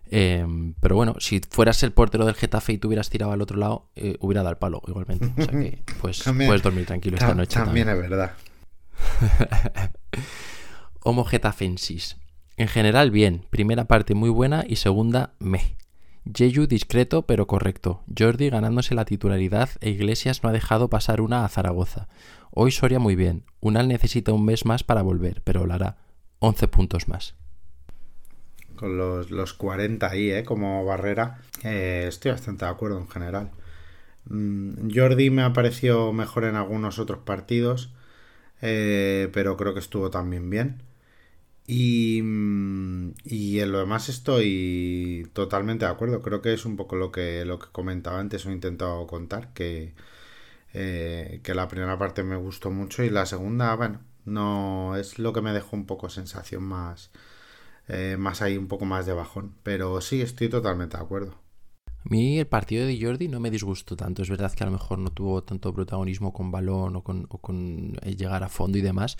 Em, 0.09 0.75
pero 0.81 0.95
bueno, 0.95 1.17
si 1.19 1.41
fueras 1.41 1.83
el 1.83 1.93
portero 1.93 2.25
del 2.25 2.37
Getafe 2.37 2.75
y 2.75 2.79
tú 2.79 2.89
hubieras 2.89 3.11
tirado 3.11 3.33
al 3.33 3.43
otro 3.43 3.59
lado, 3.59 3.91
eh, 3.97 4.17
hubiera 4.21 4.43
dado 4.43 4.53
el 4.53 4.59
palo 4.59 4.81
igualmente. 4.87 5.27
O 5.37 5.45
sea 5.45 5.53
que 5.53 5.83
pues, 6.01 6.23
puedes 6.23 6.63
dormir 6.63 6.87
tranquilo 6.87 7.17
esta 7.17 7.35
noche. 7.35 7.59
También, 7.59 7.87
también. 7.87 8.05
es 8.05 8.11
verdad. 8.11 8.33
Homo 11.03 11.25
Getafensis. 11.25 12.17
En 12.57 12.69
general, 12.69 13.11
bien. 13.11 13.45
Primera 13.51 13.85
parte 13.85 14.15
muy 14.15 14.31
buena 14.31 14.65
y 14.67 14.77
segunda, 14.77 15.35
me. 15.39 15.77
Jeju 16.35 16.67
discreto 16.67 17.23
pero 17.23 17.47
correcto. 17.47 18.03
Jordi 18.17 18.51
ganándose 18.51 18.95
la 18.95 19.05
titularidad 19.05 19.71
e 19.81 19.91
Iglesias 19.91 20.43
no 20.43 20.49
ha 20.49 20.53
dejado 20.53 20.89
pasar 20.89 21.21
una 21.21 21.45
a 21.45 21.49
Zaragoza. 21.49 22.09
Hoy 22.51 22.71
Soria 22.71 22.99
muy 22.99 23.17
bien. 23.17 23.45
Unal 23.61 23.89
necesita 23.89 24.33
un 24.33 24.45
mes 24.45 24.65
más 24.65 24.83
para 24.83 25.03
volver, 25.03 25.43
pero 25.45 25.67
lo 25.67 25.75
hará. 25.75 25.99
11 26.41 26.69
puntos 26.69 27.09
más. 27.09 27.35
Con 28.77 28.99
los, 28.99 29.31
los 29.31 29.55
40 29.55 30.07
ahí, 30.09 30.31
¿eh? 30.31 30.45
Como 30.45 30.85
barrera. 30.85 31.39
Eh, 31.63 32.07
estoy 32.09 32.33
bastante 32.33 32.65
de 32.65 32.71
acuerdo 32.71 32.99
en 32.99 33.09
general. 33.09 33.51
Mm, 34.29 34.91
Jordi 34.95 35.31
me 35.31 35.43
ha 35.43 35.53
parecido 35.53 36.13
mejor 36.13 36.45
en 36.45 36.57
algunos 36.57 36.99
otros 36.99 37.21
partidos, 37.21 37.93
eh, 38.61 39.29
pero 39.33 39.57
creo 39.57 39.75
que 39.75 39.81
estuvo 39.81 40.11
también 40.11 40.51
bien. 40.51 40.83
Y, 41.67 42.21
mm, 42.23 43.15
y, 43.25 43.61
en 43.61 43.73
lo 43.73 43.79
demás 43.81 44.09
estoy 44.09 45.29
totalmente 45.33 45.85
de 45.85 45.91
acuerdo. 45.91 46.23
Creo 46.23 46.41
que 46.43 46.53
es 46.53 46.65
un 46.65 46.77
poco 46.77 46.97
lo 46.97 47.11
que, 47.11 47.45
lo 47.45 47.59
que 47.59 47.69
comentaba 47.73 48.21
antes 48.21 48.47
o 48.47 48.51
he 48.51 48.53
intentado 48.53 49.07
contar, 49.07 49.53
que, 49.53 49.95
eh, 50.75 51.41
que 51.43 51.55
la 51.55 51.69
primera 51.69 51.99
parte 51.99 52.23
me 52.23 52.37
gustó 52.37 52.71
mucho 52.71 53.03
y 53.05 53.11
la 53.11 53.27
segunda, 53.27 53.75
bueno, 53.77 54.01
no 54.25 54.97
es 54.97 55.19
lo 55.19 55.33
que 55.33 55.43
me 55.43 55.53
dejó 55.53 55.77
un 55.77 55.87
poco 55.87 56.09
sensación 56.11 56.63
más, 56.65 57.11
eh, 57.89 58.17
más 58.19 58.43
ahí, 58.43 58.57
un 58.59 58.69
poco 58.69 58.85
más 58.85 59.07
de 59.07 59.13
bajón. 59.15 59.57
Pero 59.63 60.01
sí, 60.01 60.23
estoy 60.23 60.49
totalmente 60.49 60.97
de 60.97 61.03
acuerdo. 61.03 61.47
A 62.07 62.09
mí 62.09 62.39
el 62.39 62.47
partido 62.47 62.87
de 62.87 63.01
Jordi 63.01 63.27
no 63.27 63.41
me 63.41 63.51
disgustó 63.51 63.97
tanto. 63.97 64.23
Es 64.23 64.31
verdad 64.31 64.53
que 64.53 64.63
a 64.63 64.67
lo 64.67 64.73
mejor 64.73 65.01
no 65.01 65.11
tuvo 65.11 65.43
tanto 65.43 65.75
protagonismo 65.75 66.33
con 66.33 66.53
balón 66.53 66.95
o 66.95 67.03
con, 67.03 67.27
o 67.29 67.39
con 67.39 67.95
llegar 67.95 68.45
a 68.45 68.49
fondo 68.49 68.79
y 68.79 68.81
demás, 68.81 69.17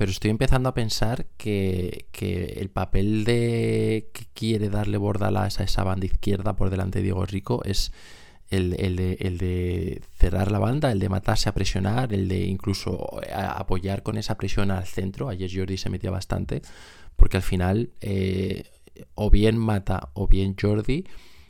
pero 0.00 0.12
estoy 0.12 0.30
empezando 0.30 0.70
a 0.70 0.72
pensar 0.72 1.26
que, 1.36 2.06
el 2.58 2.70
papel 2.70 3.24
de 3.24 4.08
que 4.14 4.24
quiere 4.32 4.70
darle 4.70 4.96
Bordalas 4.96 5.60
a 5.60 5.64
esa 5.64 5.84
banda 5.84 6.06
izquierda 6.06 6.56
por 6.56 6.70
delante 6.70 7.00
de 7.00 7.02
Diego 7.02 7.26
Rico 7.26 7.60
es 7.66 7.92
el, 8.48 8.70
de, 8.70 10.02
cerrar 10.14 10.50
la 10.52 10.58
banda, 10.58 10.90
el 10.90 11.00
de 11.00 11.10
matarse 11.10 11.50
a 11.50 11.52
presionar, 11.52 12.14
el 12.14 12.28
de 12.28 12.46
incluso 12.46 13.20
apoyar 13.30 14.02
con 14.02 14.16
esa 14.16 14.38
presión 14.38 14.70
al 14.70 14.86
centro. 14.86 15.28
Ayer 15.28 15.50
Jordi 15.54 15.76
se 15.76 15.90
metía 15.90 16.10
bastante, 16.10 16.62
porque 17.16 17.36
al 17.36 17.42
final 17.42 17.90
eh, 18.00 18.70
o 19.14 19.28
bien 19.28 19.58
mata 19.58 20.08
o 20.14 20.28
bien 20.28 20.56
Jordi 20.58 21.04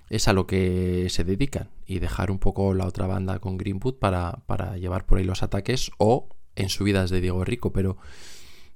es 0.09 0.27
a 0.27 0.33
lo 0.33 0.49
que 0.49 1.07
se 1.09 1.23
dedican 1.23 1.69
y 1.87 2.01
dejar 2.01 2.33
un 2.33 2.41
poco 2.41 2.75
la 2.75 2.87
otra 2.87 3.07
banda 3.07 3.39
con 3.39 3.59
Greenwood 3.59 4.01
para, 4.01 4.43
para 4.47 4.77
llevar 4.77 5.07
por 5.07 5.19
ahí 5.19 5.25
los 5.25 5.45
ataques 5.45 5.93
o 5.99 6.31
en 6.57 6.69
subidas 6.69 7.11
de 7.11 7.21
Diego 7.21 7.45
Rico, 7.45 7.73
pero 7.73 7.97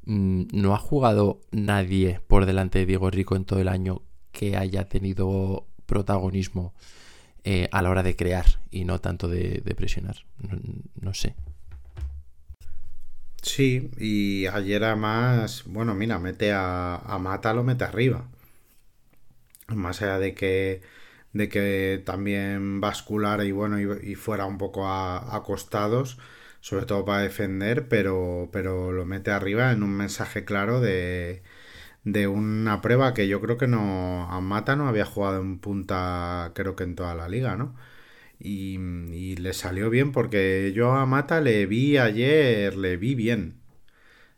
no 0.06 0.74
ha 0.74 0.78
jugado 0.78 1.40
nadie 1.50 2.20
por 2.26 2.46
delante 2.46 2.80
de 2.80 2.86
Diego 2.86 3.10
Rico 3.10 3.36
en 3.36 3.44
todo 3.44 3.60
el 3.60 3.68
año 3.68 4.02
que 4.32 4.56
haya 4.56 4.88
tenido 4.88 5.66
protagonismo 5.86 6.74
eh, 7.44 7.68
a 7.72 7.82
la 7.82 7.90
hora 7.90 8.02
de 8.02 8.16
crear 8.16 8.46
y 8.70 8.84
no 8.84 9.00
tanto 9.00 9.28
de, 9.28 9.62
presionar. 9.76 10.16
No, 11.00 11.14
sé. 11.14 11.34
Sí, 13.42 13.90
y 13.98 14.46
ayer 14.46 14.82
además, 14.84 15.64
bueno, 15.66 15.94
mira, 15.94 16.18
mete 16.18 16.52
a, 16.52 16.96
a 16.96 17.18
Mata, 17.18 17.52
lo 17.52 17.62
mete 17.62 17.84
arriba. 17.84 18.26
Más 19.68 20.00
allá 20.02 20.18
de 20.18 20.34
que, 20.34 20.82
de 21.34 21.48
que 21.48 22.02
también 22.04 22.80
bascular 22.80 23.44
y 23.44 23.52
bueno, 23.52 23.78
y, 23.78 24.14
fuera 24.14 24.46
un 24.46 24.56
poco 24.56 24.88
acostados 24.88 26.18
sobre 26.64 26.86
todo 26.86 27.04
para 27.04 27.20
defender, 27.22 27.88
pero, 27.88 28.48
pero 28.52 28.90
lo 28.92 29.04
mete 29.04 29.30
arriba 29.30 29.72
en 29.72 29.82
un 29.82 29.90
mensaje 29.94 30.46
claro 30.46 30.80
de, 30.80 31.42
de 32.04 32.28
una 32.28 32.80
prueba 32.82 33.14
que 33.14 33.28
yo 33.28 33.40
creo 33.42 33.58
que 33.58 33.68
no 33.68 34.30
a 34.30 34.40
Mata 34.40 34.76
no 34.76 34.88
había 34.88 35.06
jugado 35.06 35.40
en 35.42 35.58
punta 35.60 36.52
creo 36.54 36.76
que 36.76 36.84
en 36.84 36.96
toda 36.96 37.14
la 37.14 37.28
liga, 37.28 37.56
¿no? 37.56 37.76
Y, 38.40 38.78
y, 39.12 39.36
le 39.36 39.54
salió 39.54 39.90
bien 39.90 40.12
porque 40.12 40.72
yo 40.74 40.92
a 40.92 41.06
Mata 41.06 41.40
le 41.42 41.66
vi 41.66 41.98
ayer, 41.98 42.76
le 42.76 42.96
vi 42.96 43.14
bien. 43.14 43.60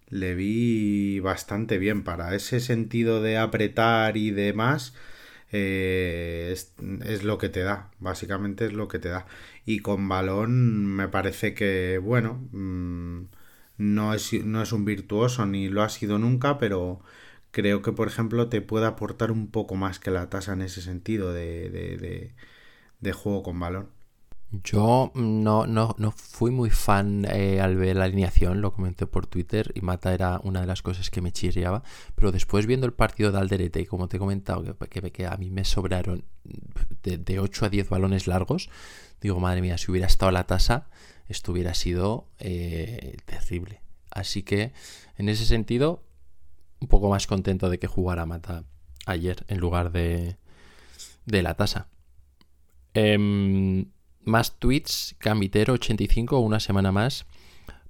Le 0.09 0.35
vi 0.35 1.21
bastante 1.21 1.79
bien 1.79 2.05
para 2.05 2.35
ese 2.35 2.61
sentido 2.61 3.23
de 3.23 3.39
apretar 3.39 4.17
y 4.17 4.31
demás. 4.33 4.95
Eh, 5.59 6.51
es, 6.53 6.75
es, 7.05 7.25
lo 7.25 7.39
que 7.39 7.49
te 7.49 7.61
da, 7.63 7.91
básicamente 7.99 8.67
es 8.67 8.73
lo 8.75 8.89
que 8.89 8.99
te 8.99 9.09
da 9.09 9.27
y 9.65 9.81
con 9.81 10.09
balón 10.09 10.87
me 10.87 11.09
parece 11.09 11.55
que, 11.55 11.99
bueno, 12.03 12.47
mm, 12.53 13.23
no, 13.79 14.15
es, 14.15 14.33
no 14.45 14.63
es 14.63 14.73
un 14.73 14.85
virtuoso 14.85 15.47
ni 15.47 15.69
lo 15.69 15.83
ha 15.83 15.89
sido 15.89 16.19
nunca, 16.19 16.59
pero 16.59 17.01
creo 17.53 17.83
que, 17.83 17.93
por 17.93 18.09
ejemplo, 18.09 18.49
te 18.49 18.61
puede 18.63 18.87
aportar 18.87 19.31
un 19.33 19.51
poco 19.51 19.77
más 19.77 19.99
que 19.99 20.11
la 20.11 20.29
tasa 20.31 20.53
en 20.55 20.63
ese 20.63 20.83
sentido 20.83 21.33
de, 21.33 21.71
de, 21.71 22.35
de, 23.01 23.13
juego 23.13 23.43
con 23.43 23.59
balón. 23.61 23.89
Yo 24.63 25.13
no, 25.15 25.67
no, 25.67 25.95
no, 25.99 26.11
fui 26.13 26.51
muy 26.51 26.71
fan 26.71 27.27
eh, 27.31 27.61
al 27.61 27.77
ver 27.77 27.97
la 27.97 28.05
alineación, 28.05 28.61
lo 28.61 28.73
comenté 28.73 29.07
por 29.07 29.27
Twitter 29.27 29.73
y 29.75 29.81
Mata 29.81 30.15
era 30.15 30.41
una 30.45 30.61
de 30.61 30.67
las 30.67 30.83
cosas 30.83 31.11
que 31.11 31.21
me 31.21 31.33
chirriaba, 31.33 31.83
pero 32.15 32.33
después 32.33 32.67
viendo 32.67 32.87
el 32.87 32.93
partido 32.93 33.33
de 33.33 33.39
Alderete, 33.39 33.81
y 33.81 33.87
como 33.87 34.09
te 34.09 34.17
he 34.17 34.21
comentado, 34.21 34.77
que, 34.79 35.27
a 35.27 35.37
mí 35.37 35.51
me 35.51 35.65
sobraron 35.65 36.25
de, 37.03 37.19
de 37.19 37.41
8 37.41 37.67
a 37.67 37.69
10 37.69 37.89
balones 37.89 38.27
largos, 38.27 38.71
digo, 39.21 39.41
madre 39.41 39.63
mía, 39.63 39.79
si 39.79 39.91
hubiera 39.91 40.07
estado 40.07 40.31
la 40.31 40.45
tasa, 40.45 40.89
esto 41.29 41.53
hubiera 41.53 41.75
sido 41.75 42.29
eh, 42.39 43.17
terrible. 43.25 43.81
Así 44.11 44.43
que, 44.43 44.73
en 45.17 45.29
ese 45.29 45.45
sentido, 45.45 46.03
un 46.81 46.89
poco 46.89 47.09
más 47.09 47.27
contento 47.27 47.69
de 47.69 47.79
que 47.79 47.87
jugara 47.87 48.27
Mata 48.27 48.65
ayer 49.07 49.45
en 49.49 49.59
lugar 49.59 49.93
de, 49.93 50.37
de 51.25 51.43
la 51.43 51.55
tasa. 51.55 51.89
Em, 52.95 53.87
más 54.27 54.59
tweets, 54.59 55.17
Gambitero 55.21 55.75
85, 55.75 56.39
una 56.41 56.61
semana 56.61 56.93
más. 56.93 57.27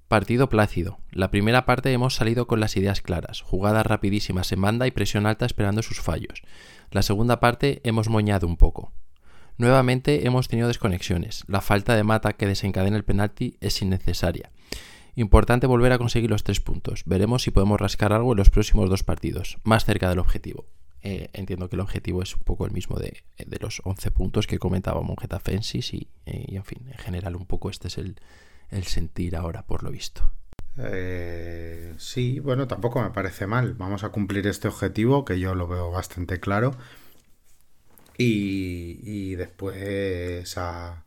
Partido 0.07 0.47
plácido. 0.47 0.99
La 1.11 1.31
primera 1.31 1.65
parte 1.65 1.91
hemos 1.91 2.15
salido 2.15 2.47
con 2.47 2.61
las 2.61 2.77
ideas 2.77 3.01
claras, 3.01 3.41
jugadas 3.41 3.85
rapidísimas 3.85 4.51
en 4.53 4.61
banda 4.61 4.87
y 4.87 4.91
presión 4.91 5.25
alta 5.25 5.45
esperando 5.45 5.81
sus 5.81 5.99
fallos. 5.99 6.43
La 6.91 7.01
segunda 7.01 7.41
parte 7.41 7.81
hemos 7.83 8.07
moñado 8.07 8.47
un 8.47 8.55
poco. 8.55 8.93
Nuevamente 9.57 10.27
hemos 10.27 10.47
tenido 10.47 10.67
desconexiones. 10.67 11.43
La 11.47 11.61
falta 11.61 11.95
de 11.95 12.03
mata 12.03 12.33
que 12.33 12.47
desencadena 12.47 12.95
el 12.95 13.03
penalti 13.03 13.57
es 13.59 13.81
innecesaria. 13.81 14.51
Importante 15.15 15.65
volver 15.65 15.91
a 15.91 15.97
conseguir 15.97 16.29
los 16.29 16.43
tres 16.43 16.61
puntos. 16.61 17.01
Veremos 17.05 17.41
si 17.41 17.51
podemos 17.51 17.81
rascar 17.81 18.13
algo 18.13 18.33
en 18.33 18.37
los 18.37 18.51
próximos 18.51 18.89
dos 18.89 19.03
partidos, 19.03 19.57
más 19.63 19.83
cerca 19.83 20.09
del 20.09 20.19
objetivo. 20.19 20.67
Eh, 21.09 21.29
entiendo 21.31 21.69
que 21.69 21.77
el 21.77 21.79
objetivo 21.79 22.21
es 22.21 22.35
un 22.35 22.41
poco 22.41 22.65
el 22.65 22.73
mismo 22.73 22.97
de, 22.97 23.23
los 23.61 23.81
11 23.85 24.11
puntos 24.11 24.45
que 24.45 24.59
comentaba 24.59 24.99
Monjeta 25.01 25.39
Fensis 25.39 25.93
y, 25.93 26.09
y, 26.25 26.57
en 26.57 26.65
fin, 26.65 26.79
en 26.85 26.97
general 26.97 27.37
un 27.37 27.45
poco 27.45 27.69
este 27.69 27.87
es 27.87 27.97
el, 27.97 28.17
sentir 28.83 29.37
ahora 29.37 29.65
por 29.65 29.83
lo 29.83 29.91
visto. 29.91 30.29
Eh, 30.77 31.93
sí, 31.97 32.41
bueno, 32.41 32.67
tampoco 32.67 33.01
me 33.01 33.11
parece 33.11 33.47
mal. 33.47 33.73
Vamos 33.75 34.03
a 34.03 34.09
cumplir 34.09 34.47
este 34.47 34.67
objetivo 34.67 35.23
que 35.23 35.39
yo 35.39 35.55
lo 35.55 35.69
veo 35.69 35.91
bastante 35.91 36.41
claro 36.41 36.75
y, 38.17 39.35
después 39.35 40.57
a, 40.57 41.05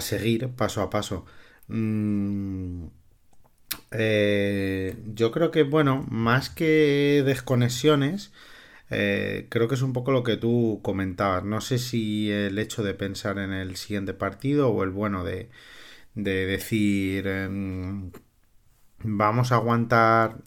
seguir 0.00 0.48
paso 0.56 0.80
a 0.80 0.88
paso. 0.88 1.26
Mm, 1.68 2.86
eh, 3.90 4.96
yo 5.14 5.30
creo 5.30 5.50
que, 5.50 5.62
bueno, 5.62 6.06
más 6.08 6.48
que 6.48 7.22
desconexiones, 7.26 8.32
eh, 8.90 9.46
creo 9.50 9.68
que 9.68 9.74
es 9.74 9.82
un 9.82 9.92
poco 9.92 10.12
lo 10.12 10.22
que 10.24 10.36
tú 10.36 10.80
comentabas. 10.82 11.44
No 11.44 11.60
sé 11.60 11.78
si 11.78 12.30
el 12.30 12.58
hecho 12.58 12.82
de 12.82 12.94
pensar 12.94 13.38
en 13.38 13.52
el 13.52 13.76
siguiente 13.76 14.14
partido 14.14 14.70
o 14.70 14.82
el 14.84 14.90
bueno 14.90 15.24
de, 15.24 15.50
de 16.14 16.46
decir 16.46 17.26
em, 17.26 18.12
vamos 19.04 19.52
a 19.52 19.56
aguantar, 19.56 20.38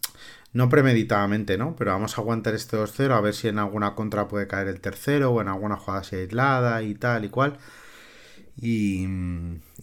no 0.54 0.70
premeditadamente, 0.70 1.58
¿no? 1.58 1.76
Pero 1.76 1.92
vamos 1.92 2.18
a 2.18 2.22
aguantar 2.22 2.56
este 2.56 2.78
2-0 2.78 3.16
a 3.16 3.22
ver 3.22 3.34
si 3.36 3.48
en 3.50 3.60
alguna 3.60 3.96
contra 3.96 4.28
puede 4.28 4.48
caer 4.48 4.68
el 4.68 4.82
tercero 4.82 5.32
o 5.32 5.42
en 5.42 5.48
alguna 5.50 5.78
jugada 5.78 6.02
así 6.02 6.16
aislada 6.16 6.82
y 6.84 6.96
tal 6.96 7.26
y 7.26 7.30
cual. 7.30 7.58
Y, 8.60 9.06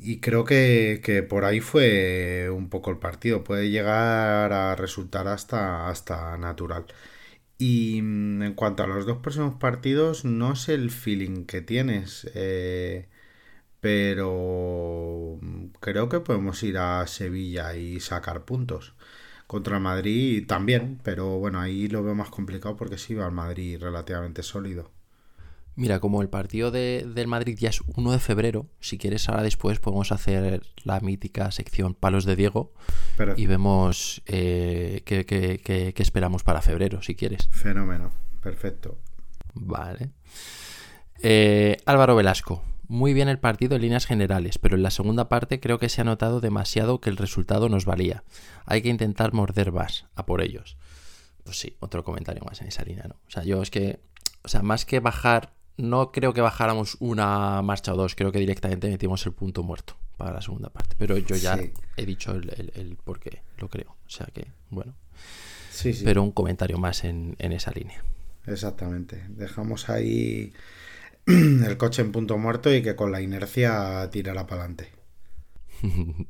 y 0.01 0.21
creo 0.21 0.45
que, 0.45 1.01
que, 1.05 1.23
por 1.23 1.45
ahí 1.45 1.61
fue 1.61 2.51
un 2.51 2.69
poco 2.69 2.91
el 2.91 2.99
partido. 2.99 3.45
Puede 3.45 3.71
llegar 3.71 4.53
a 4.53 4.75
resultar 4.77 5.29
hasta, 5.29 5.89
hasta 5.89 6.37
natural. 6.39 6.87
Y 7.59 8.01
mm, 8.03 8.43
en 8.43 8.55
cuanto 8.55 8.83
a 8.85 8.87
los 8.87 9.07
dos 9.07 9.19
próximos 9.19 9.55
partidos, 9.57 10.25
no 10.25 10.57
sé 10.57 10.75
el 10.75 10.91
feeling 10.91 11.47
que 11.47 11.63
tienes. 11.63 12.31
Eh, 12.35 13.09
pero 13.81 15.41
creo 15.81 16.09
que 16.11 16.21
podemos 16.21 16.63
ir 16.65 16.79
a 16.79 17.07
Sevilla 17.09 17.77
y 17.77 18.01
sacar 18.01 18.45
puntos. 18.47 18.95
Contra 19.49 19.81
Madrid 19.81 20.47
también, 20.49 21.01
pero 21.05 21.39
bueno, 21.39 21.61
ahí 21.61 21.89
lo 21.89 22.05
veo 22.05 22.15
más 22.17 22.31
complicado 22.31 22.77
porque 22.77 22.99
sí 22.99 23.15
va 23.15 23.27
al 23.27 23.33
Madrid 23.33 23.79
relativamente 23.81 24.43
sólido. 24.45 24.91
Mira, 25.77 25.99
como 25.99 26.22
el 26.22 26.29
partido 26.29 26.70
de, 26.70 27.05
del 27.14 27.27
Madrid 27.27 27.59
ya 27.59 27.70
es 27.70 27.81
1 27.97 28.12
de 28.12 28.18
febrero, 28.20 28.66
si 28.81 28.97
quieres 28.97 29.29
ahora 29.29 29.43
después 29.43 29.81
podemos 29.81 30.12
hacer 30.12 30.62
la 30.85 31.01
mítica 31.01 31.51
sección 31.51 31.95
Palos 31.95 32.25
de 32.25 32.37
Diego 32.37 32.72
Pero- 33.16 33.35
y 33.37 33.47
vemos 33.47 34.22
eh, 34.27 35.03
qué, 35.05 35.27
qué- 35.27 35.61
qué- 35.64 35.93
qué 35.93 36.03
esperamos 36.03 36.45
para 36.45 36.62
febrero, 36.62 37.03
si 37.03 37.16
quieres. 37.16 37.49
Fenómeno, 37.51 38.12
perfecto. 38.41 38.99
Vale. 39.55 40.11
Eh, 41.22 41.77
Álvaro 41.87 42.16
Velasco. 42.16 42.62
Muy 42.87 43.14
bien 43.14 43.29
el 43.29 43.39
partido 43.39 43.77
en 43.77 43.83
líneas 43.83 44.05
generales, 44.07 44.59
pero 44.59 44.77
en 44.77 44.83
la 44.83 44.91
segunda 44.91 45.29
parte 45.29 45.59
creo 45.59 45.79
que 45.79 45.89
se 45.89 46.03
ha 46.03 46.05
notado 46.05 46.41
demasiado 46.41 47.01
que 47.01 47.09
el 47.09 47.16
resultado 47.16 47.68
nos 47.70 47.87
valía. 47.87 48.25
Hay 48.66 48.83
que 48.83 48.91
intentar 48.91 49.33
morder 49.33 49.72
más 49.72 50.07
a 50.14 50.27
por 50.27 50.43
ellos. 50.43 50.77
Pues 51.45 51.59
sí, 51.59 51.77
otro 51.81 52.05
comentario 52.05 52.45
más 52.45 52.61
en 52.61 52.68
esa 52.68 52.85
línea, 52.85 53.07
¿no? 53.09 53.14
O 53.27 53.31
sea, 53.31 53.43
yo 53.43 53.62
es 53.62 53.70
que, 53.70 54.01
o 54.43 54.49
sea, 54.49 54.61
más 54.62 54.85
que 54.85 55.01
bajar, 55.01 55.55
no 55.77 56.12
creo 56.12 56.33
que 56.33 56.41
bajáramos 56.41 56.97
una 57.01 57.61
marcha 57.62 57.93
o 57.93 57.97
dos, 57.97 58.14
creo 58.14 58.31
que 58.33 58.39
directamente 58.39 58.89
metimos 58.89 59.25
el 59.27 59.33
punto 59.33 59.62
muerto 59.62 59.97
para 60.16 60.33
la 60.33 60.41
segunda 60.41 60.68
parte. 60.70 60.95
Pero 60.99 61.18
yo 61.18 61.35
ya 61.37 61.57
Sí. 61.59 61.72
he 61.97 62.07
dicho 62.07 62.33
el, 62.33 62.49
el- 62.51 62.72
el 62.75 62.97
por 62.97 63.18
qué 63.20 63.43
lo 63.59 63.68
creo. 63.68 63.91
O 64.07 64.11
sea 64.11 64.27
que, 64.33 64.47
bueno, 64.70 64.95
Sí, 65.70 65.93
sí. 65.93 66.05
pero 66.05 66.22
un 66.22 66.31
comentario 66.33 66.79
más 66.79 67.03
en, 67.05 67.35
en 67.39 67.53
esa 67.53 67.72
línea. 67.72 68.05
Exactamente. 68.47 69.25
Dejamos 69.31 69.89
ahí 69.89 70.53
el 71.27 71.77
coche 71.77 72.03
en 72.03 72.12
punto 72.12 72.39
muerto 72.39 72.72
y 72.72 72.83
que 72.83 72.95
con 72.95 73.11
la 73.11 73.20
inercia 73.22 74.09
tirará 74.11 74.47
para 74.47 74.62
adelante. 74.64 74.93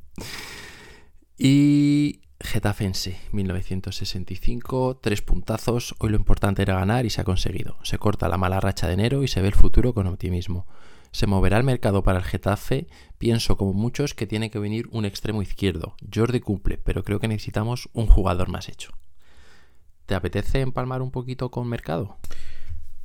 Y 1.37 2.21
Getafense, 2.41 3.17
1965, 3.31 4.99
tres 5.01 5.21
puntazos. 5.21 5.95
Hoy 5.99 6.09
lo 6.09 6.17
importante 6.17 6.61
era 6.61 6.75
ganar 6.75 7.05
y 7.05 7.09
se 7.09 7.21
ha 7.21 7.23
conseguido. 7.23 7.77
Se 7.83 7.97
corta 7.97 8.27
la 8.27 8.37
mala 8.37 8.59
racha 8.59 8.87
de 8.87 8.93
enero 8.93 9.23
y 9.23 9.27
se 9.27 9.41
ve 9.41 9.47
el 9.47 9.55
futuro 9.55 9.93
con 9.93 10.07
optimismo. 10.07 10.67
Se 11.11 11.27
moverá 11.27 11.57
el 11.57 11.63
mercado 11.63 12.03
para 12.03 12.19
el 12.19 12.25
Getafe. 12.25 12.87
Pienso, 13.17 13.57
como 13.57 13.73
muchos, 13.73 14.13
que 14.13 14.27
tiene 14.27 14.51
que 14.51 14.59
venir 14.59 14.87
un 14.91 15.05
extremo 15.05 15.41
izquierdo. 15.41 15.95
Jordi 16.13 16.41
cumple, 16.41 16.77
pero 16.77 17.03
creo 17.03 17.19
que 17.19 17.29
necesitamos 17.29 17.89
un 17.93 18.07
jugador 18.07 18.49
más 18.49 18.67
hecho. 18.67 18.91
¿Te 20.05 20.13
apetece 20.13 20.59
empalmar 20.59 21.01
un 21.01 21.11
poquito 21.11 21.49
con 21.49 21.69
mercado? 21.69 22.17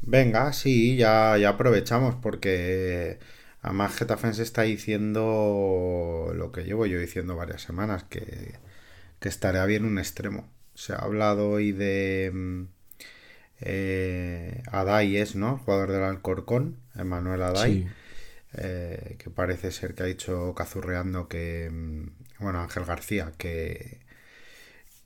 Venga, 0.03 0.53
sí, 0.53 0.97
ya, 0.97 1.35
aprovechamos 1.49 2.17
porque 2.17 3.21
además 3.63 3.95
Getafe 3.95 4.35
se 4.35 4.43
está 4.43 4.63
diciendo 4.63 6.33
lo 6.35 6.51
que 6.51 6.65
llevo 6.65 6.87
yo 6.87 6.99
diciendo 6.99 7.37
varias 7.37 7.63
semanas, 7.63 8.05
que, 8.05 8.59
que 9.21 9.29
estaría 9.29 9.65
bien 9.67 9.85
un 9.85 9.99
extremo. 9.99 10.49
Se 10.75 10.93
ha 10.95 10.97
hablado 10.99 11.51
hoy 11.51 11.73
de 11.73 12.31
mm, 12.35 12.63
eh, 13.61 14.63
Adai, 14.73 15.17
es, 15.17 15.37
¿no? 15.37 15.55
El 15.55 15.59
jugador 15.59 15.93
del 15.93 16.03
Alcorcón, 16.05 16.77
Emanuel 16.97 17.43
Adai. 17.43 17.87
eh, 18.55 19.17
que 19.19 19.31
parece 19.31 19.73
ser 19.73 19.95
que 19.95 20.03
ha 20.05 20.07
dicho 20.07 20.55
cazurreando 20.57 21.29
que, 21.29 21.71
mm, 21.73 22.09
bueno, 22.45 22.61
Ángel 22.61 22.85
García, 22.85 23.33
que, 23.39 24.01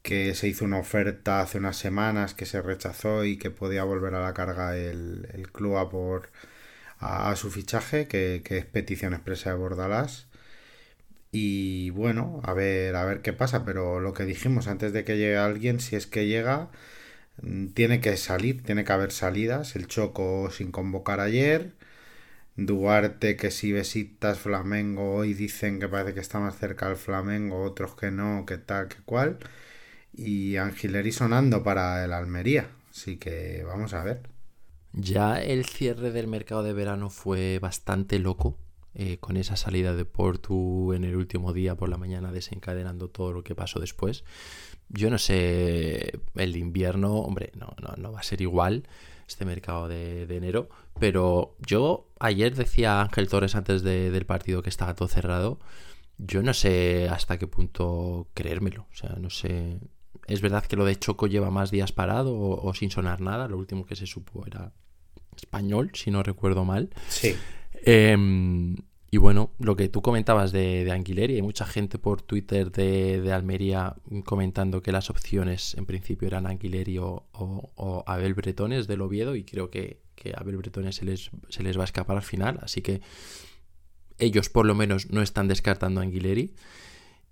que 0.02 0.34
se 0.34 0.48
hizo 0.48 0.64
una 0.64 0.78
oferta 0.78 1.40
hace 1.40 1.58
unas 1.58 1.76
semanas 1.76 2.34
que 2.34 2.46
se 2.46 2.60
rechazó 2.62 3.24
y 3.24 3.38
que 3.38 3.50
podía 3.50 3.84
volver 3.84 4.14
a 4.14 4.20
la 4.22 4.34
carga 4.34 4.76
el, 4.76 5.28
el 5.32 5.50
club 5.52 5.78
a 5.78 5.88
por 5.90 6.30
a, 7.00 7.30
a 7.30 7.36
su 7.36 7.50
fichaje, 7.50 8.08
que, 8.08 8.42
que 8.44 8.58
es 8.58 8.66
petición 8.66 9.14
expresa 9.14 9.50
de 9.50 9.56
Bordalás. 9.56 10.28
Y 11.36 11.90
bueno, 11.90 12.40
a 12.44 12.52
ver, 12.54 12.94
a 12.94 13.04
ver 13.04 13.20
qué 13.20 13.32
pasa, 13.32 13.64
pero 13.64 13.98
lo 13.98 14.12
que 14.14 14.24
dijimos 14.24 14.68
antes 14.68 14.92
de 14.92 15.04
que 15.04 15.16
llegue 15.16 15.36
alguien, 15.36 15.80
si 15.80 15.96
es 15.96 16.06
que 16.06 16.26
llega, 16.28 16.70
mm, 17.42 17.68
tiene 17.68 18.00
que 18.00 18.16
salir, 18.18 18.62
tiene 18.64 18.84
que 18.84 18.92
haber 18.92 19.12
salidas. 19.12 19.76
El 19.76 19.88
Choco 19.88 20.50
sin 20.52 20.72
convocar 20.72 21.20
ayer. 21.20 21.74
Duarte 22.56 23.36
que 23.36 23.50
si 23.50 23.72
besitas 23.72 24.38
Flamengo 24.40 25.14
hoy 25.16 25.34
dicen 25.34 25.80
que 25.80 25.88
parece 25.88 26.14
que 26.14 26.20
está 26.20 26.40
más 26.40 26.58
cerca 26.58 26.86
al 26.88 26.96
Flamengo, 26.96 27.62
otros 27.64 27.96
que 27.96 28.10
no, 28.12 28.46
que 28.46 28.58
tal, 28.58 28.88
que 28.88 28.98
cual. 29.04 29.38
Y 30.14 30.56
Angileri 30.56 31.12
sonando 31.12 31.62
para 31.64 32.04
el 32.04 32.12
Almería. 32.12 32.68
Así 32.90 33.18
que 33.18 33.64
vamos 33.66 33.94
a 33.94 34.04
ver. 34.04 34.22
Ya 34.94 35.42
el 35.42 35.66
cierre 35.66 36.10
del 36.10 36.28
mercado 36.28 36.62
de 36.62 36.72
verano 36.72 37.10
fue 37.10 37.58
bastante 37.58 38.18
loco, 38.18 38.56
eh, 38.94 39.18
con 39.18 39.36
esa 39.36 39.56
salida 39.56 39.94
de 39.94 40.04
Portu 40.04 40.92
en 40.92 41.04
el 41.04 41.16
último 41.16 41.52
día 41.52 41.74
por 41.76 41.88
la 41.88 41.96
mañana 41.96 42.30
desencadenando 42.32 43.08
todo 43.08 43.32
lo 43.32 43.42
que 43.42 43.54
pasó 43.54 43.80
después. 43.80 44.24
Yo 44.88 45.10
no 45.10 45.18
sé, 45.18 46.20
el 46.34 46.56
invierno, 46.56 47.14
hombre, 47.16 47.50
no, 47.56 47.74
no, 47.80 47.94
no 47.96 48.12
va 48.12 48.20
a 48.20 48.22
ser 48.22 48.40
igual 48.40 48.86
este 49.26 49.44
mercado 49.44 49.88
de, 49.88 50.22
enero, 50.36 50.68
pero 51.00 51.56
yo 51.66 52.06
ayer 52.20 52.54
decía 52.54 53.00
Ángel 53.00 53.28
Torres 53.28 53.54
antes 53.54 53.82
de- 53.82 54.10
del 54.10 54.26
partido 54.26 54.62
que 54.62 54.68
estaba 54.68 54.94
todo 54.94 55.08
cerrado, 55.08 55.58
yo 56.18 56.42
no 56.42 56.52
sé 56.54 57.08
hasta 57.08 57.38
qué 57.38 57.46
punto 57.46 58.28
creérmelo, 58.34 58.86
o 58.92 58.94
sea, 58.94 59.16
no 59.18 59.30
sé... 59.30 59.80
Es 60.26 60.40
verdad 60.40 60.64
que 60.64 60.76
lo 60.76 60.84
de 60.84 60.96
Choco 60.96 61.26
lleva 61.26 61.50
más 61.50 61.70
días 61.70 61.92
parado 61.92 62.38
o 62.38 62.72
sin 62.74 62.90
sonar 62.90 63.20
nada, 63.20 63.48
lo 63.48 63.58
último 63.58 63.84
que 63.84 63.96
se 63.96 64.06
supo 64.06 64.46
era 64.46 64.72
español, 65.36 65.90
si 65.94 66.10
no 66.10 66.22
recuerdo 66.22 66.64
mal. 66.64 66.90
Sí. 67.08 67.34
Em, 67.86 68.76
y 69.10 69.18
bueno, 69.18 69.50
lo 69.58 69.76
que 69.76 69.88
tú 69.88 70.00
comentabas 70.00 70.52
de, 70.52 70.84
de 70.84 70.90
Anguileri, 70.90 71.36
hay 71.36 71.42
mucha 71.42 71.66
gente 71.66 71.98
por 71.98 72.22
Twitter 72.22 72.72
de, 72.72 73.20
de 73.20 73.32
Almería 73.32 73.94
comentando 74.24 74.82
que 74.82 74.90
las 74.90 75.10
opciones 75.10 75.74
en 75.74 75.84
principio 75.84 76.26
eran 76.26 76.46
Anguileri 76.46 76.96
o, 76.98 78.04
Abel 78.06 78.34
Bretones 78.34 78.86
del 78.86 79.02
Oviedo 79.02 79.36
y 79.36 79.44
creo 79.44 79.70
que, 79.70 80.00
que 80.14 80.32
Abel 80.34 80.56
Bretones 80.56 80.96
se 80.96 81.04
les, 81.04 81.30
se 81.50 81.62
les 81.62 81.76
va 81.76 81.82
a 81.82 81.84
escapar 81.84 82.16
al 82.16 82.22
final, 82.22 82.58
así 82.62 82.80
que 82.80 83.02
ellos 84.18 84.48
por 84.48 84.64
lo 84.64 84.74
menos 84.74 85.10
no 85.10 85.20
están 85.20 85.46
descartando 85.48 86.00
a 86.00 86.04
Anguileri. 86.04 86.54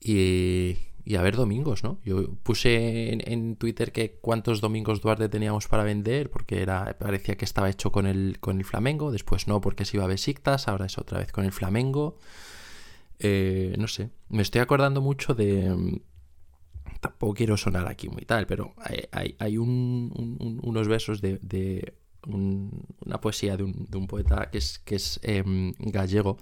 Y, 0.01 0.77
y 1.05 1.17
a 1.17 1.23
ver 1.23 1.37
domingos, 1.37 1.83
¿no? 1.83 1.99
Yo 2.05 2.33
puse 2.43 3.13
en, 3.13 3.23
en 3.27 3.57
Twitter 3.57 3.91
que 3.93 4.19
cuántos 4.21 4.61
domingos 4.61 5.01
Duarte 5.01 5.29
teníamos 5.29 5.67
para 5.69 5.83
vender, 5.85 6.31
porque 6.31 6.63
era, 6.63 6.97
parecía 6.99 7.37
que 7.37 7.45
estaba 7.45 7.69
hecho 7.71 7.91
con 7.91 8.07
el, 8.07 8.39
con 8.41 8.59
el 8.59 8.65
Flamengo, 8.65 9.11
después 9.13 9.49
no, 9.49 9.61
porque 9.61 9.85
se 9.85 9.97
iba 9.97 10.05
a 10.05 10.09
Besiktas, 10.09 10.69
ahora 10.69 10.87
es 10.87 10.99
otra 10.99 11.19
vez 11.19 11.33
con 11.33 11.45
el 11.45 11.53
Flamengo. 11.53 12.17
Eh, 13.19 13.75
no 13.79 13.89
sé, 13.89 14.11
me 14.29 14.43
estoy 14.43 14.61
acordando 14.61 15.01
mucho 15.01 15.35
de... 15.35 16.01
Tampoco 17.01 17.35
quiero 17.35 17.57
sonar 17.57 17.89
aquí 17.89 18.09
muy 18.09 18.23
tal, 18.23 18.47
pero 18.47 18.75
hay, 18.79 19.05
hay- 19.11 19.35
hay 19.41 19.59
un- 19.59 20.13
un- 20.15 20.37
un- 20.41 20.61
unos 20.63 20.87
versos 20.87 21.21
de, 21.21 21.39
de 21.43 21.95
un- 22.29 22.85
una 23.05 23.21
poesía 23.21 23.57
de 23.57 23.65
un, 23.65 23.87
de 23.89 23.99
un 23.99 24.07
poeta 24.07 24.49
que 24.53 24.59
es, 24.59 24.79
que 24.79 24.95
es 24.97 25.19
em, 25.25 25.73
gallego, 25.79 26.39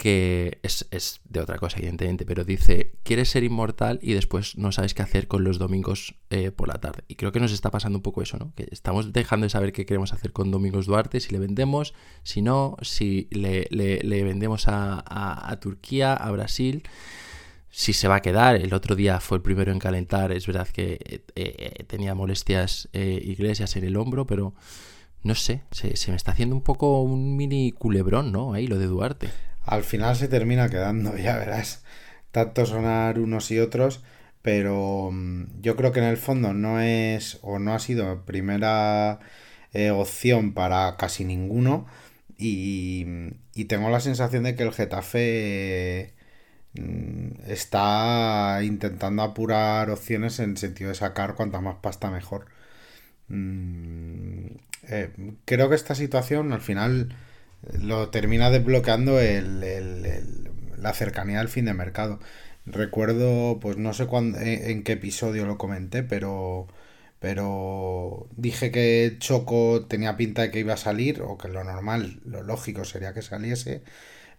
que 0.00 0.60
es, 0.62 0.86
es 0.92 1.20
de 1.28 1.40
otra 1.40 1.58
cosa, 1.58 1.76
evidentemente, 1.76 2.24
pero 2.24 2.42
dice, 2.42 2.92
quieres 3.02 3.28
ser 3.28 3.44
inmortal 3.44 3.98
y 4.00 4.14
después 4.14 4.56
no 4.56 4.72
sabes 4.72 4.94
qué 4.94 5.02
hacer 5.02 5.28
con 5.28 5.44
los 5.44 5.58
domingos 5.58 6.14
eh, 6.30 6.50
por 6.52 6.68
la 6.68 6.80
tarde. 6.80 7.04
Y 7.06 7.16
creo 7.16 7.32
que 7.32 7.38
nos 7.38 7.52
está 7.52 7.70
pasando 7.70 7.98
un 7.98 8.02
poco 8.02 8.22
eso, 8.22 8.38
¿no? 8.38 8.54
Que 8.54 8.66
estamos 8.70 9.12
dejando 9.12 9.44
de 9.44 9.50
saber 9.50 9.74
qué 9.74 9.84
queremos 9.84 10.14
hacer 10.14 10.32
con 10.32 10.50
Domingos 10.50 10.86
Duarte, 10.86 11.20
si 11.20 11.32
le 11.32 11.38
vendemos, 11.38 11.92
si 12.22 12.40
no, 12.40 12.76
si 12.80 13.28
le, 13.30 13.68
vendemos 14.24 14.68
a, 14.68 15.04
a- 15.06 15.60
Turquía, 15.60 16.14
a 16.14 16.30
Brasil, 16.30 16.82
si 17.68 17.92
se 17.92 18.08
va 18.08 18.14
a 18.16 18.22
quedar. 18.22 18.56
El 18.56 18.72
otro 18.72 18.96
día 18.96 19.20
fue 19.20 19.36
el 19.36 19.42
primero 19.42 19.70
en 19.70 19.80
calentar, 19.80 20.32
es 20.32 20.46
verdad 20.46 20.66
que 20.68 20.98
eh, 21.04 21.22
eh, 21.36 21.84
tenía 21.86 22.14
molestias 22.14 22.88
Iglesias 22.94 23.76
en 23.76 23.84
el 23.84 23.96
hombro, 23.98 24.26
pero... 24.26 24.54
No 25.22 25.34
sé, 25.34 25.64
se, 25.70 25.98
se 25.98 26.10
me 26.10 26.16
está 26.16 26.32
haciendo 26.32 26.56
un 26.56 26.62
poco 26.62 27.02
un 27.02 27.36
mini 27.36 27.72
culebrón, 27.72 28.32
¿no? 28.32 28.54
Ahí 28.54 28.66
lo 28.66 28.78
de 28.78 28.86
Duarte. 28.86 29.28
Al 29.64 29.84
final 29.84 30.16
se 30.16 30.28
termina 30.28 30.68
quedando, 30.70 31.16
ya 31.18 31.36
verás. 31.38 31.84
Tanto 32.32 32.66
sonar 32.66 33.18
unos 33.18 33.50
y 33.50 33.58
otros. 33.58 34.02
pero 34.42 35.10
mm, 35.12 35.60
yo 35.62 35.76
creo 35.76 35.92
que 35.92 36.00
en 36.00 36.06
el 36.06 36.16
fondo 36.18 36.54
no 36.54 36.80
es 36.80 37.38
o 37.42 37.58
no 37.58 37.74
ha 37.74 37.78
sido 37.80 38.24
primera 38.24 39.20
eh, 39.72 39.90
opción 39.90 40.54
para 40.54 40.96
casi 40.96 41.24
ninguno 41.24 41.86
y, 42.38 43.06
y, 43.54 43.66
tengo 43.66 43.90
la 43.90 44.00
sensación 44.00 44.44
de 44.44 44.56
que 44.56 44.62
el 44.64 44.72
Getafe 44.72 46.14
mm, 46.74 47.42
está 47.48 48.60
intentando 48.64 49.22
apurar 49.22 49.90
opciones 49.90 50.38
en 50.40 50.50
el 50.52 50.56
sentido 50.58 50.88
de 50.90 50.94
sacar 50.96 51.34
cuanta 51.34 51.60
más 51.60 51.76
pasta 51.82 52.10
mejor. 52.10 52.46
Mm, 53.28 54.46
eh, 54.88 55.10
creo 55.44 55.68
que 55.68 55.74
esta 55.76 55.94
situación 55.94 56.52
al 56.52 56.60
final 56.60 57.14
lo 57.80 58.10
termina 58.10 58.50
desbloqueando 58.50 59.20
el, 59.20 59.60
la 60.78 60.92
cercanía 60.94 61.38
del 61.38 61.48
fin 61.48 61.66
de 61.66 61.74
mercado. 61.74 62.20
Recuerdo, 62.66 63.58
pues 63.60 63.76
no 63.76 63.92
sé 63.94 64.06
cuándo, 64.06 64.38
en, 64.40 64.82
qué 64.84 64.92
episodio 64.92 65.46
lo 65.46 65.58
comenté, 65.58 66.02
pero, 66.02 66.68
pero 67.18 68.28
dije 68.36 68.70
que 68.70 69.16
Choco 69.18 69.86
tenía 69.86 70.16
pinta 70.16 70.42
de 70.42 70.50
que 70.50 70.60
iba 70.60 70.74
a 70.74 70.76
salir, 70.76 71.22
o 71.22 71.38
que 71.38 71.48
lo 71.48 71.64
normal, 71.64 72.20
lo 72.24 72.42
lógico 72.42 72.84
sería 72.84 73.14
que 73.14 73.22
saliese, 73.22 73.82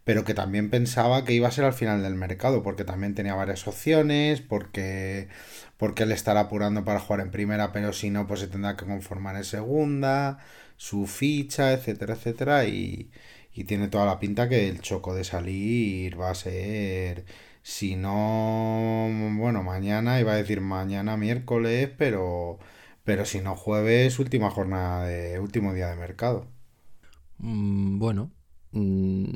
pero 0.03 0.23
que 0.25 0.33
también 0.33 0.69
pensaba 0.69 1.25
que 1.25 1.33
iba 1.33 1.47
a 1.47 1.51
ser 1.51 1.65
al 1.65 1.73
final 1.73 2.03
del 2.03 2.15
mercado, 2.15 2.63
porque 2.63 2.83
también 2.85 3.15
tenía 3.15 3.35
varias 3.35 3.67
opciones, 3.67 4.41
porque, 4.41 5.29
porque 5.77 6.03
él 6.03 6.11
estará 6.11 6.41
apurando 6.41 6.83
para 6.85 6.99
jugar 6.99 7.21
en 7.21 7.31
primera, 7.31 7.71
pero 7.71 7.93
si 7.93 8.09
no, 8.09 8.27
pues 8.27 8.39
se 8.41 8.47
tendrá 8.47 8.75
que 8.77 8.85
conformar 8.85 9.35
en 9.35 9.43
segunda, 9.45 10.39
su 10.81 11.05
ficha, 11.05 11.73
etcétera, 11.73 12.15
etcétera, 12.15 12.65
y, 12.65 13.11
y 13.53 13.65
tiene 13.65 13.87
toda 13.87 14.07
la 14.07 14.19
pinta 14.19 14.49
que 14.49 14.67
el 14.67 14.81
Choco 14.81 15.13
de 15.13 15.23
salir 15.23 16.19
va 16.19 16.31
a 16.31 16.35
ser 16.35 17.25
si 17.61 17.95
no, 17.95 19.07
bueno, 19.37 19.61
mañana, 19.61 20.19
iba 20.19 20.33
a 20.33 20.37
decir 20.37 20.59
mañana 20.59 21.17
miércoles, 21.17 21.87
pero, 21.99 22.57
pero 23.03 23.25
si 23.25 23.41
no 23.41 23.55
jueves, 23.55 24.17
última 24.17 24.49
jornada 24.49 25.05
de, 25.05 25.39
último 25.39 25.71
día 25.71 25.89
de 25.89 25.97
mercado. 25.97 26.47
Mm, 27.37 27.99
bueno, 27.99 28.31
mm, 28.71 29.33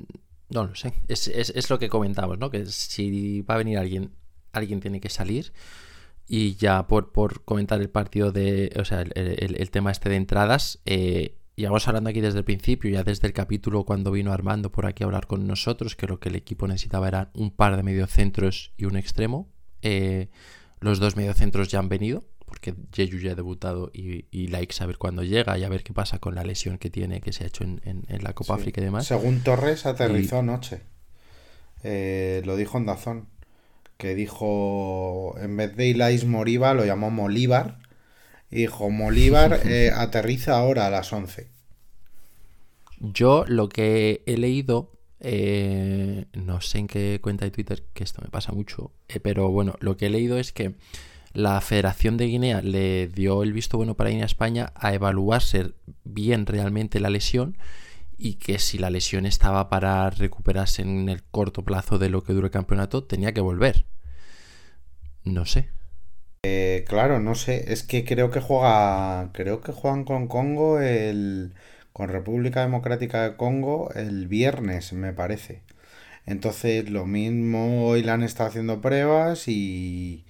no 0.50 0.66
lo 0.66 0.74
sé. 0.74 0.94
Es, 1.08 1.28
es, 1.28 1.52
es, 1.52 1.70
lo 1.70 1.78
que 1.78 1.90
comentamos, 1.90 2.40
¿no? 2.40 2.50
Que 2.50 2.66
si 2.66 3.42
va 3.42 3.54
a 3.54 3.60
venir 3.60 3.78
alguien, 3.78 4.12
alguien 4.52 4.80
tiene 4.80 5.00
que 5.00 5.10
salir. 5.10 5.54
Y 6.28 6.56
ya 6.56 6.88
por, 6.88 7.12
por 7.12 7.44
comentar 7.44 7.80
el 7.82 7.90
partido 7.90 8.32
de, 8.32 8.74
o 8.80 8.86
sea, 8.86 9.02
el, 9.02 9.12
el, 9.16 9.56
el 9.60 9.72
tema 9.72 9.92
este 9.92 10.10
de 10.10 10.16
entradas, 10.16 10.80
eh, 10.86 11.38
y 11.58 11.64
vamos 11.64 11.88
hablando 11.88 12.10
aquí 12.10 12.20
desde 12.20 12.40
el 12.40 12.44
principio, 12.44 12.90
ya 12.90 13.04
desde 13.04 13.28
el 13.28 13.34
capítulo 13.34 13.86
cuando 13.86 14.12
vino 14.12 14.34
Armando 14.34 14.72
por 14.72 14.86
aquí 14.86 15.04
a 15.04 15.06
hablar 15.06 15.26
con 15.26 15.48
nosotros, 15.48 15.96
que 15.96 16.06
lo 16.06 16.20
que 16.20 16.30
el 16.30 16.36
equipo 16.36 16.68
necesitaba 16.68 17.08
era 17.08 17.32
un 17.34 17.52
par 17.52 17.78
de 17.78 17.84
mediocentros 17.84 18.74
y 18.76 18.86
un 18.86 18.98
extremo. 18.98 19.50
Eh, 19.82 20.30
los 20.82 21.00
dos 21.00 21.16
mediocentros 21.16 21.70
ya 21.70 21.80
han 21.80 21.88
venido, 21.88 22.26
porque 22.46 22.76
Jeju 22.92 23.20
ya 23.20 23.32
ha 23.32 23.36
debutado 23.36 23.90
y, 23.94 24.26
y 24.32 24.48
like 24.48 24.74
saber 24.74 24.98
cuándo 24.98 25.24
llega 25.24 25.58
y 25.58 25.64
a 25.64 25.70
ver 25.70 25.84
qué 25.84 25.94
pasa 25.94 26.20
con 26.20 26.36
la 26.36 26.44
lesión 26.44 26.78
que 26.78 26.90
tiene, 26.90 27.22
que 27.22 27.32
se 27.32 27.46
ha 27.46 27.48
hecho 27.48 27.64
en, 27.64 28.04
la 28.22 28.34
Copa 28.34 28.56
África 28.56 28.82
y 28.82 28.84
demás. 28.84 29.08
Según 29.08 29.42
Torres, 29.42 29.86
aterrizó 29.86 30.40
anoche. 30.40 30.82
Eh, 31.84 32.42
lo 32.46 32.58
dijo 32.58 32.78
en 32.78 32.86
Dazón, 32.86 33.30
que 33.98 34.16
dijo, 34.16 35.36
en 35.40 35.58
vez 35.58 35.76
de 35.76 35.88
Ilais 35.88 36.26
Moriba, 36.26 36.74
lo 36.74 36.86
llamó 36.86 37.12
Molívar 37.12 37.80
Hijo, 38.52 38.90
Molívar 38.90 39.62
eh, 39.66 39.92
aterriza 39.94 40.58
ahora 40.58 40.88
a 40.88 40.90
las 40.90 41.12
11. 41.12 41.50
Yo 43.00 43.44
lo 43.48 43.68
que 43.70 44.24
he 44.26 44.38
leído, 44.38 44.92
eh, 45.20 46.26
no 46.34 46.62
sé 46.62 46.80
en 46.80 46.88
qué 46.88 47.20
cuenta 47.22 47.46
de 47.46 47.52
Twitter, 47.52 47.84
que 47.94 48.04
esto 48.04 48.22
me 48.22 48.30
pasa 48.30 48.54
mucho, 48.54 48.92
eh, 49.10 49.20
pero 49.20 49.50
bueno, 49.50 49.76
lo 49.80 49.98
que 49.98 50.08
he 50.08 50.10
leído 50.10 50.40
es 50.40 50.54
que 50.54 50.76
la 51.34 51.60
Federación 51.60 52.16
de 52.16 52.28
Guinea 52.28 52.62
le 52.62 53.08
dio 53.08 53.44
el 53.44 53.52
visto 53.52 53.78
bueno 53.78 53.96
para 53.96 54.12
ir 54.12 54.24
a 54.24 54.26
España 54.26 54.72
a 54.76 54.94
evaluarse 54.94 55.74
bien 56.06 56.46
realmente 56.46 57.02
la 57.02 57.10
lesión 57.10 57.58
y 58.18 58.36
que 58.36 58.60
si 58.60 58.78
la 58.78 58.90
lesión 58.90 59.26
estaba 59.26 59.70
para 59.70 60.10
recuperarse 60.10 60.82
en 60.82 61.10
el 61.10 61.24
corto 61.24 61.64
plazo 61.64 61.98
de 62.00 62.10
lo 62.10 62.24
que 62.24 62.34
dure 62.34 62.48
el 62.48 62.52
campeonato, 62.52 63.04
tenía 63.06 63.34
que 63.34 63.42
volver. 63.42 63.86
No 65.26 65.46
sé. 65.46 65.70
Eh, 66.44 66.86
claro, 66.88 67.20
no 67.20 67.34
sé, 67.36 67.74
es 67.74 67.84
que 67.84 68.06
creo 68.06 68.30
que 68.32 68.40
juega, 68.40 69.32
creo 69.34 69.62
que 69.62 69.72
juegan 69.72 70.04
con 70.06 70.28
Congo 70.28 70.80
el, 70.80 71.56
con 71.92 72.10
República 72.10 72.62
Democrática 72.62 73.24
de 73.24 73.36
Congo 73.36 73.90
el 73.96 74.28
viernes, 74.28 74.94
me 74.94 75.12
parece. 75.14 75.64
Entonces, 76.26 76.90
lo 76.90 77.06
mismo 77.08 77.88
hoy 77.88 78.04
le 78.04 78.12
han 78.12 78.24
estado 78.24 78.50
haciendo 78.50 78.82
pruebas 78.82 79.48
y, 79.48 80.26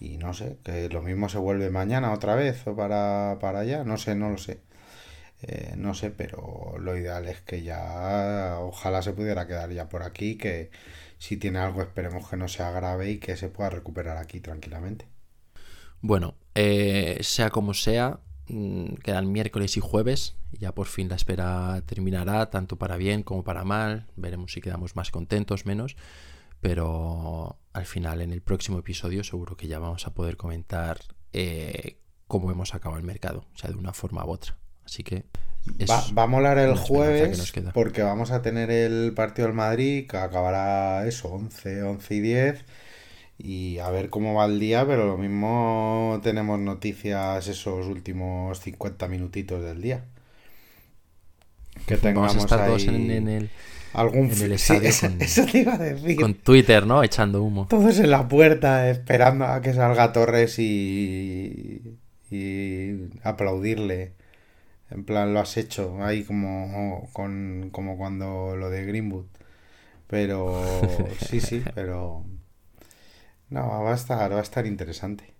y 0.00 0.18
no 0.18 0.34
sé, 0.34 0.58
que 0.64 0.88
lo 0.90 1.02
mismo 1.02 1.28
se 1.30 1.38
vuelve 1.38 1.70
mañana 1.70 2.12
otra 2.12 2.36
vez 2.36 2.66
o 2.66 2.76
para, 2.76 3.38
para 3.40 3.60
allá, 3.60 3.84
no 3.84 3.98
sé, 3.98 4.14
no 4.16 4.30
lo 4.30 4.38
sé. 4.38 4.60
Eh, 5.42 5.74
no 5.76 5.94
sé, 5.94 6.10
pero 6.10 6.76
lo 6.78 6.96
ideal 6.96 7.28
es 7.28 7.40
que 7.40 7.62
ya, 7.62 8.58
ojalá 8.60 9.02
se 9.02 9.12
pudiera 9.12 9.46
quedar 9.46 9.70
ya 9.72 9.88
por 9.88 10.02
aquí, 10.02 10.36
que 10.36 10.70
si 11.18 11.36
tiene 11.36 11.58
algo 11.58 11.82
esperemos 11.82 12.28
que 12.28 12.36
no 12.36 12.48
sea 12.48 12.70
grave 12.70 13.10
y 13.10 13.18
que 13.18 13.36
se 13.36 13.48
pueda 13.48 13.70
recuperar 13.70 14.16
aquí 14.16 14.40
tranquilamente. 14.40 15.06
Bueno, 16.00 16.34
eh, 16.54 17.18
sea 17.22 17.50
como 17.50 17.74
sea, 17.74 18.20
mm, 18.48 18.94
quedan 18.96 19.30
miércoles 19.30 19.76
y 19.76 19.80
jueves. 19.80 20.36
Ya 20.52 20.72
por 20.74 20.86
fin 20.86 21.08
la 21.08 21.16
espera 21.16 21.82
terminará, 21.86 22.50
tanto 22.50 22.76
para 22.76 22.96
bien 22.96 23.22
como 23.22 23.44
para 23.44 23.64
mal. 23.64 24.06
Veremos 24.16 24.52
si 24.52 24.60
quedamos 24.60 24.96
más 24.96 25.10
contentos, 25.10 25.66
menos. 25.66 25.96
Pero 26.60 27.58
al 27.72 27.86
final, 27.86 28.20
en 28.20 28.32
el 28.32 28.42
próximo 28.42 28.78
episodio, 28.78 29.22
seguro 29.22 29.56
que 29.56 29.68
ya 29.68 29.78
vamos 29.78 30.06
a 30.06 30.14
poder 30.14 30.36
comentar 30.36 30.98
eh, 31.32 31.98
cómo 32.26 32.50
hemos 32.50 32.74
acabado 32.74 32.98
el 32.98 33.06
mercado, 33.06 33.44
o 33.54 33.58
sea, 33.58 33.70
de 33.70 33.76
una 33.76 33.92
forma 33.92 34.24
u 34.24 34.30
otra. 34.30 34.56
Así 34.88 35.02
que. 35.02 35.24
Va, 35.88 36.02
va, 36.16 36.22
a 36.22 36.26
molar 36.26 36.56
el 36.56 36.74
jueves 36.74 37.52
porque 37.74 38.02
vamos 38.02 38.30
a 38.30 38.40
tener 38.40 38.70
el 38.70 39.12
partido 39.12 39.48
del 39.48 39.54
Madrid 39.54 40.06
que 40.08 40.16
acabará 40.16 41.06
eso, 41.06 41.28
11, 41.28 41.82
11 41.82 42.14
y 42.14 42.20
10 42.20 42.64
y 43.36 43.78
a 43.78 43.90
ver 43.90 44.08
cómo 44.08 44.32
va 44.32 44.46
el 44.46 44.58
día, 44.58 44.86
pero 44.86 45.06
lo 45.06 45.18
mismo 45.18 46.20
tenemos 46.22 46.58
noticias 46.58 47.46
esos 47.48 47.86
últimos 47.86 48.60
50 48.60 49.08
minutitos 49.08 49.62
del 49.62 49.82
día. 49.82 50.04
Que 51.84 51.98
tengamos 51.98 52.34
Vamos 52.34 52.44
a 52.44 52.46
estar 52.46 52.66
todos 52.66 52.86
en, 52.86 53.28
el 53.28 53.50
algún 53.92 54.30
en 54.30 54.42
el 54.42 54.52
estadio 54.52 54.90
con, 55.00 55.20
eso 55.20 55.44
te 55.44 55.58
iba 55.58 55.74
a 55.74 55.78
decir. 55.78 56.16
con 56.16 56.32
Twitter, 56.32 56.86
¿no? 56.86 57.02
Echando 57.02 57.42
humo. 57.42 57.66
Todos 57.68 57.98
en 57.98 58.10
la 58.10 58.26
puerta 58.26 58.88
esperando 58.88 59.44
a 59.44 59.60
que 59.60 59.74
salga 59.74 60.14
Torres 60.14 60.58
y 60.58 61.98
y 62.30 63.10
aplaudirle. 63.22 64.12
En 64.90 65.04
plan, 65.04 65.34
lo 65.34 65.40
has 65.40 65.56
hecho 65.56 66.02
ahí 66.02 66.24
como 66.24 67.08
con 67.12 67.70
como 67.70 67.96
cuando 67.98 68.56
lo 68.56 68.70
de 68.70 68.84
Greenwood. 68.86 69.26
Pero 70.06 70.62
sí, 71.28 71.40
sí, 71.40 71.62
pero 71.74 72.24
no, 73.50 73.68
va 73.82 73.92
a 73.92 73.94
estar, 73.94 74.32
va 74.32 74.38
a 74.38 74.42
estar 74.42 74.66
interesante. 74.66 75.34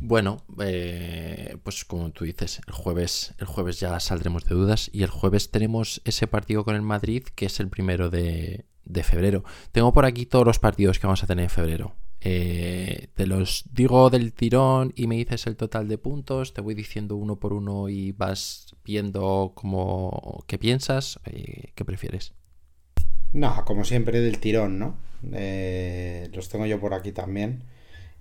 Bueno, 0.00 0.44
eh, 0.60 1.56
pues 1.64 1.84
como 1.84 2.10
tú 2.12 2.24
dices, 2.24 2.60
el 2.66 2.72
jueves, 2.72 3.34
el 3.38 3.46
jueves 3.46 3.80
ya 3.80 3.98
saldremos 3.98 4.44
de 4.44 4.54
dudas 4.54 4.90
y 4.92 5.02
el 5.02 5.10
jueves 5.10 5.50
tenemos 5.50 6.00
ese 6.04 6.28
partido 6.28 6.64
con 6.64 6.76
el 6.76 6.82
Madrid 6.82 7.24
que 7.34 7.46
es 7.46 7.58
el 7.58 7.68
primero 7.68 8.08
de, 8.08 8.64
febrero. 9.02 9.44
Tengo 9.72 9.92
por 9.92 10.04
aquí 10.04 10.26
todos 10.26 10.46
los 10.46 10.58
partidos 10.58 10.98
que 10.98 11.06
vamos 11.06 11.22
a 11.22 11.26
tener 11.26 11.44
en 11.44 11.50
febrero. 11.50 11.94
Eh, 12.20 13.08
te 13.14 13.26
los 13.26 13.64
digo 13.72 14.10
del 14.10 14.32
tirón 14.32 14.92
y 14.96 15.06
me 15.06 15.16
dices 15.16 15.46
el 15.46 15.56
total 15.56 15.86
de 15.86 15.98
puntos, 15.98 16.52
te 16.52 16.60
voy 16.60 16.74
diciendo 16.74 17.14
uno 17.14 17.36
por 17.36 17.52
uno 17.52 17.88
y 17.88 18.10
vas 18.10 18.74
viendo 18.84 19.52
cómo 19.54 20.44
qué 20.48 20.58
piensas, 20.58 21.20
eh, 21.26 21.72
qué 21.74 21.84
prefieres. 21.84 22.34
No, 23.32 23.64
como 23.64 23.84
siempre 23.84 24.20
del 24.20 24.40
tirón, 24.40 24.78
¿no? 24.78 24.96
Eh, 25.32 26.28
los 26.32 26.48
tengo 26.48 26.66
yo 26.66 26.80
por 26.80 26.94
aquí 26.94 27.12
también. 27.12 27.64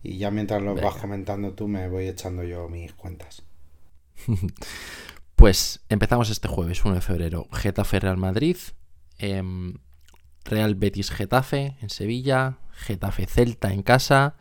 Y 0.04 0.18
ya 0.18 0.32
mientras 0.32 0.62
los 0.62 0.80
vas 0.80 0.96
comentando 0.96 1.54
tú, 1.54 1.68
me 1.68 1.90
voy 1.90 2.08
echando 2.08 2.44
yo 2.44 2.70
mis 2.70 2.94
cuentas. 2.94 3.44
pues 5.36 5.82
empezamos 5.90 6.30
este 6.30 6.48
jueves, 6.48 6.86
1 6.86 6.96
de 6.96 7.02
febrero. 7.02 7.48
Getafe 7.52 8.00
Real 8.00 8.18
Madrid. 8.18 8.58
Real 10.48 10.76
Betis 10.76 11.12
Getafe 11.12 11.76
en 11.82 11.90
Sevilla. 11.90 12.58
Getafe 12.72 13.26
Celta 13.26 13.74
en 13.74 13.84
casa. 13.84 14.36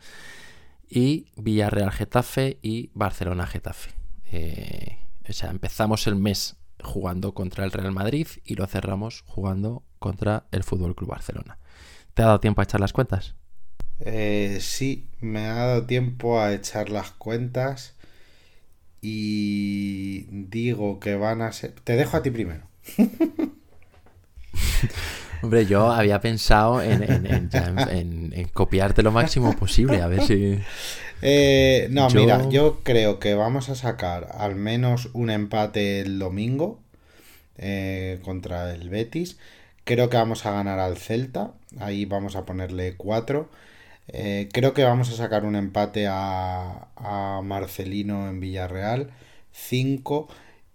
Y 0.89 1.27
Villarreal 1.35 1.91
Getafe 1.91 2.59
y 2.61 2.91
Barcelona 2.93 3.45
Getafe. 3.45 3.91
Eh, 4.31 4.97
o 5.27 5.33
sea, 5.33 5.49
empezamos 5.49 6.07
el 6.07 6.15
mes 6.15 6.55
jugando 6.81 7.33
contra 7.33 7.65
el 7.65 7.71
Real 7.71 7.91
Madrid 7.91 8.27
y 8.45 8.55
lo 8.55 8.65
cerramos 8.67 9.23
jugando 9.27 9.83
contra 9.99 10.45
el 10.51 10.63
Fútbol 10.63 10.95
Club 10.95 11.09
Barcelona. 11.09 11.57
¿Te 12.13 12.23
ha 12.23 12.27
dado 12.27 12.39
tiempo 12.39 12.61
a 12.61 12.63
echar 12.63 12.79
las 12.79 12.93
cuentas? 12.93 13.35
Eh, 13.99 14.59
sí, 14.61 15.09
me 15.19 15.47
ha 15.47 15.53
dado 15.53 15.85
tiempo 15.85 16.39
a 16.39 16.53
echar 16.53 16.89
las 16.89 17.11
cuentas 17.11 17.95
y 19.01 20.27
digo 20.29 20.99
que 20.99 21.15
van 21.15 21.41
a 21.41 21.51
ser... 21.51 21.71
Te 21.71 21.95
dejo 21.95 22.17
a 22.17 22.23
ti 22.23 22.31
primero. 22.31 22.67
Hombre, 25.41 25.65
yo 25.65 25.91
había 25.91 26.19
pensado 26.19 26.81
en, 26.81 27.03
en, 27.03 28.47
copiarte 28.53 29.03
lo 29.03 29.11
máximo 29.11 29.55
posible, 29.55 30.01
a 30.01 30.07
ver 30.07 30.23
si... 30.23 30.59
Eh, 31.21 31.87
no, 31.91 32.09
mira, 32.09 32.47
yo 32.49 32.81
creo 32.83 33.19
que 33.19 33.33
vamos 33.33 33.69
a 33.69 33.75
sacar 33.75 34.29
al 34.37 34.55
menos 34.55 35.09
un 35.13 35.29
empate 35.29 36.01
el 36.01 36.19
domingo 36.19 36.79
eh, 37.57 38.19
contra 38.23 38.73
el 38.73 38.89
Betis. 38.89 39.37
Creo 39.83 40.09
que 40.09 40.17
vamos 40.17 40.45
a 40.45 40.51
ganar 40.51 40.79
al 40.79 40.97
Celta, 40.97 41.53
ahí 41.79 42.05
vamos 42.05 42.35
a 42.35 42.45
ponerle 42.45 42.95
4. 42.97 43.49
Eh, 44.09 44.49
creo 44.53 44.73
que 44.73 44.83
vamos 44.83 45.09
a 45.11 45.15
sacar 45.17 45.43
un 45.45 45.55
empate 45.55 46.07
a, 46.07 46.89
a 46.95 47.41
Marcelino 47.43 48.29
en 48.29 48.39
Villarreal, 48.39 49.11
5. 49.51 50.27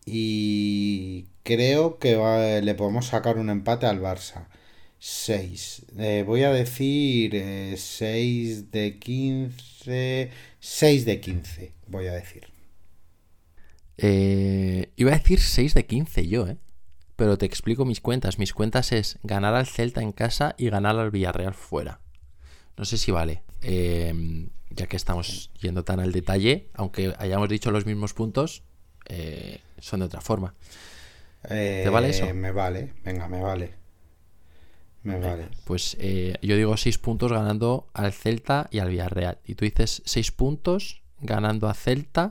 Y 0.04 1.26
creo 1.44 1.98
que 1.98 2.60
le 2.62 2.74
podemos 2.74 3.06
sacar 3.06 3.38
un 3.38 3.50
empate 3.50 3.86
al 3.86 4.00
Barça. 4.00 4.46
6. 5.04 5.86
Eh, 5.98 6.22
voy 6.24 6.44
a 6.44 6.52
decir 6.52 7.32
6 7.76 7.90
eh, 8.00 8.64
de 8.70 8.98
15. 9.00 10.30
6 10.60 11.04
de 11.04 11.20
15, 11.20 11.72
voy 11.88 12.06
a 12.06 12.12
decir. 12.12 12.46
Eh, 13.98 14.92
iba 14.94 15.10
a 15.10 15.18
decir 15.18 15.40
6 15.40 15.74
de 15.74 15.86
15 15.86 16.28
yo, 16.28 16.46
¿eh? 16.46 16.56
Pero 17.16 17.36
te 17.36 17.46
explico 17.46 17.84
mis 17.84 18.00
cuentas. 18.00 18.38
Mis 18.38 18.52
cuentas 18.52 18.92
es 18.92 19.18
ganar 19.24 19.54
al 19.54 19.66
Celta 19.66 20.02
en 20.02 20.12
casa 20.12 20.54
y 20.56 20.70
ganar 20.70 20.96
al 20.96 21.10
Villarreal 21.10 21.54
fuera. 21.54 21.98
No 22.76 22.84
sé 22.84 22.96
si 22.96 23.10
vale. 23.10 23.42
ya 23.60 24.86
que 24.86 24.96
estamos 24.96 25.50
yendo 25.60 25.82
tan 25.82 25.98
al 25.98 26.12
detalle, 26.12 26.70
aunque 26.74 27.12
hayamos 27.18 27.48
dicho 27.48 27.72
los 27.72 27.86
mismos 27.86 28.14
puntos, 28.14 28.62
son 29.80 29.98
de 29.98 30.06
otra 30.06 30.20
forma. 30.20 30.54
¿Te 31.42 31.88
vale 31.88 32.10
eso? 32.10 32.32
Me 32.32 32.52
vale, 32.52 32.94
venga, 33.04 33.26
me 33.26 33.42
vale. 33.42 33.81
Me 35.02 35.18
vale. 35.18 35.48
Pues 35.64 35.96
eh, 36.00 36.36
yo 36.42 36.56
digo 36.56 36.76
6 36.76 36.98
puntos 36.98 37.32
ganando 37.32 37.88
al 37.92 38.12
Celta 38.12 38.68
y 38.70 38.78
al 38.78 38.90
Villarreal. 38.90 39.38
Y 39.44 39.54
tú 39.54 39.64
dices 39.64 40.02
6 40.04 40.32
puntos 40.32 41.02
ganando 41.20 41.68
a 41.68 41.74
Celta. 41.74 42.30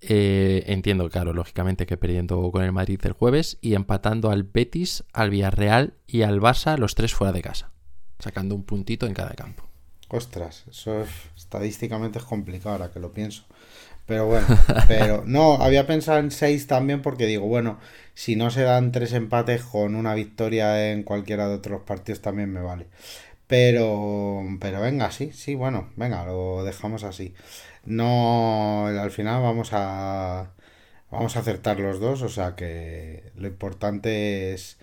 Eh, 0.00 0.64
entiendo, 0.66 1.08
claro, 1.08 1.32
lógicamente 1.32 1.86
que 1.86 1.96
perdiendo 1.96 2.50
con 2.50 2.62
el 2.62 2.72
Madrid 2.72 3.00
el 3.04 3.12
jueves 3.12 3.58
y 3.60 3.74
empatando 3.74 4.30
al 4.30 4.44
Betis, 4.44 5.04
al 5.12 5.30
Villarreal 5.30 5.94
y 6.06 6.22
al 6.22 6.40
Barça, 6.40 6.76
los 6.76 6.94
tres 6.94 7.14
fuera 7.14 7.32
de 7.32 7.42
casa, 7.42 7.72
sacando 8.18 8.54
un 8.54 8.62
puntito 8.62 9.06
en 9.06 9.14
cada 9.14 9.34
campo. 9.34 9.64
Ostras, 10.08 10.64
eso 10.70 11.04
estadísticamente 11.34 12.18
es 12.18 12.24
complicado 12.24 12.74
ahora 12.74 12.92
que 12.92 13.00
lo 13.00 13.10
pienso. 13.12 13.44
Pero 14.06 14.26
bueno, 14.26 14.46
pero 14.88 15.24
no, 15.26 15.54
había 15.54 15.86
pensado 15.86 16.18
en 16.18 16.30
6 16.30 16.66
también 16.66 17.02
porque 17.02 17.26
digo, 17.26 17.46
bueno, 17.46 17.78
si 18.14 18.36
no 18.36 18.50
se 18.50 18.62
dan 18.62 18.92
tres 18.92 19.12
empates 19.12 19.62
con 19.62 19.94
una 19.94 20.14
victoria 20.14 20.92
en 20.92 21.02
cualquiera 21.02 21.48
de 21.48 21.56
otros 21.56 21.82
partidos 21.82 22.22
también 22.22 22.52
me 22.52 22.60
vale. 22.60 22.86
Pero, 23.46 24.42
pero 24.60 24.80
venga, 24.80 25.10
sí, 25.12 25.32
sí, 25.32 25.54
bueno, 25.54 25.90
venga, 25.96 26.24
lo 26.26 26.64
dejamos 26.64 27.04
así. 27.04 27.34
No, 27.84 28.86
al 28.88 29.10
final 29.12 29.42
vamos 29.42 29.70
a, 29.72 30.52
vamos 31.10 31.36
a 31.36 31.40
acertar 31.40 31.78
los 31.80 32.00
dos, 32.00 32.22
o 32.22 32.28
sea 32.28 32.56
que 32.56 33.30
lo 33.36 33.46
importante 33.48 34.54
es 34.54 34.78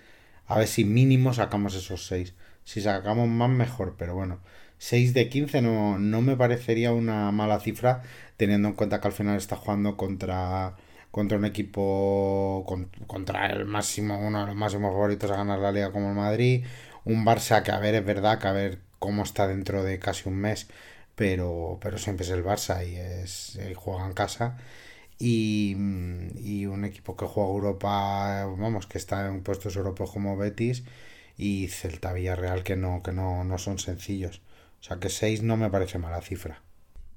a 0.46 0.58
ver 0.58 0.68
si 0.68 0.84
mínimo 0.84 1.32
sacamos 1.34 1.74
esos 1.74 2.06
seis. 2.06 2.34
Si 2.64 2.80
sacamos 2.80 3.28
más, 3.28 3.50
mejor, 3.50 3.96
pero 3.98 4.14
bueno, 4.14 4.40
6 4.84 5.14
de 5.14 5.30
15 5.30 5.62
no, 5.62 5.98
no 5.98 6.20
me 6.20 6.36
parecería 6.36 6.92
una 6.92 7.32
mala 7.32 7.58
cifra, 7.58 8.02
teniendo 8.36 8.68
en 8.68 8.74
cuenta 8.74 9.00
que 9.00 9.08
al 9.08 9.14
final 9.14 9.36
está 9.38 9.56
jugando 9.56 9.96
contra 9.96 10.76
contra 11.10 11.38
un 11.38 11.46
equipo, 11.46 12.66
contra 13.06 13.46
el 13.46 13.64
máximo, 13.64 14.18
uno 14.18 14.40
de 14.40 14.46
los 14.48 14.56
máximos 14.56 14.92
favoritos 14.92 15.30
a 15.30 15.36
ganar 15.36 15.60
la 15.60 15.72
liga 15.72 15.92
como 15.92 16.10
el 16.10 16.16
Madrid, 16.16 16.66
un 17.04 17.24
Barça 17.24 17.62
que 17.62 17.72
a 17.72 17.78
ver, 17.78 17.94
es 17.94 18.04
verdad 18.04 18.38
que 18.38 18.48
a 18.48 18.52
ver 18.52 18.80
cómo 18.98 19.22
está 19.22 19.46
dentro 19.48 19.82
de 19.84 19.98
casi 19.98 20.28
un 20.28 20.36
mes, 20.36 20.68
pero, 21.14 21.78
pero 21.80 21.96
siempre 21.98 22.26
es 22.26 22.32
el 22.32 22.44
Barça 22.44 22.86
y, 22.86 22.96
es, 22.96 23.58
juega 23.76 24.06
en 24.06 24.12
casa. 24.12 24.58
Y, 25.18 25.76
y, 26.36 26.66
un 26.66 26.84
equipo 26.84 27.16
que 27.16 27.26
juega 27.26 27.50
Europa, 27.50 28.44
vamos, 28.58 28.86
que 28.86 28.98
está 28.98 29.26
en 29.28 29.42
puestos 29.42 29.76
europeos 29.76 30.10
como 30.10 30.36
Betis 30.36 30.84
y 31.38 31.68
Celta 31.68 32.12
Villarreal 32.12 32.64
que 32.64 32.76
no, 32.76 33.02
que 33.02 33.12
no, 33.12 33.44
no 33.44 33.58
son 33.58 33.78
sencillos. 33.78 34.42
O 34.84 34.86
sea 34.86 34.98
que 34.98 35.08
6 35.08 35.42
no 35.42 35.56
me 35.56 35.70
parece 35.70 35.98
mala 35.98 36.20
cifra 36.20 36.62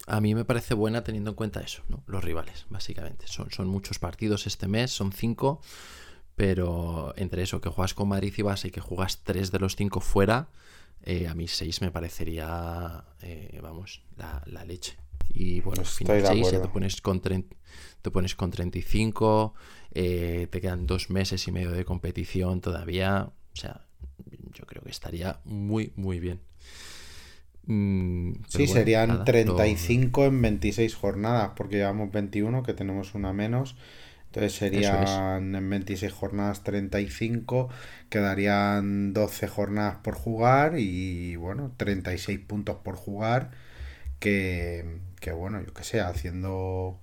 a 0.08 0.22
mí 0.22 0.34
me 0.34 0.46
parece 0.46 0.74
buena 0.74 1.04
teniendo 1.04 1.32
en 1.32 1.36
cuenta 1.36 1.60
eso, 1.60 1.84
¿no? 1.90 2.02
Los 2.08 2.24
rivales, 2.24 2.66
básicamente. 2.70 3.28
Son, 3.28 3.52
son 3.52 3.68
muchos 3.68 4.00
partidos 4.00 4.48
este 4.48 4.70
mes, 4.70 4.90
son 4.90 5.12
cinco, 5.12 5.60
pero 6.38 7.14
entre 7.18 7.44
eso, 7.44 7.60
que 7.60 7.70
juegas 7.70 7.94
con 7.94 8.08
Madrid 8.08 8.34
y 8.38 8.42
Barça 8.42 8.68
y 8.68 8.72
que 8.72 8.80
juegas 8.80 9.20
tres 9.26 9.52
de 9.52 9.60
los 9.60 9.76
cinco 9.76 10.00
fuera, 10.00 10.48
eh, 11.04 11.28
a 11.28 11.36
mí 11.36 11.50
seis 11.50 11.82
me 11.82 11.92
parecería, 11.92 13.04
eh, 13.22 13.60
vamos, 13.62 14.02
la, 14.16 14.64
leche. 14.64 14.98
Y 15.28 15.60
bueno, 15.60 15.82
al 15.82 15.88
final 15.88 16.26
seis, 16.26 16.52
ya 16.52 16.62
te 16.62 16.70
pones 16.70 17.02
con, 17.02 17.20
te 17.20 18.12
pones 18.12 18.34
con 18.36 18.50
35, 18.50 19.54
eh, 19.92 20.48
te 20.50 20.62
quedan 20.62 20.88
dos 20.88 21.10
meses 21.10 21.46
y 21.50 21.52
medio 21.52 21.72
de 21.72 21.84
competición 21.84 22.62
todavía. 22.62 23.30
O 23.52 23.56
sea, 23.56 23.86
yo 24.54 24.66
creo 24.66 24.84
que 24.84 24.92
estaría 24.92 25.42
muy, 25.44 25.92
muy 25.98 26.22
bien. 26.22 26.47
Mm, 27.68 28.32
sí, 28.48 28.66
serían 28.66 29.26
35 29.26 30.26
en 30.26 30.42
26 30.42 30.96
jornadas, 30.96 31.52
porque 31.56 31.76
llevamos 31.78 32.12
21, 32.12 32.64
que 32.64 32.74
tenemos 32.74 33.14
una 33.14 33.34
menos. 33.34 33.76
Entonces 34.28 34.54
serían 34.54 35.56
en 35.56 35.70
26 35.70 36.12
jornadas 36.14 36.64
35, 36.64 37.70
quedarían 38.10 39.14
12 39.14 39.48
jornadas 39.48 39.98
por 39.98 40.16
jugar 40.16 40.80
y 40.80 41.36
bueno, 41.36 41.74
36 41.78 42.40
puntos 42.40 42.78
por 42.84 42.96
jugar. 42.96 43.52
Que, 44.20 45.00
que 45.20 45.32
bueno, 45.32 45.62
yo 45.62 45.74
que 45.74 45.84
sé, 45.84 46.02
haciendo 46.02 47.00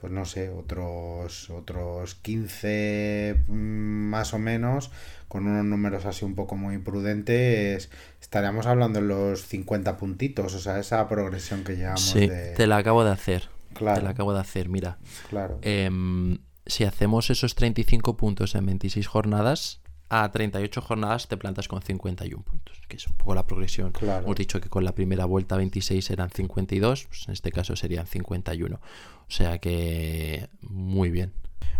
pues 0.00 0.12
no 0.12 0.24
sé, 0.24 0.48
otros, 0.50 1.50
otros 1.50 2.14
15 2.14 3.44
mm, 3.48 3.52
más 3.52 4.32
o 4.32 4.38
menos, 4.38 4.90
con 5.26 5.46
unos 5.46 5.64
números 5.64 6.06
así 6.06 6.24
un 6.24 6.34
poco 6.34 6.56
muy 6.56 6.78
prudentes, 6.78 7.90
estaríamos 8.20 8.66
hablando 8.66 9.00
en 9.00 9.08
los 9.08 9.46
50 9.46 9.96
puntitos, 9.96 10.54
o 10.54 10.58
sea, 10.60 10.78
esa 10.78 11.06
progresión 11.08 11.64
que 11.64 11.76
llevamos. 11.76 12.00
Sí, 12.00 12.28
te 12.56 12.66
la 12.66 12.76
acabo 12.76 13.04
de 13.04 13.10
hacer. 13.10 13.48
Claro. 13.74 13.98
Te 13.98 14.04
la 14.04 14.10
acabo 14.10 14.32
de 14.32 14.40
hacer, 14.40 14.68
mira. 14.68 14.98
Claro. 15.28 15.58
Em, 15.62 16.38
si 16.66 16.84
hacemos 16.84 17.30
esos 17.30 17.54
35 17.54 18.16
puntos 18.16 18.54
en 18.54 18.66
26 18.66 19.06
jornadas, 19.06 19.80
a 20.10 20.30
38 20.30 20.80
jornadas 20.80 21.28
te 21.28 21.36
plantas 21.36 21.68
con 21.68 21.82
51 21.82 22.42
puntos, 22.42 22.80
que 22.88 22.96
es 22.96 23.06
un 23.06 23.14
poco 23.14 23.34
la 23.34 23.46
progresión. 23.46 23.92
Hemos 24.00 24.36
dicho 24.36 24.60
que 24.60 24.68
con 24.68 24.84
la 24.84 24.94
primera 24.94 25.26
vuelta 25.26 25.56
26 25.56 26.10
eran 26.10 26.30
52, 26.30 27.06
pues 27.06 27.28
en 27.28 27.32
este 27.34 27.52
caso 27.52 27.76
serían 27.76 28.06
51. 28.06 28.76
O 28.76 29.30
sea 29.30 29.58
que 29.58 30.48
muy 30.62 31.10
bien. 31.10 31.32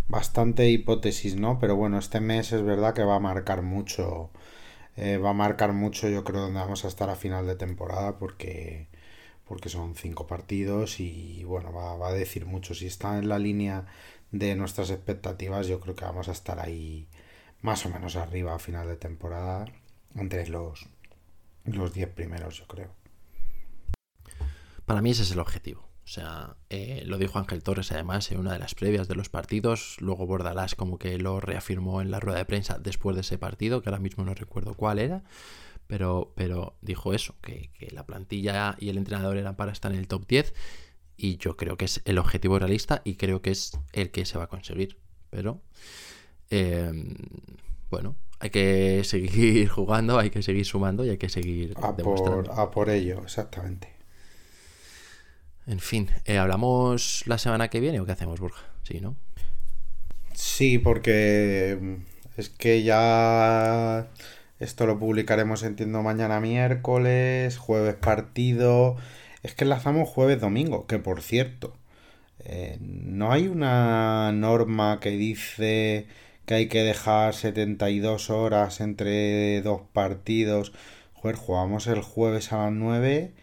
Bastante 0.08 0.68
hipótesis, 0.70 1.36
¿no? 1.36 1.58
Pero 1.58 1.76
bueno, 1.76 1.98
este 1.98 2.20
mes 2.20 2.52
es 2.52 2.62
verdad 2.62 2.94
que 2.94 3.02
va 3.02 3.16
a 3.16 3.20
marcar 3.20 3.62
mucho. 3.62 4.30
Eh, 4.96 5.16
va 5.16 5.30
a 5.30 5.34
marcar 5.34 5.72
mucho, 5.72 6.08
yo 6.08 6.24
creo, 6.24 6.42
donde 6.42 6.60
vamos 6.60 6.84
a 6.84 6.88
estar 6.88 7.08
a 7.08 7.14
final 7.14 7.46
de 7.46 7.54
temporada, 7.54 8.18
porque, 8.18 8.88
porque 9.44 9.68
son 9.68 9.94
cinco 9.94 10.26
partidos 10.26 10.98
y 11.00 11.44
bueno, 11.44 11.72
va, 11.72 11.96
va 11.96 12.08
a 12.08 12.12
decir 12.12 12.46
mucho. 12.46 12.74
Si 12.74 12.86
está 12.86 13.18
en 13.18 13.28
la 13.28 13.38
línea 13.38 13.86
de 14.32 14.54
nuestras 14.56 14.90
expectativas, 14.90 15.66
yo 15.66 15.80
creo 15.80 15.94
que 15.94 16.04
vamos 16.04 16.28
a 16.28 16.32
estar 16.32 16.58
ahí 16.60 17.08
más 17.62 17.84
o 17.86 17.90
menos 17.90 18.16
arriba 18.16 18.54
a 18.54 18.58
final 18.58 18.86
de 18.86 18.96
temporada, 18.96 19.66
entre 20.14 20.46
los, 20.48 20.86
los 21.64 21.92
10 21.92 22.10
primeros, 22.10 22.58
yo 22.58 22.66
creo. 22.66 22.94
Para 24.84 25.02
mí 25.02 25.10
ese 25.10 25.22
es 25.22 25.32
el 25.32 25.40
objetivo. 25.40 25.88
O 26.08 26.10
sea, 26.10 26.56
eh, 26.70 27.02
lo 27.04 27.18
dijo 27.18 27.38
Ángel 27.38 27.62
Torres 27.62 27.92
además 27.92 28.32
en 28.32 28.38
una 28.38 28.54
de 28.54 28.58
las 28.58 28.74
previas 28.74 29.08
de 29.08 29.14
los 29.14 29.28
partidos. 29.28 29.96
Luego 30.00 30.26
Bordalás 30.26 30.74
como 30.74 30.98
que 30.98 31.18
lo 31.18 31.40
reafirmó 31.40 32.00
en 32.00 32.10
la 32.10 32.18
rueda 32.18 32.38
de 32.38 32.46
prensa 32.46 32.78
después 32.78 33.14
de 33.14 33.20
ese 33.20 33.36
partido, 33.36 33.82
que 33.82 33.90
ahora 33.90 34.00
mismo 34.00 34.24
no 34.24 34.32
recuerdo 34.32 34.72
cuál 34.72 34.98
era. 34.98 35.22
Pero, 35.86 36.32
pero 36.34 36.76
dijo 36.80 37.12
eso, 37.12 37.34
que, 37.42 37.70
que 37.78 37.90
la 37.90 38.06
plantilla 38.06 38.76
y 38.78 38.88
el 38.88 38.96
entrenador 38.96 39.36
eran 39.36 39.56
para 39.56 39.72
estar 39.72 39.92
en 39.92 39.98
el 39.98 40.08
top 40.08 40.26
10. 40.26 40.54
Y 41.18 41.36
yo 41.36 41.58
creo 41.58 41.76
que 41.76 41.84
es 41.84 42.00
el 42.06 42.16
objetivo 42.16 42.58
realista 42.58 43.02
y 43.04 43.16
creo 43.16 43.42
que 43.42 43.50
es 43.50 43.78
el 43.92 44.10
que 44.10 44.24
se 44.24 44.38
va 44.38 44.44
a 44.44 44.48
conseguir. 44.48 44.98
Pero 45.28 45.60
Em, 46.50 47.14
bueno, 47.90 48.16
hay 48.40 48.50
que 48.50 49.02
seguir 49.04 49.68
jugando, 49.68 50.18
hay 50.18 50.30
que 50.30 50.42
seguir 50.42 50.64
sumando 50.64 51.04
y 51.04 51.10
hay 51.10 51.18
que 51.18 51.28
seguir 51.28 51.74
a 51.76 51.94
Por, 51.96 52.50
a 52.50 52.70
por 52.70 52.90
ello, 52.90 53.20
exactamente. 53.22 53.98
En 55.66 55.80
fin, 55.80 56.08
eh, 56.24 56.38
¿hablamos 56.38 57.24
la 57.26 57.36
semana 57.36 57.68
que 57.68 57.80
viene 57.80 58.00
o 58.00 58.06
qué 58.06 58.12
hacemos, 58.12 58.40
Burja? 58.40 58.64
Sí, 58.82 59.00
¿no? 59.00 59.16
Sí, 60.32 60.78
porque 60.78 61.76
mm, 61.80 61.94
es 62.38 62.48
que 62.48 62.82
ya 62.82 64.08
esto 64.60 64.86
lo 64.86 64.98
publicaremos, 64.98 65.62
entiendo, 65.62 66.02
mañana 66.02 66.40
miércoles, 66.40 67.58
jueves 67.58 67.96
partido. 67.96 68.96
Es 69.42 69.54
que 69.54 69.64
enlazamos 69.64 70.08
jueves 70.08 70.40
domingo, 70.40 70.86
que 70.86 70.98
por 70.98 71.22
cierto, 71.22 71.76
eh, 72.40 72.78
no 72.80 73.30
hay 73.32 73.46
una 73.48 74.32
norma 74.32 75.00
que 75.00 75.10
dice 75.10 76.06
que 76.48 76.54
hay 76.54 76.68
que 76.68 76.82
dejar 76.82 77.34
72 77.34 78.30
horas 78.30 78.80
entre 78.80 79.60
dos 79.60 79.82
partidos. 79.92 80.72
Joder, 81.12 81.36
jugamos 81.36 81.86
el 81.86 82.00
jueves 82.00 82.54
a 82.54 82.64
las 82.64 82.72
9 82.72 83.34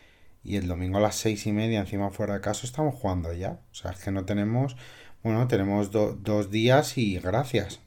y 0.44 0.56
el 0.56 0.68
domingo 0.68 0.98
a 0.98 1.02
las 1.02 1.16
6 1.18 1.46
y 1.46 1.52
media, 1.52 1.82
encima 1.82 2.10
fuera 2.10 2.34
de 2.34 2.42
caso, 2.42 2.66
estamos 2.66 2.96
jugando 2.96 3.32
ya. 3.32 3.60
O 3.72 3.76
sea, 3.76 3.92
es 3.92 4.00
que 4.00 4.10
no 4.10 4.26
tenemos, 4.26 4.76
bueno, 5.22 5.48
tenemos 5.48 5.92
dos 5.92 6.50
días 6.50 6.98
y 6.98 7.20
gracias. 7.20 7.80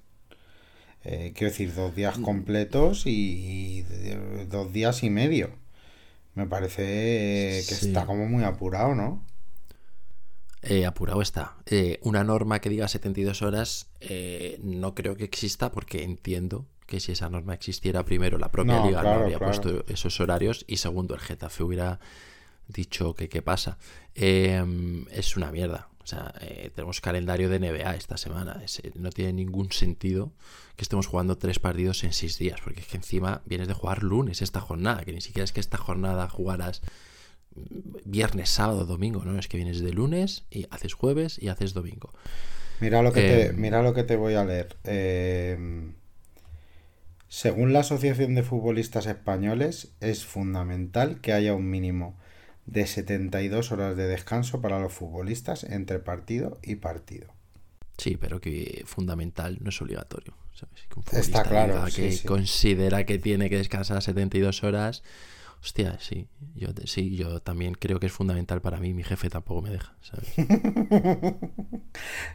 Eh, 1.02 1.32
quiero 1.34 1.50
decir, 1.50 1.74
dos 1.74 1.96
días 1.96 2.18
mm. 2.18 2.22
completos 2.22 3.02
y, 3.04 3.84
dos 4.48 4.72
días 4.72 5.02
y 5.02 5.10
medio. 5.10 5.50
Me 6.36 6.46
parece 6.46 7.64
que 7.66 7.74
está 7.74 8.06
como 8.06 8.26
muy 8.26 8.44
apurado, 8.44 8.94
¿no? 8.94 9.20
Eh, 10.62 10.86
apurado 10.86 11.22
está. 11.22 11.56
Eh, 11.66 11.98
una 12.02 12.24
norma 12.24 12.60
que 12.60 12.68
diga 12.68 12.88
72 12.88 13.42
horas 13.42 13.88
no 14.62 14.94
creo 14.94 15.16
que 15.16 15.24
exista 15.24 15.70
porque 15.70 16.02
entiendo 16.02 16.66
que 16.86 17.00
si 17.00 17.12
esa 17.12 17.28
norma 17.28 17.54
existiera, 17.54 18.04
primero 18.04 18.38
la 18.38 18.50
propia 18.50 18.84
liga 18.84 19.02
no 19.02 19.10
habría 19.10 19.38
puesto 19.38 19.84
esos 19.88 20.20
horarios 20.20 20.64
y 20.66 20.78
segundo 20.78 21.14
el 21.14 21.20
Getafe 21.20 21.62
hubiera 21.62 22.00
dicho 22.66 23.14
que 23.14 23.28
qué 23.28 23.42
pasa. 23.42 23.78
es 24.14 25.36
una 25.36 25.52
mierda. 25.52 25.88
O 26.02 26.06
sea, 26.06 26.32
tenemos 26.74 27.02
calendario 27.02 27.50
de 27.50 27.60
NBA 27.60 27.94
esta 27.94 28.16
semana. 28.16 28.62
no 28.94 29.10
tiene 29.10 29.34
ningún 29.34 29.70
sentido 29.70 30.32
que 30.78 30.82
estemos 30.82 31.08
jugando 31.08 31.36
tres 31.36 31.58
partidos 31.58 32.04
en 32.04 32.12
seis 32.12 32.38
días, 32.38 32.60
porque 32.62 32.80
es 32.80 32.86
que 32.86 32.96
encima 32.96 33.42
vienes 33.44 33.68
de 33.68 33.74
jugar 33.74 34.02
lunes 34.02 34.40
esta 34.42 34.60
jornada, 34.60 35.04
que 35.04 35.12
ni 35.12 35.20
siquiera 35.20 35.44
es 35.44 35.52
que 35.52 35.60
esta 35.60 35.76
jornada 35.76 36.28
jugaras 36.28 36.82
viernes, 38.04 38.50
sábado, 38.50 38.84
domingo, 38.84 39.24
¿no? 39.24 39.38
Es 39.38 39.48
que 39.48 39.56
vienes 39.56 39.80
de 39.80 39.92
lunes 39.92 40.44
y 40.50 40.66
haces 40.70 40.94
jueves 40.94 41.38
y 41.40 41.48
haces 41.48 41.74
domingo. 41.74 42.12
Mira 42.80 43.02
lo 43.02 43.12
que, 43.12 43.20
te, 43.20 43.46
eh, 43.46 43.52
mira 43.52 43.82
lo 43.82 43.94
que 43.94 44.04
te 44.04 44.16
voy 44.16 44.34
a 44.34 44.44
leer. 44.44 44.76
Eh, 44.84 45.92
según 47.28 47.72
la 47.72 47.80
Asociación 47.80 48.34
de 48.34 48.42
Futbolistas 48.42 49.06
Españoles, 49.06 49.92
es 50.00 50.24
fundamental 50.24 51.20
que 51.20 51.32
haya 51.32 51.54
un 51.54 51.68
mínimo 51.68 52.16
de 52.66 52.86
72 52.86 53.72
horas 53.72 53.96
de 53.96 54.06
descanso 54.06 54.60
para 54.60 54.78
los 54.78 54.92
futbolistas 54.92 55.64
entre 55.64 55.98
partido 55.98 56.58
y 56.62 56.76
partido. 56.76 57.32
Sí, 57.96 58.16
pero 58.16 58.40
que 58.40 58.84
fundamental 58.86 59.58
no 59.60 59.70
es 59.70 59.82
obligatorio. 59.82 60.34
Está 61.12 61.42
claro. 61.42 61.84
Que 61.94 62.18
considera 62.24 63.04
que 63.04 63.18
tiene 63.18 63.50
que 63.50 63.56
descansar 63.58 64.02
72 64.02 64.64
horas. 64.64 65.02
Hostia, 65.60 65.98
sí. 66.00 66.28
Yo, 66.54 66.68
sí, 66.84 67.16
yo 67.16 67.40
también 67.40 67.74
creo 67.74 67.98
que 67.98 68.06
es 68.06 68.12
fundamental 68.12 68.60
para 68.60 68.78
mí. 68.78 68.94
Mi 68.94 69.02
jefe 69.02 69.28
tampoco 69.28 69.62
me 69.62 69.70
deja, 69.70 69.94
¿sabes? 70.00 70.32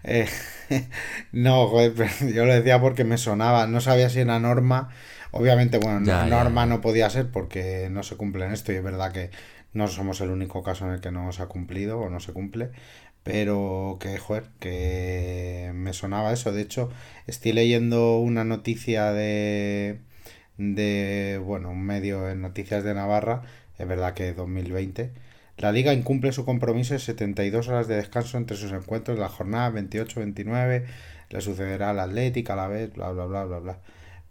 Eh, 0.04 0.28
no, 1.32 1.68
joder, 1.68 1.94
yo 2.34 2.46
lo 2.46 2.54
decía 2.54 2.82
porque 2.82 3.06
me 3.06 3.18
sonaba. 3.18 3.66
No 3.68 3.80
sabía 3.80 4.10
si 4.10 4.20
era 4.20 4.40
norma. 4.40 4.90
Obviamente, 5.32 5.78
bueno, 5.78 6.00
norma 6.28 6.66
no 6.66 6.82
podía 6.82 7.10
ser 7.10 7.32
porque 7.32 7.88
no 7.90 8.04
se 8.04 8.18
cumple 8.18 8.46
en 8.46 8.52
esto. 8.52 8.74
Y 8.74 8.76
es 8.76 8.84
verdad 8.84 9.12
que 9.14 9.32
no 9.72 9.88
somos 9.88 10.20
el 10.22 10.30
único 10.30 10.64
caso 10.64 10.86
en 10.86 10.94
el 10.94 11.02
que 11.02 11.12
no 11.12 11.32
se 11.32 11.44
ha 11.44 11.48
cumplido 11.48 12.00
o 12.00 12.10
no 12.10 12.20
se 12.20 12.34
cumple. 12.34 12.72
Pero 13.24 13.98
que, 14.02 14.18
joder, 14.18 14.50
que 14.60 15.72
me 15.74 15.94
sonaba 15.94 16.34
eso. 16.34 16.52
De 16.52 16.62
hecho, 16.62 16.92
estoy 17.26 17.54
leyendo 17.54 18.18
una 18.20 18.44
noticia 18.44 19.14
de, 19.14 20.02
de 20.58 21.42
bueno, 21.44 21.72
un 21.72 21.84
medio 21.84 22.30
en 22.30 22.42
Noticias 22.42 22.84
de 22.84 22.94
Navarra, 22.94 23.44
es 23.78 23.88
verdad 23.88 24.14
que 24.14 24.34
2020. 24.34 25.12
La 25.58 25.72
liga 25.72 25.94
incumple 25.94 26.32
su 26.32 26.46
compromiso 26.46 26.94
de 26.94 27.00
72 27.00 27.68
horas 27.68 27.88
de 27.88 27.96
descanso 27.96 28.38
entre 28.38 28.58
sus 28.58 28.72
encuentros 28.72 29.18
de 29.18 29.22
la 29.22 29.30
jornada 29.30 29.72
28-29. 29.72 30.86
Le 31.30 31.42
sucederá 31.42 31.92
al 31.92 32.00
Atlético 32.00 32.54
a 32.54 32.56
la 32.56 32.68
vez, 32.68 32.94
bla, 32.94 33.12
bla, 33.12 33.26
bla, 33.26 33.46
bla, 33.46 33.60
bla. 33.60 33.80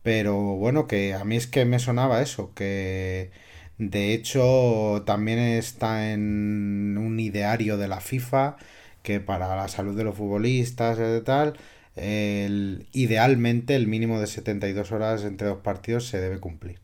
Pero 0.02 0.36
bueno, 0.56 0.86
que 0.86 1.14
a 1.14 1.24
mí 1.24 1.36
es 1.36 1.46
que 1.46 1.64
me 1.64 1.78
sonaba 1.78 2.22
eso, 2.22 2.52
que 2.54 3.30
de 3.78 4.14
hecho 4.14 5.02
también 5.06 5.38
está 5.38 6.12
en 6.12 6.98
un 6.98 7.20
ideario 7.20 7.76
de 7.76 7.88
la 7.88 8.00
FIFA 8.00 8.56
que 9.02 9.20
para 9.20 9.56
la 9.56 9.68
salud 9.68 9.96
de 9.96 10.04
los 10.04 10.16
futbolistas 10.16 10.98
y 10.98 11.24
tal, 11.24 11.54
idealmente 11.96 13.74
el 13.74 13.86
mínimo 13.86 14.20
de 14.20 14.26
72 14.26 14.92
horas 14.92 15.24
entre 15.24 15.48
dos 15.48 15.58
partidos 15.58 16.06
se 16.06 16.20
debe 16.20 16.40
cumplir. 16.40 16.80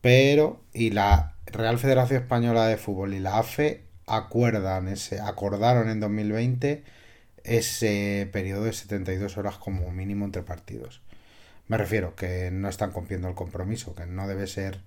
Pero, 0.00 0.62
y 0.72 0.90
la 0.90 1.34
Real 1.46 1.78
Federación 1.78 2.22
Española 2.22 2.66
de 2.66 2.76
Fútbol 2.76 3.14
y 3.14 3.18
la 3.18 3.38
AFE 3.38 3.82
acuerdan 4.06 4.88
ese, 4.88 5.20
acordaron 5.20 5.88
en 5.88 6.00
2020 6.00 6.84
ese 7.44 8.28
periodo 8.32 8.64
de 8.64 8.72
72 8.72 9.36
horas 9.36 9.56
como 9.56 9.90
mínimo 9.90 10.24
entre 10.24 10.42
partidos. 10.42 11.02
Me 11.68 11.76
refiero 11.76 12.14
que 12.14 12.50
no 12.52 12.68
están 12.68 12.92
cumpliendo 12.92 13.28
el 13.28 13.34
compromiso, 13.34 13.94
que 13.94 14.06
no 14.06 14.28
debe 14.28 14.46
ser 14.46 14.80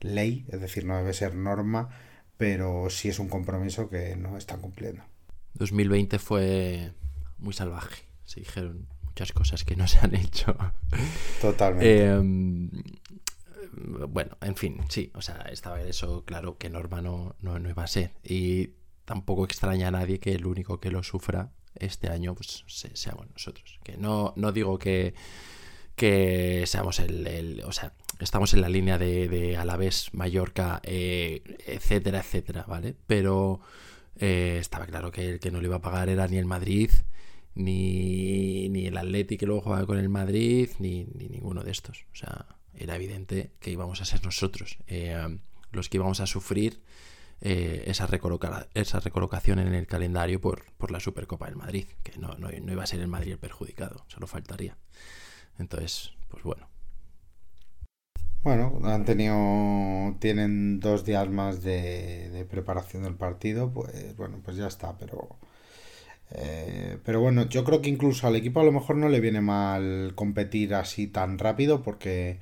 ley, 0.00 0.44
es 0.48 0.60
decir, 0.60 0.84
no 0.84 0.96
debe 0.96 1.12
ser 1.12 1.34
norma, 1.34 1.90
pero 2.36 2.90
sí 2.90 3.08
es 3.08 3.18
un 3.18 3.28
compromiso 3.28 3.88
que 3.88 4.16
no 4.16 4.36
están 4.36 4.60
cumpliendo. 4.60 5.04
2020 5.54 6.18
fue 6.18 6.92
muy 7.38 7.54
salvaje. 7.54 8.02
Se 8.24 8.40
dijeron 8.40 8.88
muchas 9.02 9.32
cosas 9.32 9.64
que 9.64 9.76
no 9.76 9.86
se 9.86 9.98
han 9.98 10.14
hecho. 10.16 10.56
Totalmente. 11.40 12.06
Em, 12.06 12.70
bueno, 14.08 14.36
en 14.40 14.56
fin, 14.56 14.80
sí, 14.88 15.10
o 15.14 15.22
sea, 15.22 15.36
estaba 15.50 15.80
eso 15.82 16.24
claro 16.24 16.58
que 16.58 16.70
Norma 16.70 17.00
no, 17.00 17.36
no, 17.40 17.68
iba 17.68 17.82
a 17.82 17.86
ser. 17.86 18.12
Y 18.22 18.70
tampoco 19.04 19.44
extraña 19.44 19.88
a 19.88 19.90
nadie 19.90 20.20
que 20.20 20.32
el 20.32 20.46
único 20.46 20.80
que 20.80 20.90
lo 20.90 21.02
sufra 21.02 21.50
este 21.74 22.08
año 22.08 22.34
pues 22.34 22.64
seamos 22.66 23.28
nosotros. 23.30 23.78
Que 23.82 23.96
no, 23.96 24.32
no 24.36 24.52
digo 24.52 24.78
que, 24.78 25.14
que 25.96 26.64
seamos 26.66 27.00
el, 27.00 27.62
O 27.66 27.72
sea, 27.72 27.92
estamos 28.20 28.54
en 28.54 28.60
la 28.60 28.68
línea 28.68 28.98
de, 28.98 29.28
de 29.28 29.56
Alavés, 29.56 30.10
Mallorca, 30.12 30.80
eh, 30.84 31.42
etcétera, 31.66 32.20
etcétera, 32.20 32.64
¿vale? 32.68 32.94
Pero 33.06 33.60
eh, 34.16 34.58
estaba 34.60 34.86
claro 34.86 35.10
que 35.10 35.28
el 35.28 35.40
que 35.40 35.50
no 35.50 35.60
le 35.60 35.66
iba 35.66 35.76
a 35.76 35.82
pagar 35.82 36.08
era 36.08 36.28
ni 36.28 36.36
el 36.36 36.46
Madrid, 36.46 36.90
ni, 37.54 38.68
ni 38.68 38.86
el 38.86 38.96
Atleti 38.96 39.36
que 39.36 39.46
luego 39.46 39.62
jugaba 39.62 39.86
con 39.86 39.98
el 39.98 40.08
Madrid, 40.08 40.70
ni, 40.78 41.04
ninguno 41.04 41.62
de 41.62 41.70
estos. 41.70 42.06
O 42.12 42.16
sea, 42.16 42.46
era 42.74 42.96
evidente 42.96 43.52
que 43.60 43.70
íbamos 43.70 44.00
a 44.00 44.04
ser 44.04 44.24
nosotros 44.24 44.78
eh, 44.86 45.38
los 45.72 45.88
que 45.88 45.98
íbamos 45.98 46.20
a 46.20 46.26
sufrir 46.26 46.82
eh, 47.40 47.84
esa, 47.86 48.08
esa 48.74 49.00
recolocación 49.00 49.58
en 49.58 49.74
el 49.74 49.86
calendario 49.86 50.40
por, 50.40 50.72
por 50.78 50.90
la 50.90 51.00
Supercopa 51.00 51.46
del 51.46 51.56
Madrid, 51.56 51.86
que 52.02 52.18
no, 52.18 52.34
no, 52.38 52.48
no, 52.50 52.72
iba 52.72 52.82
a 52.82 52.86
ser 52.86 53.00
el 53.00 53.08
Madrid 53.08 53.32
el 53.32 53.38
perjudicado, 53.38 54.04
solo 54.08 54.26
faltaría. 54.26 54.76
Entonces, 55.58 56.12
pues 56.28 56.42
bueno, 56.42 56.68
bueno, 58.44 58.78
han 58.84 59.06
tenido, 59.06 60.16
tienen 60.20 60.78
dos 60.78 61.06
días 61.06 61.30
más 61.30 61.62
de, 61.62 62.46
preparación 62.50 63.02
del 63.02 63.14
partido, 63.14 63.72
pues 63.72 64.14
bueno, 64.16 64.40
pues 64.44 64.58
ya 64.58 64.66
está, 64.66 64.98
pero, 64.98 65.38
eh, 66.30 66.98
pero 67.04 67.20
bueno, 67.20 67.48
yo 67.48 67.64
creo 67.64 67.80
que 67.82 67.90
incluso 67.90 68.26
al 68.26 68.36
equipo 68.36 68.60
a 68.60 68.64
lo 68.64 68.72
mejor 68.72 68.96
no 68.96 69.08
le 69.08 69.20
viene 69.20 69.40
mal 69.40 70.12
competir 70.14 70.74
así 70.74 71.06
tan 71.06 71.38
rápido 71.38 71.82
porque, 71.82 72.38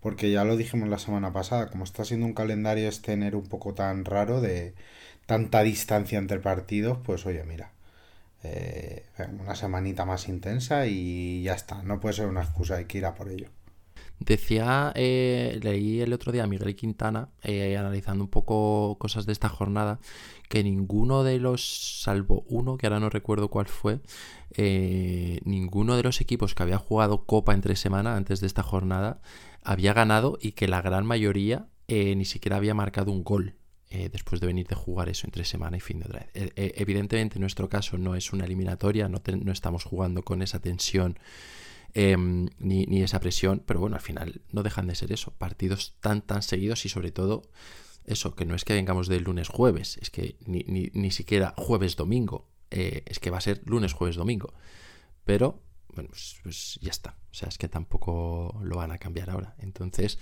porque 0.00 0.30
ya 0.30 0.44
lo 0.44 0.56
dijimos 0.56 0.88
la 0.88 0.98
semana 0.98 1.32
pasada, 1.32 1.68
como 1.68 1.84
está 1.84 2.04
siendo 2.04 2.26
un 2.26 2.34
calendario 2.34 2.88
este 2.88 3.12
enero 3.12 3.38
un 3.38 3.48
poco 3.48 3.74
tan 3.74 4.04
raro 4.04 4.40
de 4.40 4.74
tanta 5.26 5.62
distancia 5.62 6.18
entre 6.18 6.40
partidos, 6.40 6.98
pues 7.04 7.26
oye, 7.26 7.44
mira, 7.44 7.72
eh, 8.44 9.04
una 9.40 9.54
semanita 9.54 10.04
más 10.04 10.28
intensa 10.28 10.86
y 10.86 11.42
ya 11.42 11.54
está, 11.54 11.82
no 11.82 12.00
puede 12.00 12.14
ser 12.14 12.26
una 12.26 12.42
excusa, 12.42 12.76
hay 12.76 12.86
que 12.86 12.98
ir 12.98 13.06
a 13.06 13.14
por 13.14 13.28
ello. 13.28 13.48
Decía, 14.18 14.92
eh, 14.94 15.58
leí 15.62 16.00
el 16.00 16.12
otro 16.12 16.32
día 16.32 16.44
a 16.44 16.46
Miguel 16.46 16.76
Quintana, 16.76 17.28
eh, 17.42 17.76
analizando 17.76 18.24
un 18.24 18.30
poco 18.30 18.96
cosas 18.98 19.26
de 19.26 19.32
esta 19.32 19.48
jornada, 19.48 19.98
que 20.52 20.62
ninguno 20.62 21.24
de 21.24 21.38
los, 21.38 22.02
salvo 22.02 22.44
uno, 22.46 22.76
que 22.76 22.86
ahora 22.86 23.00
no 23.00 23.08
recuerdo 23.08 23.48
cuál 23.48 23.66
fue, 23.66 24.00
eh, 24.52 25.40
ninguno 25.44 25.96
de 25.96 26.02
los 26.02 26.20
equipos 26.20 26.54
que 26.54 26.62
había 26.62 26.76
jugado 26.76 27.24
Copa 27.24 27.54
entre 27.54 27.74
semana 27.74 28.16
antes 28.16 28.40
de 28.40 28.46
esta 28.46 28.62
jornada 28.62 29.22
había 29.64 29.94
ganado 29.94 30.38
y 30.38 30.52
que 30.52 30.68
la 30.68 30.82
gran 30.82 31.06
mayoría 31.06 31.68
ni 31.88 32.24
siquiera 32.24 32.56
había 32.56 32.72
marcado 32.72 33.12
un 33.12 33.22
gol. 33.22 33.56
después 33.90 34.40
de 34.40 34.46
venir 34.46 34.66
de 34.66 34.74
jugar 34.74 35.10
eso 35.10 35.26
entre 35.26 35.44
semana 35.44 35.76
y 35.76 35.80
fin 35.80 36.00
de 36.00 36.06
otra 36.06 36.26
evidentemente 36.34 37.36
en 37.36 37.42
nuestro 37.42 37.68
caso 37.68 37.98
no 37.98 38.14
es 38.14 38.32
una 38.32 38.46
eliminatoria, 38.46 39.10
no, 39.10 39.20
no 39.42 39.52
estamos 39.52 39.84
jugando 39.84 40.22
con 40.22 40.40
esa 40.40 40.58
tensión 40.58 41.18
Em, 41.94 42.48
ni, 42.58 43.02
esa 43.02 43.20
presión, 43.20 43.62
pero 43.66 43.78
bueno, 43.80 43.96
al 43.96 44.02
final 44.02 44.40
no 44.50 44.62
dejan 44.62 44.86
de 44.86 44.94
ser 44.94 45.12
eso, 45.12 45.32
partidos 45.32 45.94
tan, 46.00 46.22
tan 46.22 46.42
seguidos 46.42 46.86
y 46.86 46.88
sobre 46.88 47.10
todo 47.12 47.42
eso, 48.04 48.34
que 48.34 48.44
no 48.44 48.54
es 48.54 48.64
que 48.64 48.74
vengamos 48.74 49.08
del 49.08 49.24
lunes 49.24 49.48
jueves, 49.48 49.98
es 50.00 50.10
que 50.10 50.36
ni, 50.46 50.64
ni, 50.64 51.10
siquiera 51.10 51.54
jueves 51.56 51.96
domingo, 51.96 52.48
eh, 52.70 53.02
es 53.06 53.18
que 53.18 53.30
va 53.30 53.38
a 53.38 53.42
ser 53.42 53.62
lunes 53.64 53.92
jueves 53.92 54.16
domingo, 54.16 54.52
pero 55.24 55.60
bueno, 55.94 56.08
pues, 56.10 56.36
pues, 56.42 56.78
ya 56.80 56.90
está, 56.90 57.16
o 57.30 57.34
sea, 57.34 57.48
es 57.48 57.58
que 57.58 57.68
tampoco 57.68 58.58
lo 58.62 58.76
van 58.76 58.92
a 58.92 58.98
cambiar 58.98 59.30
ahora, 59.30 59.54
entonces... 59.58 60.18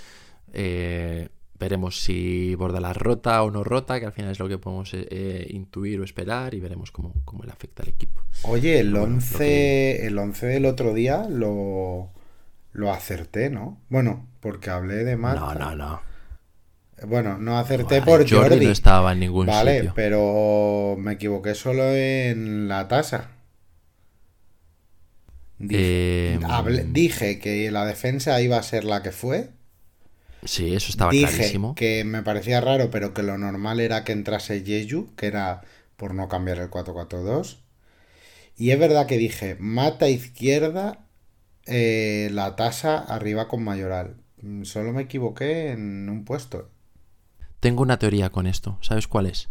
Eh, 0.53 1.29
veremos 1.61 2.03
si 2.03 2.55
Bordalas 2.57 2.97
rota 2.97 3.43
o 3.45 3.51
no 3.53 3.63
rota, 3.63 4.01
que 4.01 4.07
al 4.07 4.13
final 4.13 4.33
es 4.33 4.41
lo 4.41 4.49
que 4.49 4.59
podemos 4.59 4.93
eh, 4.95 5.07
eh, 5.11 5.47
intuir 5.51 6.01
o 6.01 6.05
esperar 6.05 6.55
y 6.55 6.61
veremos 6.61 6.91
cómo, 6.91 7.13
cómo, 7.25 7.45
le 7.45 7.53
afecta 7.53 7.83
al 7.85 7.91
equipo. 7.91 8.23
Oye, 8.43 8.81
el 8.81 8.97
11, 8.97 10.07
el 10.07 10.19
11 10.19 10.47
del 10.47 10.65
otro 10.65 10.95
día 10.95 11.29
lo, 11.29 12.11
lo 12.73 12.91
acerté, 12.91 13.51
¿no? 13.51 13.79
Bueno, 13.91 14.27
porque 14.41 14.71
hablé 14.71 15.05
de 15.05 15.17
Marta. 15.17 15.55
No, 15.55 15.55
no, 15.55 15.77
no. 15.77 16.10
Bueno, 17.07 17.39
no 17.39 17.59
acerté 17.59 18.03
por 18.03 18.29
Jordi. 18.29 18.31
Jordi. 18.31 18.67
no 18.67 18.71
estaba 18.71 19.13
en 19.13 19.21
ningún 19.21 19.47
vale, 19.47 19.77
sitio. 19.77 19.93
pero 19.95 20.97
me 20.99 21.13
equivoqué 21.13 21.55
solo 21.55 21.83
en 21.95 22.69
la 22.69 22.89
tasa. 22.89 23.31
Dije, 25.59 26.35
Eh, 26.35 26.39
hablé- 26.45 26.85
dije 26.93 27.39
que 27.39 27.71
la 27.71 27.85
defensa 27.87 28.41
iba 28.41 28.57
a 28.59 28.63
ser 28.63 28.85
la 28.85 29.03
que 29.03 29.13
fue. 29.13 29.51
Sí, 30.45 30.75
eso 30.75 30.91
estaba 30.91 31.13
Dije 31.13 31.27
clarísimo. 31.27 31.75
que 31.75 32.05
me 32.05 32.23
parecía 32.23 32.61
raro, 32.61 32.91
pero 32.91 33.13
que 33.13 33.23
lo 33.23 33.37
normal 33.39 33.79
era 33.81 34.05
que 34.05 34.13
entrase 34.13 34.63
Jeju, 34.65 35.15
que 35.17 35.27
era 35.27 35.63
por 35.97 36.15
no 36.15 36.29
cambiar 36.29 36.59
el 36.59 36.71
4-4-2. 36.71 37.59
Y 38.57 38.71
es 38.73 38.79
verdad 38.79 39.07
que 39.07 39.19
dije, 39.19 39.57
mata 39.61 40.09
izquierda, 40.09 41.07
eh, 41.67 42.31
la 42.33 42.57
tasa 42.57 42.99
arriba 42.99 43.49
con 43.49 43.65
Mayoral. 43.65 44.17
Mm, 44.43 44.65
Solo 44.65 44.93
me 44.93 45.03
equivoqué 45.03 45.71
en 45.73 46.09
un 46.11 46.25
puesto. 46.25 46.71
Tengo 47.61 47.83
una 47.83 47.99
teoría 47.99 48.31
con 48.31 48.47
esto. 48.47 48.79
¿Sabes 48.83 49.07
cuál 49.07 49.27
es? 49.27 49.49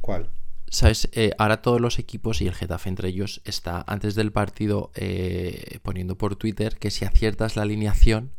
¿Cuál? 0.00 0.30
¿Sabes? 0.68 1.08
Eh, 1.12 1.32
ahora 1.38 1.62
todos 1.62 1.80
los 1.80 1.98
equipos 1.98 2.40
y 2.40 2.48
el 2.48 2.54
Getafe 2.54 2.88
entre 2.88 3.08
ellos 3.08 3.40
está 3.44 3.84
antes 3.86 4.14
del 4.14 4.32
partido 4.32 4.90
eh, 4.94 5.78
poniendo 5.82 6.18
por 6.18 6.36
Twitter 6.36 6.76
que 6.78 6.90
si 6.90 7.04
aciertas 7.04 7.56
la 7.56 7.62
alineación 7.62 8.32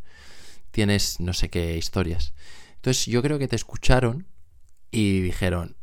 tienes 0.72 1.20
no 1.20 1.34
sé 1.34 1.50
qué 1.50 1.78
historias. 1.78 2.34
Entonces 2.76 3.06
yo 3.08 3.22
creo 3.22 3.40
que 3.40 3.48
te 3.48 3.56
escucharon 3.56 4.28
y 4.92 5.22
dijeron, 5.22 5.78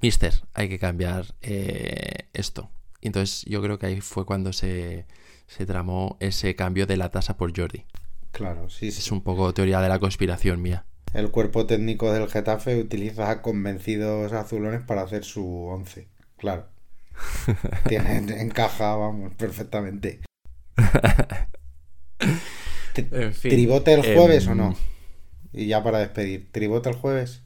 Mister, 0.00 0.34
hay 0.54 0.68
que 0.68 0.78
cambiar 0.78 1.34
eh, 1.42 2.28
esto. 2.32 2.70
Y 3.00 3.08
entonces 3.08 3.44
yo 3.46 3.62
creo 3.62 3.78
que 3.78 3.86
ahí 3.86 4.00
fue 4.00 4.26
cuando 4.26 4.52
se, 4.52 5.06
se 5.46 5.66
tramó 5.66 6.16
ese 6.20 6.54
cambio 6.56 6.86
de 6.86 6.96
la 6.96 7.10
tasa 7.10 7.36
por 7.36 7.56
Jordi. 7.56 7.84
Claro, 8.32 8.68
sí, 8.70 8.90
Es 8.96 9.08
sí. 9.08 9.10
un 9.10 9.22
poco 9.22 9.52
teoría 9.54 9.80
de 9.80 9.88
la 9.88 9.98
conspiración 9.98 10.62
mía. 10.62 10.86
El 11.14 11.30
cuerpo 11.30 11.64
técnico 11.66 12.12
del 12.12 12.28
Getafe 12.28 12.78
utiliza 12.78 13.30
a 13.30 13.40
convencidos 13.40 14.32
azulones 14.34 14.82
para 14.82 15.02
hacer 15.02 15.24
su 15.24 15.64
11. 15.66 16.08
Claro. 16.36 16.66
Tiene, 17.86 18.40
encaja, 18.42 18.96
vamos, 18.96 19.34
perfectamente. 19.34 20.20
Tri- 22.94 23.08
En 23.10 23.34
fin, 23.34 23.50
¿Tribote 23.50 23.92
el 23.94 24.02
jueves 24.02 24.46
o 24.48 24.54
em, 24.54 24.56
no? 24.56 24.76
Y 25.52 25.66
ya 25.68 25.82
para 25.82 25.98
despedir, 26.00 26.50
¿tribote 26.52 26.90
el 26.90 26.96
jueves? 26.96 27.42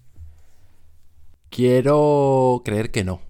Quiero 1.50 2.62
creer 2.64 2.90
que 2.90 3.04
no. 3.04 3.20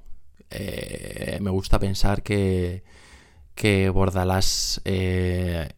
Eh, 0.50 1.38
me 1.40 1.50
gusta 1.50 1.78
pensar 1.78 2.22
que, 2.22 2.82
que 3.54 3.90
Bordalás 3.90 4.80
eh, 4.84 5.70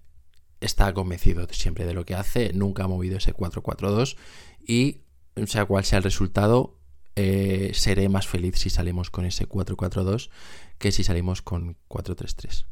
está 0.60 0.94
convencido 0.94 1.46
siempre 1.52 1.86
de 1.86 1.94
lo 1.94 2.04
que 2.06 2.14
hace, 2.16 2.52
nunca 2.54 2.84
ha 2.84 2.88
movido 2.88 3.18
ese 3.18 3.34
4-4-2 3.34 4.16
y 4.68 5.00
sea 5.46 5.64
cual 5.64 5.84
sea 5.84 5.98
el 5.98 6.04
resultado, 6.04 6.78
eh, 7.16 7.72
seré 7.74 8.08
más 8.08 8.28
feliz 8.28 8.54
si 8.58 8.70
salimos 8.70 9.10
con 9.10 9.24
ese 9.24 9.48
4-4-2 9.48 10.30
que 10.78 10.92
si 10.92 11.02
salimos 11.02 11.42
con 11.42 11.76
4-3-3. 11.88 12.66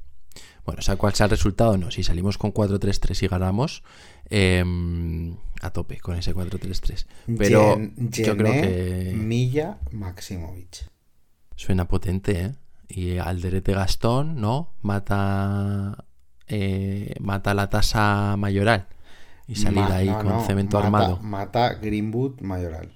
Bueno, 0.65 0.83
sea 0.83 0.97
cual 0.97 1.15
sea 1.15 1.25
el 1.25 1.31
resultado, 1.31 1.77
no. 1.79 1.91
Si 1.91 2.03
salimos 2.05 2.39
con 2.39 2.53
4-3-3 2.53 3.23
y 3.23 3.29
ganamos, 3.29 3.83
em, 4.31 5.37
a 5.63 5.71
tope 5.71 5.99
con 5.99 6.17
ese 6.17 6.35
4-3-3. 6.35 7.07
Pero 7.39 7.75
Gen- 7.77 7.95
yo 8.11 8.37
creo 8.37 8.53
que 8.53 9.13
Milla 9.17 9.79
Maximovic. 9.93 10.91
suena 11.57 11.89
potente, 11.89 12.41
¿eh? 12.41 12.53
Y 12.89 13.19
Alderete 13.19 13.73
Gastón, 13.73 14.41
¿no? 14.41 14.75
Mata, 14.83 16.05
eh, 16.49 17.15
mata 17.21 17.55
la 17.55 17.69
tasa 17.71 18.37
mayoral 18.37 18.87
y 19.49 19.57
salir 19.57 19.81
Ma- 19.81 19.95
ahí 19.97 20.07
no, 20.09 20.17
con 20.19 20.29
no, 20.29 20.45
cemento 20.45 20.77
mata- 20.77 20.87
armado. 20.87 21.19
Mata 21.23 21.75
Greenwood 21.75 22.41
Mayoral. 22.41 22.93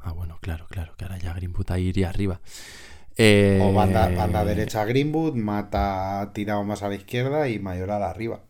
Ah, 0.00 0.12
bueno, 0.12 0.38
claro, 0.40 0.66
claro, 0.68 0.94
que 0.96 1.04
ahora 1.04 1.18
ya 1.18 1.32
Greenwood 1.34 1.70
ahí 1.70 1.86
iría 1.88 2.08
arriba. 2.10 2.40
Eh, 3.16 3.58
O 3.62 3.72
banda, 3.72 4.08
banda 4.14 4.44
derecha 4.44 4.84
Greenwood, 4.84 5.34
mata 5.34 6.30
tirado 6.34 6.62
más 6.64 6.82
a 6.82 6.88
la 6.88 6.96
izquierda 6.96 7.48
y 7.48 7.58
Mayoral 7.58 8.02
arriba. 8.02 8.42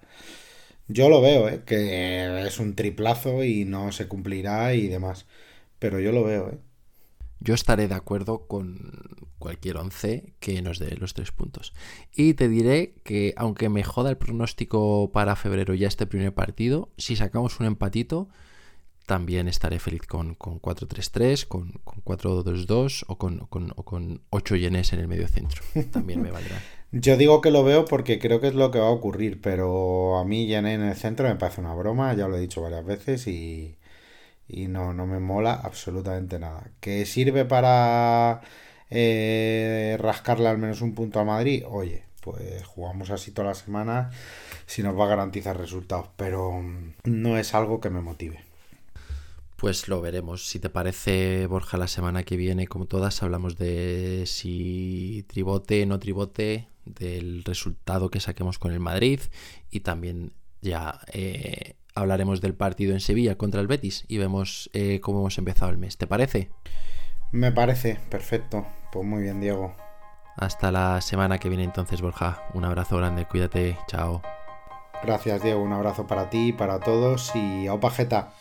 Yo 0.89 1.09
lo 1.09 1.21
veo, 1.21 1.49
¿eh? 1.49 1.63
que 1.67 2.47
es 2.47 2.59
un 2.61 2.75
triplazo 2.75 3.43
y 3.45 3.65
no 3.65 3.91
se 3.93 4.07
cumplirá 4.09 4.75
y 4.75 4.87
demás. 4.89 5.27
Pero 5.79 5.99
yo 6.01 6.13
lo 6.13 6.25
veo, 6.25 6.51
¿eh? 6.51 6.59
Yo 7.41 7.55
estaré 7.55 7.87
de 7.89 7.95
acuerdo 7.95 8.47
con 8.47 9.26
cualquier 9.39 9.77
once 9.77 10.35
que 10.41 10.63
nos 10.63 10.79
dé 10.79 10.97
los 10.97 11.15
tres 11.15 11.33
puntos. 11.33 11.73
Y 12.15 12.35
te 12.35 12.49
diré 12.49 12.95
que, 13.05 13.35
aunque 13.37 13.69
me 13.69 13.85
joda 13.85 14.11
el 14.11 14.17
pronóstico 14.17 15.11
para 15.13 15.37
febrero 15.37 15.75
ya 15.75 15.89
este 15.89 16.07
primer 16.07 16.35
partido, 16.35 16.91
si 16.97 17.17
sacamos 17.17 17.61
un 17.61 17.67
empatito, 17.67 18.29
también 19.07 19.47
estaré 19.47 19.79
feliz 19.79 20.03
con, 20.03 20.35
con 20.35 20.61
4-3-3, 20.61 21.47
con, 21.47 21.73
con 21.85 22.03
4-2-2 22.05 23.05
o 23.07 23.19
con, 23.19 23.39
con, 23.47 23.73
o 23.77 23.85
con 23.85 24.21
8 24.31 24.57
yenes 24.57 24.93
en 24.93 25.01
el 25.01 25.09
medio 25.09 25.29
centro. 25.29 25.63
También 25.93 26.21
me 26.21 26.33
valdrá. 26.33 26.61
Yo 26.91 27.17
digo 27.17 27.41
que 27.41 27.51
lo 27.51 27.63
veo 27.63 27.85
porque 27.85 28.19
creo 28.19 28.41
que 28.41 28.49
es 28.49 28.55
lo 28.55 28.71
que 28.71 28.81
va 28.81 28.87
a 28.87 28.91
ocurrir, 28.91 29.41
pero 29.41 30.19
a 30.19 30.25
mí 30.25 30.51
Jané 30.51 30.75
en 30.75 30.83
el 30.83 30.97
centro 30.97 31.29
me 31.29 31.37
parece 31.37 31.61
una 31.61 31.75
broma, 31.75 32.15
ya 32.15 32.27
lo 32.27 32.37
he 32.37 32.41
dicho 32.41 32.63
varias 32.63 32.85
veces 32.85 33.27
y, 33.29 33.79
y 34.49 34.69
no, 34.69 34.93
no 34.93 35.07
me 35.07 35.21
mola 35.21 35.55
absolutamente 35.55 36.39
nada. 36.39 36.71
¿Que 36.81 37.07
sirve 37.07 37.45
para 37.45 38.41
eh, 38.91 39.97
rascarle 39.99 40.49
al 40.49 40.59
menos 40.59 40.81
un 40.81 40.95
punto 40.95 41.21
a 41.21 41.25
Madrid? 41.25 41.65
Oye, 41.69 42.05
pues 42.21 42.65
jugamos 42.65 43.11
así 43.11 43.31
toda 43.31 43.49
la 43.49 43.55
semana 43.55 44.11
si 44.67 44.83
nos 44.83 44.99
va 44.99 45.05
a 45.05 45.09
garantizar 45.09 45.57
resultados, 45.57 46.09
pero 46.17 46.53
mm, 46.53 46.95
no 47.05 47.39
es 47.39 47.55
algo 47.55 47.81
que 47.81 47.91
me 47.91 48.01
motive. 48.01 48.45
Pues 49.57 49.89
lo 49.89 50.03
veremos. 50.03 50.47
Si 50.47 50.59
te 50.59 50.69
parece, 50.69 51.47
Borja, 51.47 51.79
la 51.79 51.89
semana 51.89 52.25
que 52.25 52.37
viene, 52.37 52.67
como 52.67 52.87
todas, 52.87 53.23
hablamos 53.23 53.57
de 53.57 54.25
si 54.27 55.25
tribote, 55.29 55.87
no 55.87 55.99
tribote, 55.99 56.69
del 56.85 57.43
resultado 57.45 58.11
que 58.11 58.21
saquemos 58.21 58.59
con 58.59 58.73
el 58.73 58.81
Madrid 58.81 59.21
y 59.71 59.81
también 59.81 60.33
ya 60.63 61.01
eh, 61.13 61.75
hablaremos 61.95 62.41
del 62.41 62.55
partido 62.55 62.93
en 62.93 63.01
Sevilla 63.01 63.37
contra 63.37 63.61
el 63.61 63.67
Betis 63.67 64.05
y 64.09 64.19
vemos 64.19 64.71
eh, 64.73 65.01
cómo 65.01 65.21
hemos 65.21 65.39
empezado 65.39 65.71
el 65.71 65.79
mes. 65.79 65.97
¿Te 65.97 66.07
parece? 66.07 66.51
Me 67.33 67.53
parece 67.53 67.99
perfecto. 68.09 68.67
Pues 68.93 69.05
muy 69.05 69.23
bien, 69.23 69.41
Diego. 69.41 69.75
Hasta 70.37 70.71
la 70.71 71.01
semana 71.01 71.39
que 71.39 71.49
viene 71.49 71.65
entonces, 71.65 72.01
Borja. 72.01 72.43
Un 72.55 72.65
abrazo 72.65 72.97
grande, 72.97 73.25
cuídate, 73.25 73.79
chao. 73.87 74.23
Gracias, 75.03 75.43
Diego. 75.43 75.61
Un 75.63 75.73
abrazo 75.73 76.07
para 76.07 76.31
ti, 76.31 76.53
para 76.53 76.81
todos 76.81 77.35
y 77.35 77.67
a 77.67 77.75
Opajeta. 77.75 78.33